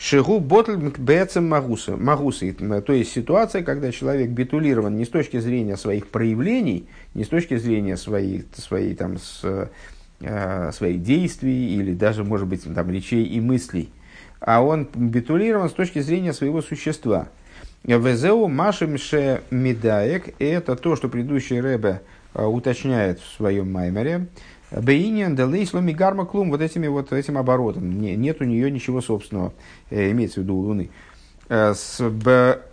Шигу 0.04 0.42
ботль 0.42 0.76
бецем 0.98 1.48
магуса. 1.48 1.96
Магусы. 1.96 2.52
То 2.52 2.92
есть 2.92 3.14
ситуация, 3.14 3.64
когда 3.64 3.90
человек 3.94 4.32
битулирован 4.32 4.98
не 4.98 5.06
с 5.06 5.10
точки 5.10 5.40
зрения 5.40 5.78
своих 5.78 6.10
проявлений, 6.10 6.90
не 7.14 7.24
с 7.24 7.30
точки 7.30 7.56
зрения 7.56 7.96
своих, 7.96 8.44
своей, 8.54 8.96
там, 8.96 9.18
с, 9.18 9.70
э, 10.20 10.72
своих 10.74 11.02
действий 11.04 11.78
или 11.78 11.94
даже, 11.94 12.26
может 12.26 12.50
быть, 12.50 12.66
там, 12.66 12.92
речей 12.92 13.24
и 13.24 13.40
мыслей, 13.40 13.92
а 14.42 14.62
он 14.62 14.90
битулирован 14.94 15.70
с 15.70 15.74
точки 15.74 16.00
зрения 16.00 16.34
своего 16.34 16.62
существа. 16.62 17.30
Везеу 17.86 18.50
машемше 18.50 19.42
медаек– 19.52 20.36
это 20.40 20.76
то, 20.76 20.98
что 20.98 21.08
предыдущий 21.08 21.62
Рэбе 21.62 22.02
э, 22.34 22.44
уточняет 22.44 23.22
в 23.22 23.38
своем 23.38 23.72
маймере. 23.72 24.28
Бейниан 24.82 25.36
делейслами 25.36 25.92
гарма 25.92 26.26
клум 26.26 26.50
вот 26.50 26.62
этими 26.62 26.88
вот 26.88 27.14
этим 27.14 27.38
оборотом. 27.38 28.02
Не, 28.02 28.16
нет 28.16 28.42
у 28.42 28.44
нее 28.44 28.72
ничего 28.72 29.02
собственного, 29.02 29.54
э, 29.90 30.12
имеется 30.12 30.40
в 30.40 30.44
виду 30.44 30.56
у 30.56 30.62
Луны. 30.62 30.90
Э, 31.50 31.74
с 31.76 32.02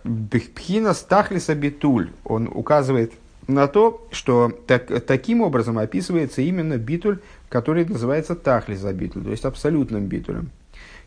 Бхина 0.03 0.93
стахлиса 0.93 1.55
битуль. 1.55 2.09
Он 2.23 2.47
указывает 2.47 3.13
на 3.47 3.67
то, 3.67 4.07
что 4.11 4.51
так, 4.67 4.87
таким 5.05 5.41
образом 5.41 5.77
описывается 5.77 6.41
именно 6.41 6.77
битуль, 6.77 7.19
который 7.49 7.85
называется 7.85 8.35
тахлиса 8.35 8.93
битуль, 8.93 9.23
то 9.23 9.31
есть 9.31 9.45
абсолютным 9.45 10.05
битулем. 10.05 10.49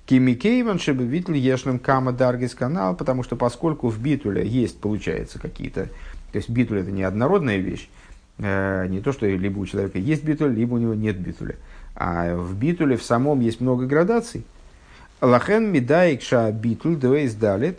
Кимикейван 0.06 0.78
шебе 0.78 1.06
битуль 1.06 1.38
ешным 1.38 1.78
кама 1.78 2.12
даргис 2.12 2.54
канал, 2.54 2.94
потому 2.94 3.22
что 3.22 3.36
поскольку 3.36 3.88
в 3.88 3.98
битуле 3.98 4.46
есть, 4.46 4.78
получается, 4.78 5.38
какие-то... 5.38 5.88
То 6.32 6.38
есть 6.38 6.50
битуль 6.50 6.80
это 6.80 6.90
не 6.90 7.04
однородная 7.04 7.56
вещь, 7.56 7.88
не 8.38 9.00
то, 9.00 9.12
что 9.12 9.26
либо 9.26 9.58
у 9.58 9.66
человека 9.66 9.98
есть 9.98 10.24
битуль, 10.24 10.52
либо 10.52 10.74
у 10.74 10.78
него 10.78 10.94
нет 10.94 11.18
битуля. 11.18 11.56
А 11.94 12.34
в 12.34 12.56
битуле 12.56 12.96
в 12.96 13.02
самом 13.02 13.40
есть 13.40 13.60
много 13.60 13.86
градаций. 13.86 14.44
Лахен 15.20 15.72
медаикша 15.72 16.50
битуль 16.52 16.96
двейс 16.96 17.34
далит. 17.34 17.78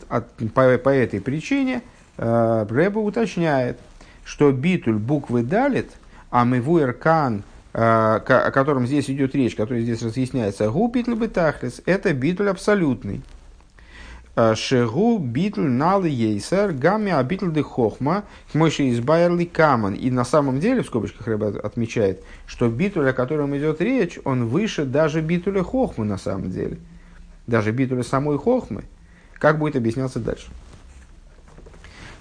По, 0.53 0.89
этой 0.89 1.21
причине 1.21 1.81
э, 2.17 2.65
Рэба 2.69 2.99
уточняет, 2.99 3.79
что 4.23 4.51
битуль 4.51 4.97
буквы 4.97 5.43
далит, 5.43 5.91
а 6.31 6.45
мывуэр 6.45 6.93
кан, 6.93 7.43
э, 7.73 7.79
о 7.79 8.51
котором 8.51 8.87
здесь 8.87 9.09
идет 9.09 9.35
речь, 9.35 9.55
который 9.55 9.83
здесь 9.83 10.01
разъясняется, 10.01 10.69
гу 10.69 10.87
битуль 10.87 11.15
бетахлис, 11.15 11.81
это 11.85 12.13
битуль 12.13 12.49
абсолютный. 12.49 13.21
Шегу 14.35 15.17
битл 15.17 15.61
налы 15.61 16.09
ейсер 16.09 16.73
гамми 16.73 17.11
а 17.11 17.23
битл 17.23 17.51
де 17.51 17.63
хохма 17.63 18.25
мойши 18.53 18.89
избайерли 18.89 19.45
каман. 19.45 19.93
И 19.93 20.11
на 20.11 20.25
самом 20.25 20.59
деле, 20.59 20.83
в 20.83 20.87
скобочках 20.87 21.27
Рэба 21.27 21.59
отмечает, 21.63 22.21
что 22.45 22.67
битуля, 22.67 23.11
о 23.11 23.13
котором 23.13 23.55
идет 23.57 23.79
речь, 23.79 24.19
он 24.25 24.47
выше 24.47 24.83
даже 24.83 25.21
битуля 25.21 25.63
хохмы 25.63 26.03
на 26.03 26.17
самом 26.17 26.51
деле. 26.51 26.77
Даже 27.47 27.71
битуля 27.71 28.03
самой 28.03 28.37
хохмы. 28.37 28.83
Как 29.39 29.57
будет 29.57 29.77
объясняться 29.77 30.19
дальше? 30.19 30.47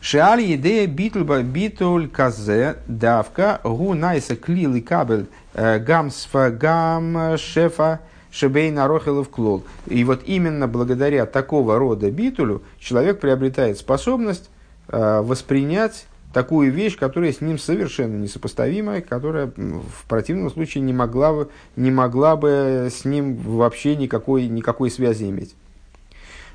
Шиаль 0.00 0.54
идея 0.54 0.86
битуль 0.86 1.24
битуль 1.42 2.08
казе 2.08 2.76
давка 2.86 3.60
гу 3.64 3.94
найса 3.94 4.36
клил 4.36 4.74
и 4.74 4.82
кабель 4.82 5.26
э, 5.54 5.78
гам 5.78 6.10
сфа 6.10 6.50
гам 6.50 7.38
шефа 7.38 8.00
Шебей 8.35 8.70
Нарохилов 8.72 9.28
Клол. 9.28 9.62
И 9.87 10.03
вот 10.03 10.22
именно 10.26 10.66
благодаря 10.66 11.24
такого 11.24 11.78
рода 11.78 12.11
битулю 12.11 12.62
человек 12.80 13.20
приобретает 13.20 13.78
способность 13.78 14.51
э, 14.89 15.20
воспринять 15.20 16.07
такую 16.32 16.72
вещь, 16.72 16.99
которая 16.99 17.32
с 17.32 17.41
ним 17.41 17.59
совершенно 17.59 18.16
несопоставимая, 18.16 19.03
которая 19.03 19.53
в 19.57 20.09
противном 20.09 20.51
случае 20.51 20.82
не 20.82 20.93
могла 20.93 21.32
бы, 21.32 21.49
не 21.76 21.93
могла 21.93 22.35
бы 22.35 22.89
с 22.93 23.05
ним 23.05 23.37
вообще 23.37 23.95
никакой, 23.95 24.49
никакой 24.49 24.91
связи 24.91 25.24
иметь. 25.30 25.55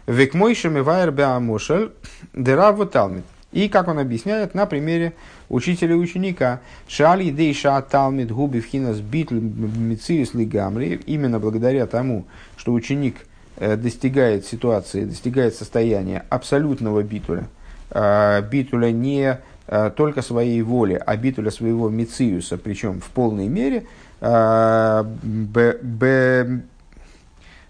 Векмойшами 0.05 0.81
вайр 0.81 1.11
беамушель 1.11 1.91
дераву 2.33 2.85
талмит. 2.87 3.23
И, 3.51 3.67
как 3.67 3.87
он 3.87 3.97
объясняет, 3.97 4.53
на 4.53 4.65
примере 4.65 5.13
учителя 5.49 5.93
и 5.93 5.97
ученика. 5.97 6.61
Шали 6.87 7.31
дейша 7.31 7.81
талмит 7.81 8.31
губи 8.31 8.59
вхинас 8.59 8.99
битл 8.99 9.35
мициус 9.35 10.33
лигамри. 10.35 11.01
Именно 11.07 11.39
благодаря 11.39 11.87
тому, 11.87 12.25
что 12.57 12.73
ученик 12.73 13.15
э, 13.57 13.75
достигает 13.75 14.45
ситуации, 14.45 15.05
достигает 15.05 15.55
состояния 15.55 16.25
абсолютного 16.29 17.01
битуля. 17.01 17.45
Э, 17.89 18.43
битуля 18.43 18.91
не 18.91 19.39
э, 19.65 19.91
только 19.95 20.21
своей 20.21 20.61
воли, 20.61 21.01
а 21.03 21.17
битуля 21.17 21.49
своего 21.49 21.89
мициуса, 21.89 22.57
причем 22.57 23.01
в 23.01 23.09
полной 23.09 23.47
мере. 23.47 23.85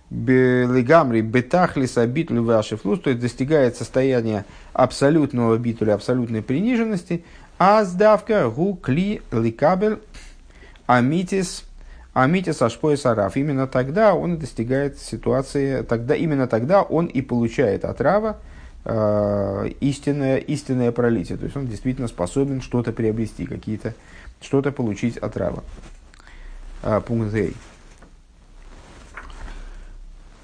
Белигамри 0.10 1.22
бетахлиса 1.22 2.08
битулю 2.08 2.44
вашифлус, 2.44 3.00
то 3.00 3.12
есть 3.12 3.22
достигает 3.22 3.76
состояния 3.76 4.46
абсолютного 4.74 5.58
битуля, 5.58 5.94
абсолютной 5.94 6.42
приниженности, 6.42 7.24
а 7.60 7.84
сдавка 7.84 8.50
гу 8.50 8.76
кли 8.76 9.22
ликабель 9.32 10.00
амитис 10.88 11.64
амитис 12.14 12.62
ашпой 12.62 12.98
сараф. 12.98 13.38
Именно 13.38 13.68
тогда 13.68 14.16
он 14.16 14.38
достигает 14.38 15.00
ситуации, 15.00 15.84
тогда, 15.84 16.16
именно 16.16 16.48
тогда 16.48 16.82
он 16.82 17.06
и 17.06 17.22
получает 17.22 17.86
отрава, 17.86 18.38
э, 18.86 19.70
истинное, 19.80 20.38
истинное 20.38 20.92
пролитие. 20.92 21.38
То 21.38 21.46
есть 21.46 21.56
он 21.56 21.68
действительно 21.68 22.08
способен 22.08 22.62
что-то 22.62 22.92
приобрести, 22.92 23.46
какие-то, 23.46 23.94
что-то 24.42 24.72
получить 24.72 25.18
отрава. 25.18 25.64
Э, 26.84 27.02
пункт 27.06 27.34
А. 27.36 27.52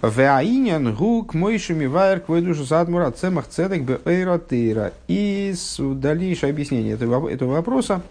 Веаинян 0.09 0.93
гук 0.93 1.33
мойшими 1.33 1.85
вайр 1.85 2.19
квойдушу 2.19 2.63
задмура 2.63 3.11
цемах 3.11 3.47
цедек 3.47 3.83
бэйротейра. 3.83 4.93
И 5.07 5.53
с 5.55 5.77
дальнейшее 5.79 6.51
объяснение 6.51 6.93
этого, 6.93 7.27
этого 7.27 7.53
вопроса 7.53 8.01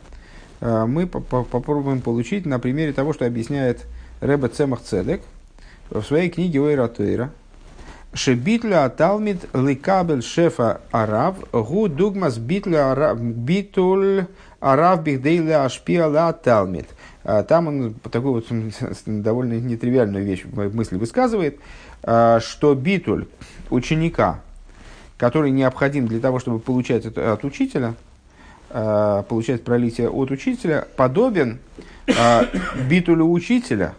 э, 0.60 0.86
мы 0.86 1.06
попробуем 1.06 2.00
получить 2.00 2.46
на 2.46 2.58
примере 2.58 2.92
того, 2.92 3.12
что 3.12 3.26
объясняет 3.26 3.86
Рэбе 4.20 4.48
Цемах 4.48 4.80
Цедек 4.80 5.22
в 5.90 6.02
своей 6.02 6.30
книге 6.30 6.60
Ойратейра. 6.60 7.30
Шебитля 8.12 8.88
талмит 8.88 9.44
ликабель 9.52 10.22
шефа 10.22 10.80
арав 10.90 11.36
гу 11.52 11.88
дугмас 11.88 12.38
битля 12.38 13.14
битуль 13.14 14.26
арав 14.60 15.02
бихдейля 15.02 15.64
ашпиала 15.64 16.32
талмит. 16.32 16.86
А 17.24 17.42
там 17.42 17.68
он 17.68 17.94
такую 18.10 18.34
вот 18.34 18.46
довольно 19.06 19.54
нетривиальную 19.54 20.24
вещь, 20.24 20.44
мысль 20.44 20.98
высказывает, 20.98 21.58
что 22.04 22.74
битуль 22.74 23.26
ученика, 23.70 24.40
который 25.16 25.50
необходим 25.50 26.06
для 26.06 26.20
того, 26.20 26.38
чтобы 26.38 26.58
получать 26.58 27.06
это 27.06 27.32
от 27.32 27.44
учителя, 27.44 27.94
а, 28.70 29.22
получать 29.22 29.64
пролитие 29.64 30.10
от 30.10 30.30
учителя, 30.30 30.86
подобен 30.96 31.58
битулю 32.88 33.30
учителя, 33.30 33.94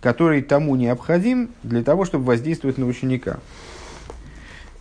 который 0.00 0.42
тому 0.42 0.74
необходим 0.74 1.50
для 1.62 1.84
того, 1.84 2.04
чтобы 2.04 2.24
воздействовать 2.24 2.78
на 2.78 2.86
ученика. 2.86 3.38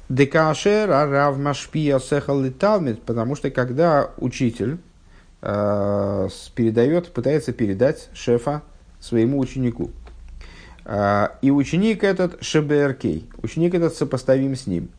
Декашер 0.08 0.90
арав 0.90 1.38
машпия 1.38 2.00
сехал 2.00 2.44
талмит, 2.50 3.04
потому 3.04 3.36
что 3.36 3.52
когда 3.52 4.10
учитель 4.18 4.80
Э, 5.42 6.28
передает, 6.54 7.14
пытается 7.14 7.54
передать 7.54 8.10
шефа 8.14 8.62
своему 9.00 9.40
ученику. 9.40 9.92
Э, 10.86 11.30
и 11.42 11.52
ученик 11.52 12.04
этот 12.04 12.44
шеберкей, 12.44 13.30
ученик 13.42 13.74
этот 13.76 13.96
сопоставим 13.96 14.56
с 14.56 14.68
ним. 14.68 14.90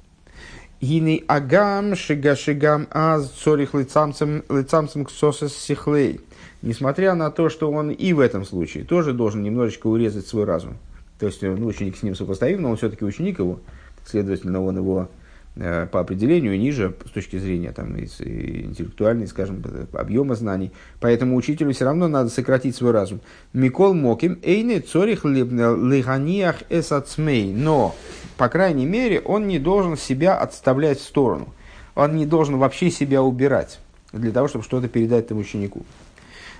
Гины 0.80 1.22
агам 1.26 1.94
шига 1.94 2.36
шигам 2.36 2.86
аз 2.90 3.28
цорих 3.28 3.74
лицамцем 3.74 4.44
лицамцем 4.48 5.04
ксосес 5.04 5.54
сихлей. 5.54 6.20
Несмотря 6.62 7.14
на 7.14 7.30
то, 7.30 7.48
что 7.48 7.70
он 7.70 7.90
и 7.90 8.12
в 8.12 8.20
этом 8.20 8.44
случае 8.44 8.84
тоже 8.84 9.12
должен 9.12 9.42
немножечко 9.42 9.88
урезать 9.88 10.26
свой 10.26 10.44
разум. 10.44 10.76
То 11.18 11.26
есть, 11.26 11.42
ну, 11.42 11.66
ученик 11.66 11.96
с 11.96 12.02
ним 12.02 12.14
сопоставим, 12.14 12.62
но 12.62 12.70
он 12.70 12.76
все-таки 12.76 13.04
ученик 13.04 13.38
его, 13.38 13.60
следовательно, 14.06 14.62
он 14.62 14.78
его 14.78 15.00
Э, 15.02 15.19
по 15.56 16.00
определению 16.00 16.58
ниже 16.58 16.94
с 17.06 17.10
точки 17.10 17.36
зрения 17.36 17.72
там, 17.72 17.98
интеллектуальной, 17.98 19.26
скажем, 19.26 19.62
объема 19.92 20.34
знаний. 20.34 20.70
Поэтому 21.00 21.36
учителю 21.36 21.74
все 21.74 21.84
равно 21.84 22.08
надо 22.08 22.30
сократить 22.30 22.76
свой 22.76 22.92
разум. 22.92 23.20
Микол 23.52 23.94
Моким, 23.94 24.38
Эйне 24.42 24.80
Цорих 24.80 25.24
Лиганиях 25.24 26.62
Эсацмей. 26.70 27.52
Но, 27.52 27.94
по 28.36 28.48
крайней 28.48 28.86
мере, 28.86 29.20
он 29.20 29.48
не 29.48 29.58
должен 29.58 29.96
себя 29.96 30.38
отставлять 30.38 30.98
в 31.00 31.02
сторону. 31.02 31.52
Он 31.96 32.16
не 32.16 32.26
должен 32.26 32.56
вообще 32.56 32.90
себя 32.90 33.22
убирать 33.22 33.80
для 34.12 34.30
того, 34.30 34.46
чтобы 34.46 34.64
что-то 34.64 34.88
передать 34.88 35.26
этому 35.26 35.40
ученику. 35.40 35.84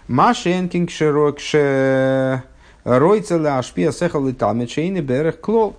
Машенкинг 0.09 0.91
Широкше 0.91 2.43
Ройцела 2.83 3.59
Ашпия 3.59 3.93
Сехал 3.93 4.27
и 4.27 4.33
Талмечейны 4.33 4.99
Берех 4.99 5.41
Клол. 5.41 5.77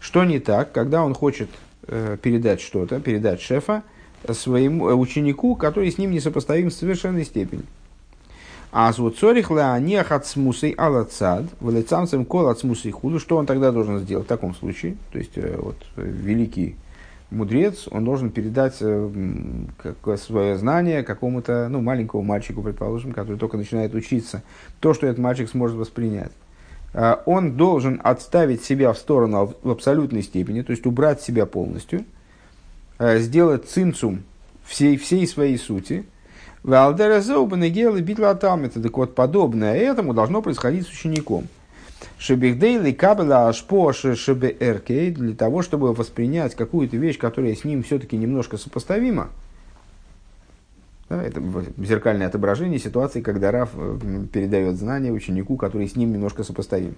Что 0.00 0.24
не 0.24 0.40
так, 0.40 0.72
когда 0.72 1.04
он 1.04 1.14
хочет 1.14 1.48
Э, 1.48 1.65
передать 2.22 2.60
что-то, 2.60 3.00
передать 3.00 3.40
шефа 3.40 3.82
своему 4.34 4.88
э, 4.88 4.94
ученику, 4.94 5.54
который 5.54 5.90
с 5.90 5.98
ним 5.98 6.10
несопоставим 6.10 6.70
в 6.70 6.74
совершенной 6.74 7.24
степени. 7.24 7.62
А 8.72 8.92
вот 8.92 9.16
цорих 9.16 9.50
леаниах 9.50 10.12
от 10.12 10.26
смусой 10.26 10.70
алацад, 10.70 11.44
валецамцем 11.60 12.24
кол 12.24 12.48
от 12.48 12.60
худу, 12.92 13.18
что 13.18 13.36
он 13.36 13.46
тогда 13.46 13.72
должен 13.72 14.00
сделать 14.00 14.26
в 14.26 14.28
таком 14.28 14.54
случае? 14.54 14.96
То 15.12 15.18
есть, 15.18 15.36
э, 15.36 15.56
вот, 15.58 15.76
великий 15.96 16.76
мудрец, 17.30 17.88
он 17.90 18.04
должен 18.04 18.30
передать 18.30 18.78
как, 19.78 20.18
свое 20.18 20.56
знание 20.56 21.02
какому-то, 21.02 21.68
ну, 21.68 21.80
маленькому 21.80 22.22
мальчику, 22.22 22.62
предположим, 22.62 23.12
который 23.12 23.36
только 23.36 23.56
начинает 23.56 23.94
учиться, 23.94 24.42
то, 24.78 24.94
что 24.94 25.06
этот 25.06 25.18
мальчик 25.18 25.50
сможет 25.50 25.76
воспринять. 25.76 26.30
А, 26.94 27.22
он 27.26 27.56
должен 27.56 28.00
отставить 28.02 28.64
себя 28.64 28.92
в 28.92 28.98
сторону 28.98 29.54
в 29.62 29.70
абсолютной 29.70 30.22
степени, 30.22 30.62
то 30.62 30.70
есть 30.70 30.86
убрать 30.86 31.20
себя 31.20 31.46
полностью, 31.46 32.04
а, 32.98 33.18
сделать 33.18 33.68
цинцум 33.68 34.22
всей, 34.64 34.96
всей 34.96 35.26
своей 35.26 35.58
сути. 35.58 36.04
Так 36.64 36.96
вот, 38.96 39.14
подобное 39.14 39.76
этому 39.76 40.14
должно 40.14 40.42
происходить 40.42 40.86
с 40.86 40.90
учеником. 40.90 41.48
Шебихдейли 42.18 42.92
кабела 42.92 43.48
ашпоше 43.48 44.16
шебе 44.16 44.56
для 45.10 45.34
того, 45.34 45.62
чтобы 45.62 45.92
воспринять 45.92 46.54
какую-то 46.54 46.96
вещь, 46.96 47.18
которая 47.18 47.54
с 47.54 47.64
ним 47.64 47.82
все-таки 47.82 48.16
немножко 48.16 48.56
сопоставима, 48.56 49.28
да, 51.08 51.22
это 51.22 51.40
зеркальное 51.78 52.26
отображение 52.26 52.78
ситуации, 52.78 53.20
когда 53.20 53.52
Раф 53.52 53.70
э, 53.74 54.24
передает 54.32 54.76
знания 54.76 55.12
ученику, 55.12 55.56
который 55.56 55.88
с 55.88 55.94
ним 55.94 56.12
немножко 56.12 56.42
сопоставим. 56.42 56.96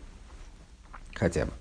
Хотя 1.14 1.44
бы. 1.44 1.52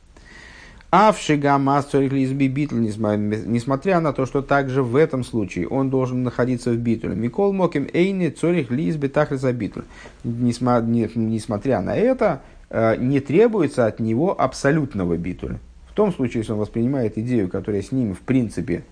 Авшига 0.90 1.60
лизби 1.94 2.48
битл, 2.48 2.76
несмотря 2.76 4.00
на 4.00 4.14
то, 4.14 4.26
что 4.26 4.42
также 4.42 4.82
в 4.82 4.96
этом 4.96 5.26
случае 5.26 5.68
он 5.68 5.90
должен 5.90 6.24
находиться 6.24 6.72
в 6.72 6.78
битуле. 6.78 7.14
Микол 7.14 7.52
моким 7.52 7.90
эйни 7.92 8.30
цорих 8.30 8.72
лизби 8.72 9.08
тахлиза 9.08 9.52
битуль. 9.52 9.84
Несмотря 10.24 11.82
на 11.82 11.94
это, 11.94 12.42
не 12.70 13.20
требуется 13.20 13.86
от 13.86 14.00
него 14.00 14.40
абсолютного 14.40 15.18
битуля. 15.18 15.60
В 15.90 15.94
том 15.94 16.14
случае, 16.14 16.40
если 16.40 16.54
он 16.54 16.60
воспринимает 16.60 17.18
идею, 17.18 17.50
которая 17.50 17.82
с 17.82 17.92
ним 17.92 18.16
в 18.16 18.20
принципе 18.20 18.86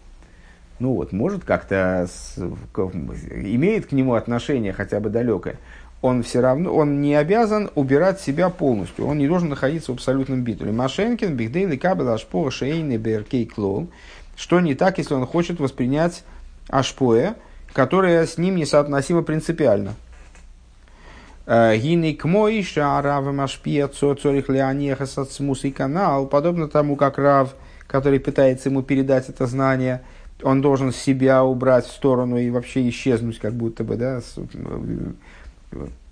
ну 0.80 0.93
вот, 0.93 1.11
может 1.11 1.43
как-то 1.45 2.07
с, 2.10 2.38
имеет 2.38 3.88
к 3.88 3.91
нему 3.93 4.15
отношение 4.15 4.73
хотя 4.73 4.99
бы 4.99 5.10
далекое, 5.10 5.56
он 6.02 6.22
все 6.22 6.41
равно, 6.41 6.73
он 6.73 7.02
не 7.02 7.15
обязан 7.15 7.72
убирать 7.76 8.19
себя 8.19 8.49
полностью, 8.49 9.07
он 9.07 9.18
не 9.18 9.27
должен 9.27 9.49
находиться 9.49 9.91
в 9.91 9.95
абсолютном 9.95 10.43
битуле. 10.43 10.72
Машенкин, 10.72 11.35
Бигдейли, 11.35 11.77
Кабел, 11.77 12.10
Ашпо, 12.10 12.52
Шейни, 12.52 12.97
Беркей, 12.97 13.45
Клоу. 13.45 13.88
Что 14.35 14.60
не 14.60 14.76
так, 14.76 14.97
если 14.97 15.14
он 15.14 15.26
хочет 15.26 15.60
воспринять 15.60 16.23
Ашпоэ, 16.68 17.35
которое 17.73 18.26
с 18.27 18.38
ним 18.38 18.57
несоотносимо 18.57 19.23
принципиально. 19.23 19.93
Э, 21.45 21.76
Гиней 21.77 22.14
к 22.14 22.26
мой 22.26 22.61
шарава 22.61 23.31
машпия 23.31 23.88
цорих 23.88 24.49
леонехас 24.49 25.18
и 25.64 25.72
канал, 25.72 26.27
подобно 26.27 26.68
тому, 26.68 26.97
как 26.97 27.18
Рав, 27.18 27.56
который 27.88 28.19
пытается 28.19 28.69
ему 28.69 28.84
передать 28.84 29.30
это 29.30 29.47
знание– 29.47 30.02
он 30.44 30.62
должен 30.62 30.91
себя 30.91 31.44
убрать 31.44 31.86
в 31.86 31.91
сторону 31.91 32.38
и 32.38 32.49
вообще 32.49 32.88
исчезнуть, 32.90 33.40
как 33.40 33.53
будто 33.53 33.84
бы, 33.84 33.95
да, 33.95 34.22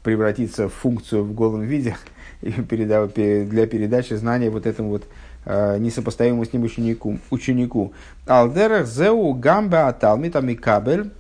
превратиться 0.02 0.68
в 0.68 0.74
функцию 0.74 1.24
в 1.24 1.34
голом 1.34 1.62
виде 1.62 1.96
и 2.42 2.52
для 2.52 3.68
передачи 3.68 4.14
знания 4.14 4.50
вот 4.50 4.66
этому 4.66 4.90
вот 4.90 5.04
э, 5.46 5.78
несопоставимому 5.80 6.46
с 6.46 6.54
ним 6.54 6.64
ученику. 6.64 7.20
ученику. 7.30 7.94
Алдерах 8.28 8.86
зеу 8.86 9.34
гамба 9.34 9.88
аталмитами 9.88 10.54
кабель 10.54 11.12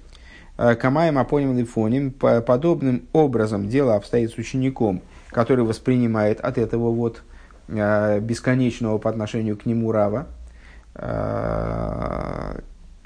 э, 0.58 0.76
камаем 0.76 1.18
апоним 1.18 1.58
лифоним. 1.58 2.12
Подобным 2.12 3.04
образом 3.14 3.70
дело 3.70 3.96
обстоит 3.96 4.32
с 4.32 4.38
учеником, 4.38 5.02
который 5.30 5.64
воспринимает 5.64 6.42
от 6.42 6.58
этого 6.58 6.92
вот 6.92 7.24
э, 7.70 8.20
бесконечного 8.20 8.98
по 8.98 9.10
отношению 9.10 9.58
к 9.58 9.66
нему 9.66 9.92
рава, 9.92 10.28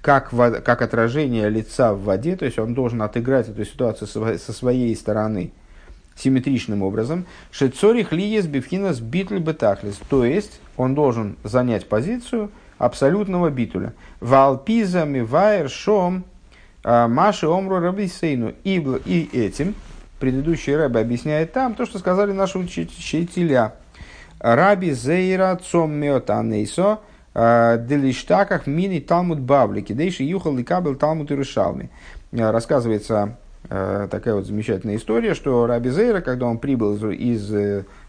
как, 0.07 0.29
как 0.63 0.81
отражение 0.81 1.49
лица 1.49 1.93
в 1.93 2.03
воде, 2.03 2.37
то 2.37 2.45
есть 2.45 2.57
он 2.57 2.73
должен 2.73 3.01
отыграть 3.01 3.49
эту 3.49 3.65
ситуацию 3.65 4.07
со 4.07 4.53
своей 4.53 4.95
стороны 4.95 5.51
симметричным 6.15 6.81
образом. 6.81 7.25
Шецорих 7.51 8.13
лиес 8.13 8.47
бифхинас 8.47 9.01
битль 9.01 9.39
бетахлис, 9.39 9.99
то 10.09 10.23
есть 10.23 10.61
он 10.77 10.95
должен 10.95 11.35
занять 11.43 11.89
позицию 11.89 12.51
абсолютного 12.77 13.49
битуля. 13.49 13.93
Валпиза 14.21 15.03
мивайр 15.03 15.69
шом 15.69 16.23
а, 16.85 17.09
маши 17.09 17.45
омру 17.45 17.81
рабисейну. 17.81 18.53
И, 18.63 18.77
и 19.03 19.37
этим 19.37 19.75
предыдущий 20.21 20.73
рэбе 20.73 21.01
объясняет 21.01 21.51
там 21.51 21.75
то, 21.75 21.85
что 21.85 21.99
сказали 21.99 22.31
наши 22.31 22.57
учителя. 22.57 23.73
Раби 24.39 24.93
зейра 24.93 25.59
цом 25.61 25.91
меотанейсо– 25.91 26.99
Делиштаках 27.37 28.65
мини 28.65 28.99
Талмуд 28.99 29.39
Бавлики, 29.39 29.93
дейши 29.93 30.23
юхал 30.23 30.57
и 30.57 30.63
кабел 30.63 30.95
Талмуд 30.95 31.29
Иерушалми. 31.31 31.91
Э, 32.31 32.49
рассказывается 32.49 33.37
э, 33.69 34.07
такая 34.09 34.33
вот 34.33 34.47
замечательная 34.47 34.95
история, 34.95 35.35
что 35.35 35.67
Раби 35.67 35.91
Зейра, 35.91 36.21
когда 36.21 36.47
он 36.47 36.57
прибыл 36.57 36.95
из, 36.95 37.53
из 37.53 37.53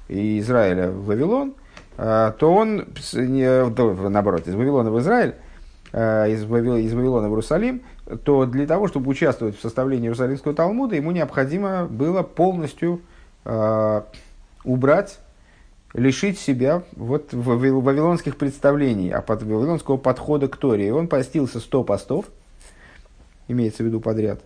Израиля 0.09 0.91
в 0.91 1.05
Вавилон, 1.05 1.55
то 1.97 2.37
он, 2.41 2.87
наоборот, 3.13 4.47
из 4.47 4.55
Вавилона 4.55 4.91
в 4.91 5.01
Израиль, 5.01 5.35
из 5.93 6.45
Вавилона 6.45 7.29
в 7.29 7.33
Иерусалим, 7.33 7.83
то 8.23 8.47
для 8.47 8.69
того, 8.69 8.87
чтобы 8.87 9.11
участвовать 9.11 9.59
в 9.59 9.61
составлении 9.61 10.05
Иерусалимского 10.05 10.55
Талмуда, 10.55 10.95
ему 10.95 11.11
необходимо 11.11 11.87
было 11.87 12.23
полностью 12.23 13.03
убрать 14.65 15.19
лишить 15.95 16.39
себя 16.39 16.83
вот 16.97 17.33
вавилонских 17.33 18.37
представлений, 18.37 19.11
а 19.11 19.23
под 19.23 19.43
вавилонского 19.43 19.97
подхода 19.97 20.49
к 20.49 20.57
Торе. 20.57 20.89
И 20.89 20.91
он 20.91 21.09
постился 21.09 21.61
100 21.61 21.85
постов, 21.85 22.27
имеется 23.49 23.83
в 23.83 23.87
виду 23.87 24.01
подряд, 24.01 24.41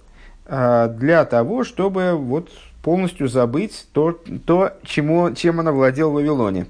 а, 0.46 0.88
для 0.88 1.24
того, 1.24 1.64
чтобы 1.64 2.12
вот 2.14 2.50
полностью 2.82 3.28
забыть 3.28 3.86
то, 3.92 4.20
то 4.46 4.72
чему, 4.84 5.34
чем 5.34 5.60
она 5.60 5.72
владел 5.72 6.10
в 6.10 6.14
Вавилоне. 6.14 6.66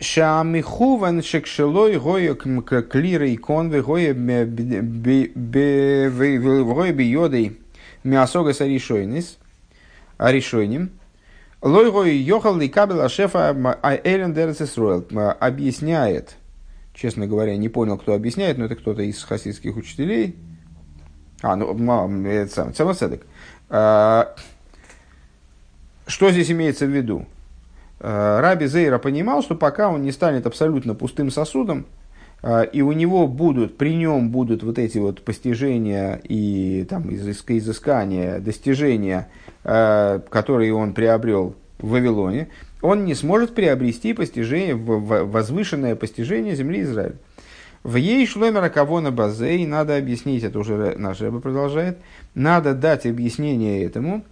Шамихуван 0.00 1.22
шекшелой 1.22 1.98
гоя 1.98 2.34
клира 2.34 3.28
и 3.28 3.36
конвы 3.36 3.80
гоя 3.80 4.12
биодой 6.92 7.58
миасога 8.02 8.52
саришойнис, 8.52 9.38
аришойним– 10.18 10.90
Лойгой 11.64 12.14
Йохал 12.16 12.60
и 12.60 12.68
Кабел 12.68 13.08
Шефа 13.08 13.56
Эйлен 14.04 14.36
объясняет, 15.40 16.36
честно 16.92 17.26
говоря, 17.26 17.56
не 17.56 17.70
понял, 17.70 17.96
кто 17.96 18.12
объясняет, 18.12 18.58
но 18.58 18.66
это 18.66 18.76
кто-то 18.76 19.00
из 19.00 19.24
хасидских 19.24 19.74
учителей. 19.74 20.36
А, 21.40 21.56
ну, 21.56 22.26
это 22.26 22.52
сам, 22.52 22.74
Цамасседек. 22.74 23.26
А, 23.70 24.34
что 26.06 26.30
здесь 26.30 26.50
имеется 26.50 26.84
в 26.84 26.90
виду? 26.90 27.24
А, 27.98 28.42
Раби 28.42 28.66
Зейра 28.66 28.98
понимал, 28.98 29.42
что 29.42 29.54
пока 29.54 29.88
он 29.88 30.02
не 30.02 30.12
станет 30.12 30.46
абсолютно 30.46 30.94
пустым 30.94 31.30
сосудом, 31.30 31.86
и 32.64 32.82
у 32.82 32.92
него 32.92 33.26
будут, 33.26 33.78
при 33.78 33.94
нем 33.94 34.28
будут 34.28 34.62
вот 34.62 34.78
эти 34.78 34.98
вот 34.98 35.22
постижения 35.22 36.20
и 36.24 36.86
там, 36.88 37.04
изыскания, 37.08 38.38
достижения, 38.38 39.28
а, 39.64 40.18
которые 40.28 40.74
он 40.74 40.92
приобрел 40.92 41.54
в 41.78 41.88
Вавилоне, 41.90 42.48
он 42.82 43.06
не 43.06 43.14
сможет 43.14 43.54
приобрести 43.54 44.12
постижение, 44.12 44.74
возвышенное 44.74 45.96
постижение 45.96 46.54
земли 46.54 46.82
Израиля. 46.82 47.14
В 47.82 47.96
ей 47.96 48.26
шломера 48.26 48.68
кого 48.68 49.00
на 49.00 49.10
базе, 49.10 49.56
и 49.56 49.66
надо 49.66 49.96
объяснить, 49.96 50.42
это 50.44 50.58
уже 50.58 50.94
наш 50.98 51.20
Рэба 51.22 51.40
продолжает, 51.40 51.98
надо 52.34 52.74
дать 52.74 53.06
объяснение 53.06 53.84
этому, 53.84 54.22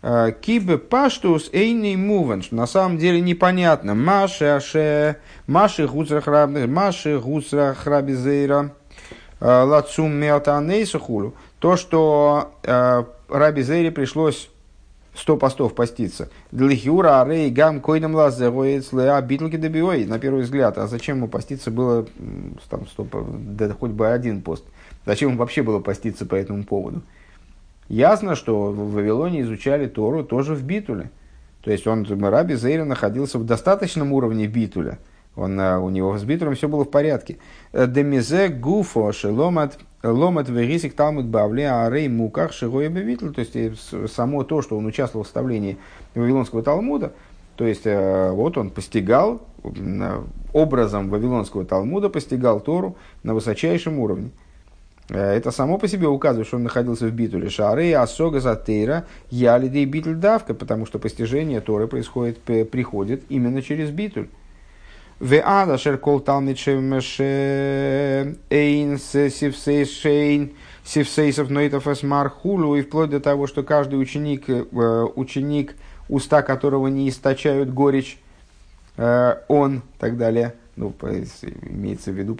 Кибе 0.00 0.78
паштус 0.78 1.50
эйный 1.52 1.96
муван, 1.96 2.42
что 2.42 2.54
на 2.54 2.66
самом 2.66 2.98
деле 2.98 3.20
непонятно. 3.20 3.94
Маши 3.94 4.44
аше, 4.44 5.16
маши 5.46 5.88
гуцрах 5.88 6.28
рабных, 6.28 6.68
маши 6.68 7.18
гуцрах 7.18 7.84
рабизейра, 7.86 8.72
э, 9.40 9.62
лацум 9.62 10.12
меатанейсу 10.12 11.00
хулю. 11.00 11.34
То, 11.58 11.76
что 11.76 12.52
э, 12.62 13.04
Раби 13.28 13.62
Зейре 13.62 13.90
пришлось 13.90 14.48
сто 15.14 15.36
постов 15.36 15.74
поститься. 15.74 16.28
Длихюра, 16.52 17.20
арей, 17.20 17.50
гам, 17.50 17.80
койдам 17.80 18.14
лазероец, 18.14 18.92
леа, 18.92 19.20
битлки 19.20 19.56
добивой. 19.56 20.04
На 20.06 20.18
первый 20.18 20.42
взгляд, 20.42 20.78
а 20.78 20.86
зачем 20.86 21.16
ему 21.16 21.28
поститься 21.28 21.70
было 21.70 22.06
там, 22.70 22.86
100, 22.86 23.06
да 23.56 23.72
хоть 23.72 23.90
бы 23.90 24.08
один 24.08 24.42
пост? 24.42 24.64
Зачем 25.04 25.30
ему 25.30 25.38
вообще 25.38 25.62
было 25.62 25.80
поститься 25.80 26.24
по 26.24 26.36
этому 26.36 26.64
поводу? 26.64 27.02
Ясно, 27.88 28.34
что 28.34 28.70
в 28.70 28.92
Вавилоне 28.92 29.42
изучали 29.42 29.86
Тору 29.86 30.22
тоже 30.22 30.54
в 30.54 30.62
Битуле. 30.62 31.10
То 31.62 31.70
есть 31.70 31.86
он, 31.86 32.04
Раби 32.04 32.54
Зейра 32.54 32.84
находился 32.84 33.38
в 33.38 33.44
достаточном 33.44 34.12
уровне 34.12 34.46
Битуля. 34.46 34.98
Он, 35.36 35.58
э, 35.58 35.78
у 35.78 35.88
него 35.88 36.16
с 36.18 36.24
Битулем 36.24 36.54
все 36.54 36.68
было 36.68 36.84
в 36.84 36.90
порядке. 36.90 37.38
Э, 37.72 37.86
Демизе 37.86 38.48
гуфо 38.48 39.12
шеломат 39.12 39.78
ломат 40.02 40.48
верисик 40.48 40.94
талмуд 40.94 41.26
бавле 41.26 41.70
арей 41.70 42.08
муках 42.08 42.52
шигоя 42.52 42.88
бевитл. 42.88 43.30
То 43.30 43.40
есть 43.40 43.56
э, 43.56 43.72
само 44.08 44.44
то, 44.44 44.62
что 44.62 44.76
он 44.76 44.86
участвовал 44.86 45.24
в 45.24 45.26
составлении 45.26 45.78
Вавилонского 46.14 46.62
Талмуда, 46.62 47.12
то 47.56 47.66
есть 47.66 47.84
вот 47.84 48.56
он 48.56 48.70
постигал 48.70 49.42
образом 50.52 51.10
Вавилонского 51.10 51.64
Талмуда, 51.64 52.08
постигал 52.08 52.60
Тору 52.60 52.96
на 53.24 53.34
высочайшем 53.34 53.98
уровне. 53.98 54.30
Э, 55.10 55.32
это 55.36 55.50
само 55.50 55.78
по 55.78 55.88
себе 55.88 56.06
указывает, 56.06 56.46
что 56.46 56.56
он 56.56 56.64
находился 56.64 57.06
в 57.06 57.12
битуле 57.12 57.48
шары, 57.48 57.92
асога 57.94 58.40
затейра, 58.40 59.06
ялиды 59.30 59.82
и 59.82 59.86
битуль 59.86 60.16
давка, 60.16 60.54
потому 60.54 60.86
что 60.86 60.98
постижение 60.98 61.60
Торы 61.60 61.86
происходит, 61.86 62.38
приходит 62.40 63.22
именно 63.28 63.62
через 63.62 63.90
битуль. 63.90 64.28
Веада 65.20 65.78
шеркол 65.78 66.20
талмичемеш 66.20 67.18
эйн 67.18 68.98
сивсейшейн 68.98 70.52
сивсейсов 70.84 71.50
нойтов 71.50 71.88
эсмархулу, 71.88 72.76
и 72.76 72.82
вплоть 72.82 73.10
до 73.10 73.18
того, 73.18 73.46
что 73.46 73.62
каждый 73.62 74.00
ученик, 74.00 74.48
э, 74.48 75.06
ученик, 75.16 75.74
уста 76.08 76.42
которого 76.42 76.86
не 76.86 77.08
источают 77.08 77.70
горечь, 77.74 78.18
э, 78.96 79.36
он, 79.48 79.82
так 79.98 80.16
далее– 80.16 80.54
ну, 80.78 80.94
имеется 81.00 82.12
в 82.12 82.14
виду, 82.14 82.36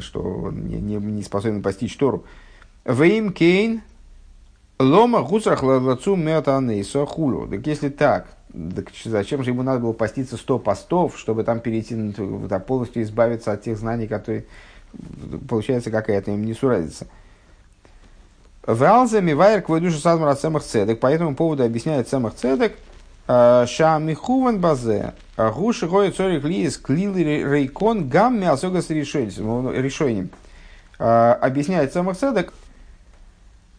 что 0.00 0.20
он 0.20 0.66
не, 0.66 0.76
не, 0.76 0.96
не 0.96 1.22
способен 1.22 1.62
постичь 1.62 1.96
Тору. 1.96 2.24
Вейм 2.84 3.32
кейн 3.32 3.82
лома 4.78 5.22
гусрах 5.22 5.62
лацу 5.62 6.16
метанейсо 6.16 7.06
хулу. 7.06 7.46
Так 7.46 7.66
если 7.66 7.88
так, 7.88 8.26
так 8.74 8.86
зачем 9.04 9.44
же 9.44 9.50
ему 9.50 9.62
надо 9.62 9.80
было 9.80 9.92
поститься 9.92 10.36
100 10.36 10.58
постов, 10.58 11.18
чтобы 11.18 11.44
там 11.44 11.60
перейти, 11.60 12.12
там, 12.12 12.62
полностью 12.62 13.02
избавиться 13.02 13.52
от 13.52 13.62
тех 13.62 13.78
знаний, 13.78 14.08
которые, 14.08 14.44
получается, 15.48 15.90
какая-то 15.90 16.32
им 16.32 16.44
не 16.44 16.54
суразится. 16.54 17.06
В 18.64 18.82
Алзе 18.84 19.20
Мивайр 19.20 19.62
к 19.62 19.80
душу 19.80 19.98
Садмара 19.98 20.34
Цемах 20.34 20.62
Цедек. 20.62 21.00
По 21.00 21.08
этому 21.08 21.34
поводу 21.34 21.64
объясняет 21.64 22.08
Цемах 22.08 22.34
Цедек, 22.34 22.76
Шамихуван 23.66 24.60
базе. 24.60 25.14
Гуши 25.36 25.86
гоя 25.86 26.10
цорих 26.10 26.44
лиес 26.44 26.76
клили 26.76 27.44
рейкон 27.44 28.08
гамми 28.08 28.46
асогас 28.46 28.90
решением. 28.90 30.30
Объясняет 30.98 31.92
самых 31.92 32.16
цедок, 32.16 32.52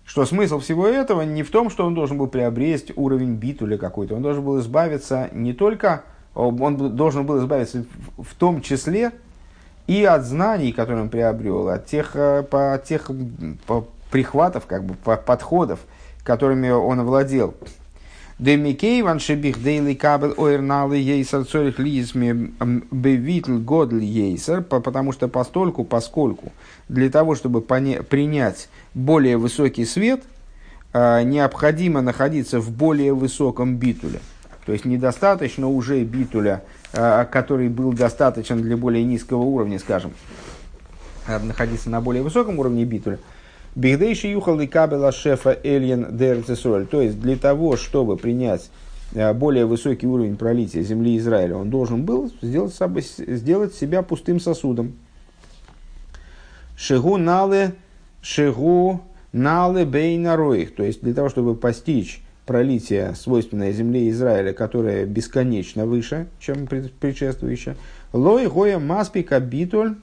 что 0.05 0.25
смысл 0.25 0.59
всего 0.59 0.87
этого 0.87 1.21
не 1.21 1.43
в 1.43 1.51
том, 1.51 1.69
что 1.69 1.85
он 1.85 1.93
должен 1.93 2.17
был 2.17 2.27
приобрести 2.27 2.93
уровень 2.95 3.35
битуля 3.35 3.77
какой-то. 3.77 4.15
Он 4.15 4.21
должен 4.21 4.43
был 4.43 4.59
избавиться 4.59 5.29
не 5.31 5.53
только, 5.53 6.03
он 6.35 6.95
должен 6.95 7.25
был 7.25 7.39
избавиться 7.39 7.85
в 8.17 8.35
том 8.35 8.61
числе 8.61 9.11
и 9.87 10.03
от 10.03 10.23
знаний, 10.23 10.71
которые 10.71 11.03
он 11.03 11.09
приобрел, 11.09 11.69
от 11.69 11.85
тех, 11.85 12.15
э, 12.15 12.43
по, 12.43 12.81
тех 12.83 13.11
по 13.67 13.85
прихватов, 14.11 14.65
как 14.65 14.85
бы, 14.85 14.93
по 14.93 15.17
подходов, 15.17 15.79
которыми 16.23 16.69
он 16.69 17.01
овладел. 17.01 17.53
Демикей 18.39 19.01
ван 19.03 19.19
шебих 19.19 19.61
дейли 19.61 19.93
кабел 19.93 20.33
ойрналы 20.37 20.97
ейсер 20.97 21.45
цорих 21.45 21.77
лизме 21.77 22.51
бевитл 22.91 23.59
годл 23.59 23.97
ейсер, 23.97 24.61
потому 24.61 25.11
что 25.11 25.27
постольку, 25.27 25.83
поскольку 25.83 26.51
для 26.89 27.09
того, 27.09 27.35
чтобы 27.35 27.61
принять 27.61 28.69
более 28.95 29.37
высокий 29.37 29.85
свет, 29.85 30.23
а, 30.93 31.21
необходимо 31.23 32.01
находиться 32.01 32.59
в 32.59 32.71
более 32.71 33.13
высоком 33.13 33.77
битуле. 33.77 34.19
То 34.65 34.73
есть 34.73 34.85
недостаточно 34.85 35.67
уже 35.67 36.03
битуля, 36.03 36.63
а, 36.93 37.25
который 37.25 37.69
был 37.69 37.93
достаточен 37.93 38.61
для 38.61 38.77
более 38.77 39.03
низкого 39.03 39.41
уровня, 39.41 39.77
скажем, 39.77 40.11
находиться 41.27 41.89
на 41.89 42.01
более 42.01 42.23
высоком 42.23 42.59
уровне 42.59 42.83
битуля. 42.83 43.19
Бигдейши 43.75 44.27
юхал 44.27 44.59
и 44.59 44.67
кабела 44.67 45.11
шефа 45.11 45.57
эльен 45.63 46.15
дерцесоль. 46.15 46.85
То 46.85 47.01
есть 47.01 47.19
для 47.19 47.35
того, 47.37 47.75
чтобы 47.75 48.17
принять 48.17 48.69
а, 49.15 49.33
более 49.33 49.65
высокий 49.65 50.05
уровень 50.05 50.37
пролития 50.37 50.83
земли 50.83 51.17
Израиля, 51.17 51.55
он 51.55 51.69
должен 51.69 52.03
был 52.03 52.31
сделать, 52.41 52.73
сделать 53.27 53.73
себя 53.73 54.03
пустым 54.03 54.39
сосудом. 54.39 54.93
Шигу 56.77 57.17
нале, 57.17 57.73
шигу 58.21 59.01
нале 59.31 59.85
бейна 59.85 60.35
роих. 60.35 60.75
То 60.75 60.83
есть 60.83 61.01
для 61.01 61.13
того, 61.13 61.29
чтобы 61.29 61.55
постичь 61.55 62.21
пролитие 62.45 63.15
свойственное 63.15 63.71
земле 63.71 64.09
Израиля, 64.09 64.53
которое 64.53 65.05
бесконечно 65.05 65.85
выше, 65.85 66.27
чем 66.39 66.67
предшествующее. 66.67 67.75
Лой 68.11 68.47
гоя 68.47 68.79
маспика 68.79 69.39
битуль 69.39 69.95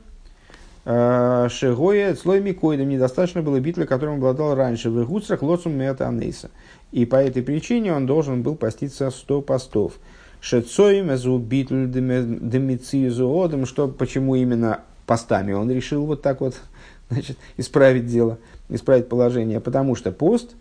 э, 0.85 1.49
шегоя 1.51 2.15
слой 2.15 2.41
микоидом. 2.41 2.89
Недостаточно 2.89 3.43
было 3.43 3.61
битля, 3.61 3.87
которым 3.87 4.17
обладал 4.17 4.55
раньше. 4.55 4.91
В 4.91 5.05
гуцрах 5.07 5.43
лоцум 5.43 5.75
метанейса. 5.75 6.51
И 6.93 7.05
по 7.07 7.17
этой 7.17 7.43
причине 7.43 7.95
он 7.95 8.07
должен 8.07 8.43
был 8.43 8.57
поститься 8.57 9.11
сто 9.11 9.41
постов. 9.41 9.95
Шецоим 10.41 11.13
эзу 11.13 11.39
битль 11.39 11.87
демициезуодом, 11.87 13.67
что 13.67 13.89
почему 13.89 14.35
именно 14.35 14.81
постами 15.07 15.53
он 15.53 15.71
решил 15.71 16.07
вот 16.07 16.23
так 16.23 16.41
вот 16.41 16.55
значит, 17.11 17.37
исправить 17.57 18.07
дело, 18.07 18.39
исправить 18.69 19.09
положение. 19.09 19.61
Потому 19.61 19.95
что 19.95 20.13
пост– 20.13 20.53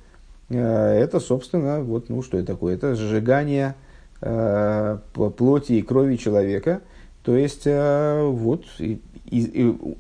Э, 0.50 1.00
это, 1.00 1.20
собственно, 1.20 1.82
вот, 1.82 2.10
ну, 2.10 2.22
что 2.22 2.38
это 2.38 2.48
такое? 2.54 2.76
Это 2.76 2.96
сжигание 2.96 3.76
э, 4.22 4.98
плоти 5.14 5.74
и 5.74 5.82
крови 5.82 6.16
человека, 6.16 6.82
то 7.24 7.36
есть 7.36 7.64
э, 7.66 8.24
вот 8.24 8.66
и, 8.80 9.02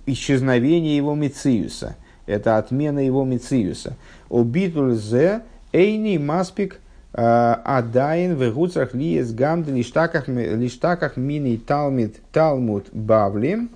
исчезновение 0.05 0.97
его 0.97 1.15
мициуса, 1.15 1.95
это 2.25 2.57
отмена 2.57 2.99
его 2.99 3.23
мициуса. 3.25 3.95
Обитуль 4.29 4.95
зе 4.95 5.41
эйни 5.71 6.17
маспик 6.17 6.79
э, 7.13 7.21
адайн 7.21 8.35
в 8.35 8.53
гуцах 8.53 8.93
лиес 8.93 9.33
гамд 9.33 9.67
лиштаках 9.67 11.17
мини 11.17 11.57
талмит 11.57 12.17
талмут 12.31 12.87
бавли. 12.91 13.67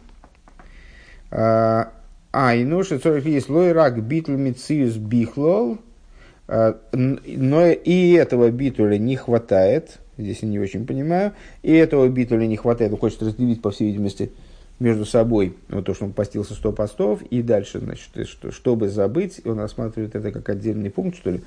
Э, 1.32 1.86
Айну 2.32 2.84
шецорих 2.84 3.26
лиес 3.26 3.48
лойрак 3.48 4.04
битл 4.04 4.32
мициус 4.32 4.96
бихлол– 4.96 5.78
а, 6.48 6.78
но 6.92 7.68
и 7.68 8.12
этого 8.12 8.52
битуля 8.52 8.98
не 8.98 9.16
хватает, 9.16 10.00
здесь 10.18 10.40
я 10.42 10.50
не 10.50 10.60
очень 10.60 10.86
понимаю, 10.86 11.34
и 11.62 11.74
этого 11.74 12.08
битуля 12.10 12.46
не 12.46 12.58
хватает, 12.58 12.92
он 12.92 13.00
хочет 13.00 13.24
разделить, 13.24 13.62
по 13.62 13.72
всей 13.72 13.88
видимости, 13.88 14.32
между 14.80 15.06
собой, 15.06 15.56
вот 15.70 15.86
то, 15.86 15.94
что 15.94 16.06
он 16.06 16.14
постился 16.14 16.54
100 16.54 16.72
постов, 16.74 17.22
и 17.22 17.42
дальше, 17.42 17.80
значит, 17.80 18.28
что, 18.28 18.52
чтобы 18.52 18.90
забыть, 18.90 19.42
он 19.46 19.60
рассматривает 19.60 20.16
это 20.16 20.32
как 20.32 20.50
отдельный 20.50 20.90
пункт, 20.90 21.18
что 21.18 21.32
ли, 21.32 21.44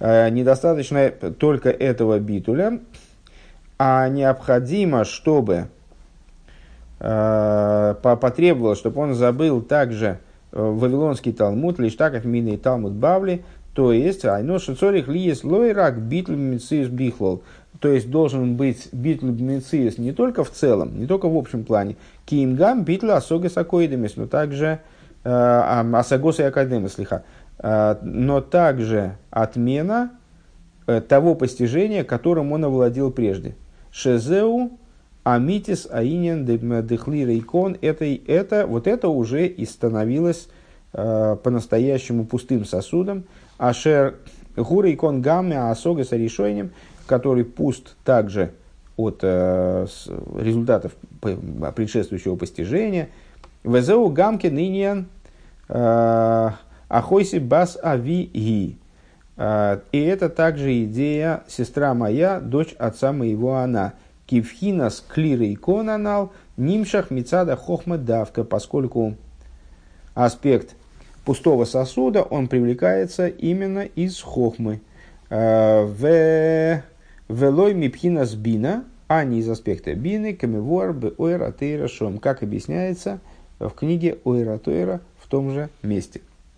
а, 0.00 0.28
недостаточно 0.28 1.10
только 1.10 1.70
этого 1.70 2.18
битуля, 2.18 2.80
а 3.78 4.08
необходимо, 4.08 5.04
чтобы 5.04 5.68
э, 7.00 7.94
потребовалось, 8.02 8.78
чтобы 8.78 9.00
он 9.00 9.14
забыл 9.14 9.62
также 9.62 10.20
э, 10.52 10.60
Вавилонский 10.60 11.32
Талмуд, 11.32 11.80
лишь 11.80 11.96
так 11.96 12.12
как 12.12 12.24
Мина 12.24 12.50
и 12.50 12.56
Талмуд 12.56 12.92
Бавли, 12.92 13.44
то 13.74 13.92
есть, 13.92 14.24
айно 14.24 14.60
шицорих 14.60 15.08
лиес 15.08 15.42
лойрак 15.42 16.00
битл 16.00 16.32
мициус 16.32 16.88
бихлол. 16.88 17.42
То 17.84 17.92
есть, 17.92 18.08
должен 18.08 18.56
быть 18.56 18.88
битл 18.92 19.26
мициус 19.26 19.98
не 19.98 20.12
только 20.12 20.42
в 20.42 20.50
целом, 20.50 20.98
не 20.98 21.06
только 21.06 21.28
в 21.28 21.36
общем 21.36 21.64
плане. 21.64 21.96
Киимгам 22.24 22.82
битл 22.82 23.10
асогас 23.10 23.58
акоидемис, 23.58 24.16
но 24.16 24.26
также 24.26 24.80
э, 25.22 25.28
асагос 25.92 26.40
и 26.40 26.44
академис 26.44 26.96
лиха. 26.96 27.24
Э, 27.58 27.96
но 28.00 28.40
также 28.40 29.18
отмена 29.28 30.12
э, 30.86 31.02
того 31.02 31.34
постижения, 31.34 32.04
которым 32.04 32.52
он 32.52 32.64
овладел 32.64 33.10
прежде. 33.10 33.54
Шезеу 33.90 34.78
амитис 35.22 35.86
аинен 35.90 36.46
дехли 36.46 37.26
рейкон. 37.26 37.76
Это, 37.82 38.06
это, 38.06 38.66
вот 38.66 38.86
это 38.86 39.08
уже 39.10 39.46
и 39.46 39.66
становилось 39.66 40.48
по-настоящему 40.92 42.24
пустым 42.24 42.64
сосудом, 42.64 43.24
Ашер 43.58 44.14
Гура 44.56 44.92
икон 44.92 45.20
гамме 45.20 45.58
асога 45.58 46.04
с 46.04 46.12
решением, 46.12 46.70
который 47.06 47.44
пуст 47.44 47.96
также 48.04 48.52
от 48.96 49.20
э, 49.22 49.86
результатов 50.38 50.92
предшествующего 51.20 52.36
постижения. 52.36 53.08
Везеу 53.64 54.08
гамке 54.08 54.50
нынен 54.50 55.06
э, 55.68 56.50
ахойси 56.88 57.38
бас 57.38 57.78
ави 57.82 58.30
ги. 58.32 58.78
Э, 59.36 59.80
и 59.90 60.00
это 60.00 60.28
также 60.28 60.84
идея 60.84 61.42
«сестра 61.48 61.94
моя, 61.94 62.40
дочь 62.40 62.74
отца 62.78 63.12
моего 63.12 63.56
она». 63.56 63.94
Кивхинас 64.26 65.04
клира 65.06 65.52
икон 65.52 65.90
анал, 65.90 66.32
нимшах 66.56 67.10
мицада 67.10 67.56
хохма 67.56 67.98
давка, 67.98 68.42
поскольку 68.42 69.16
аспект 70.14 70.76
пустого 71.26 71.66
сосуда, 71.66 72.22
он 72.22 72.48
привлекается 72.48 73.26
именно 73.26 73.80
из 73.80 74.20
хохмы. 74.20 74.80
Э, 75.30 75.84
в 75.84 76.82
велой 77.28 77.74
мипхина 77.74 78.26
бина, 78.36 78.84
а 79.08 79.24
не 79.24 79.40
из 79.40 79.48
аспекта 79.48 79.94
бины, 79.94 80.34
камевуар 80.34 80.92
бе 80.92 81.12
ойра 81.16 81.50
шом, 81.88 82.18
как 82.18 82.42
объясняется 82.42 83.20
в 83.58 83.70
книге 83.70 84.18
ойра 84.24 84.58
в 85.18 85.28
том 85.28 85.50
же 85.50 85.68
месте. 85.82 86.20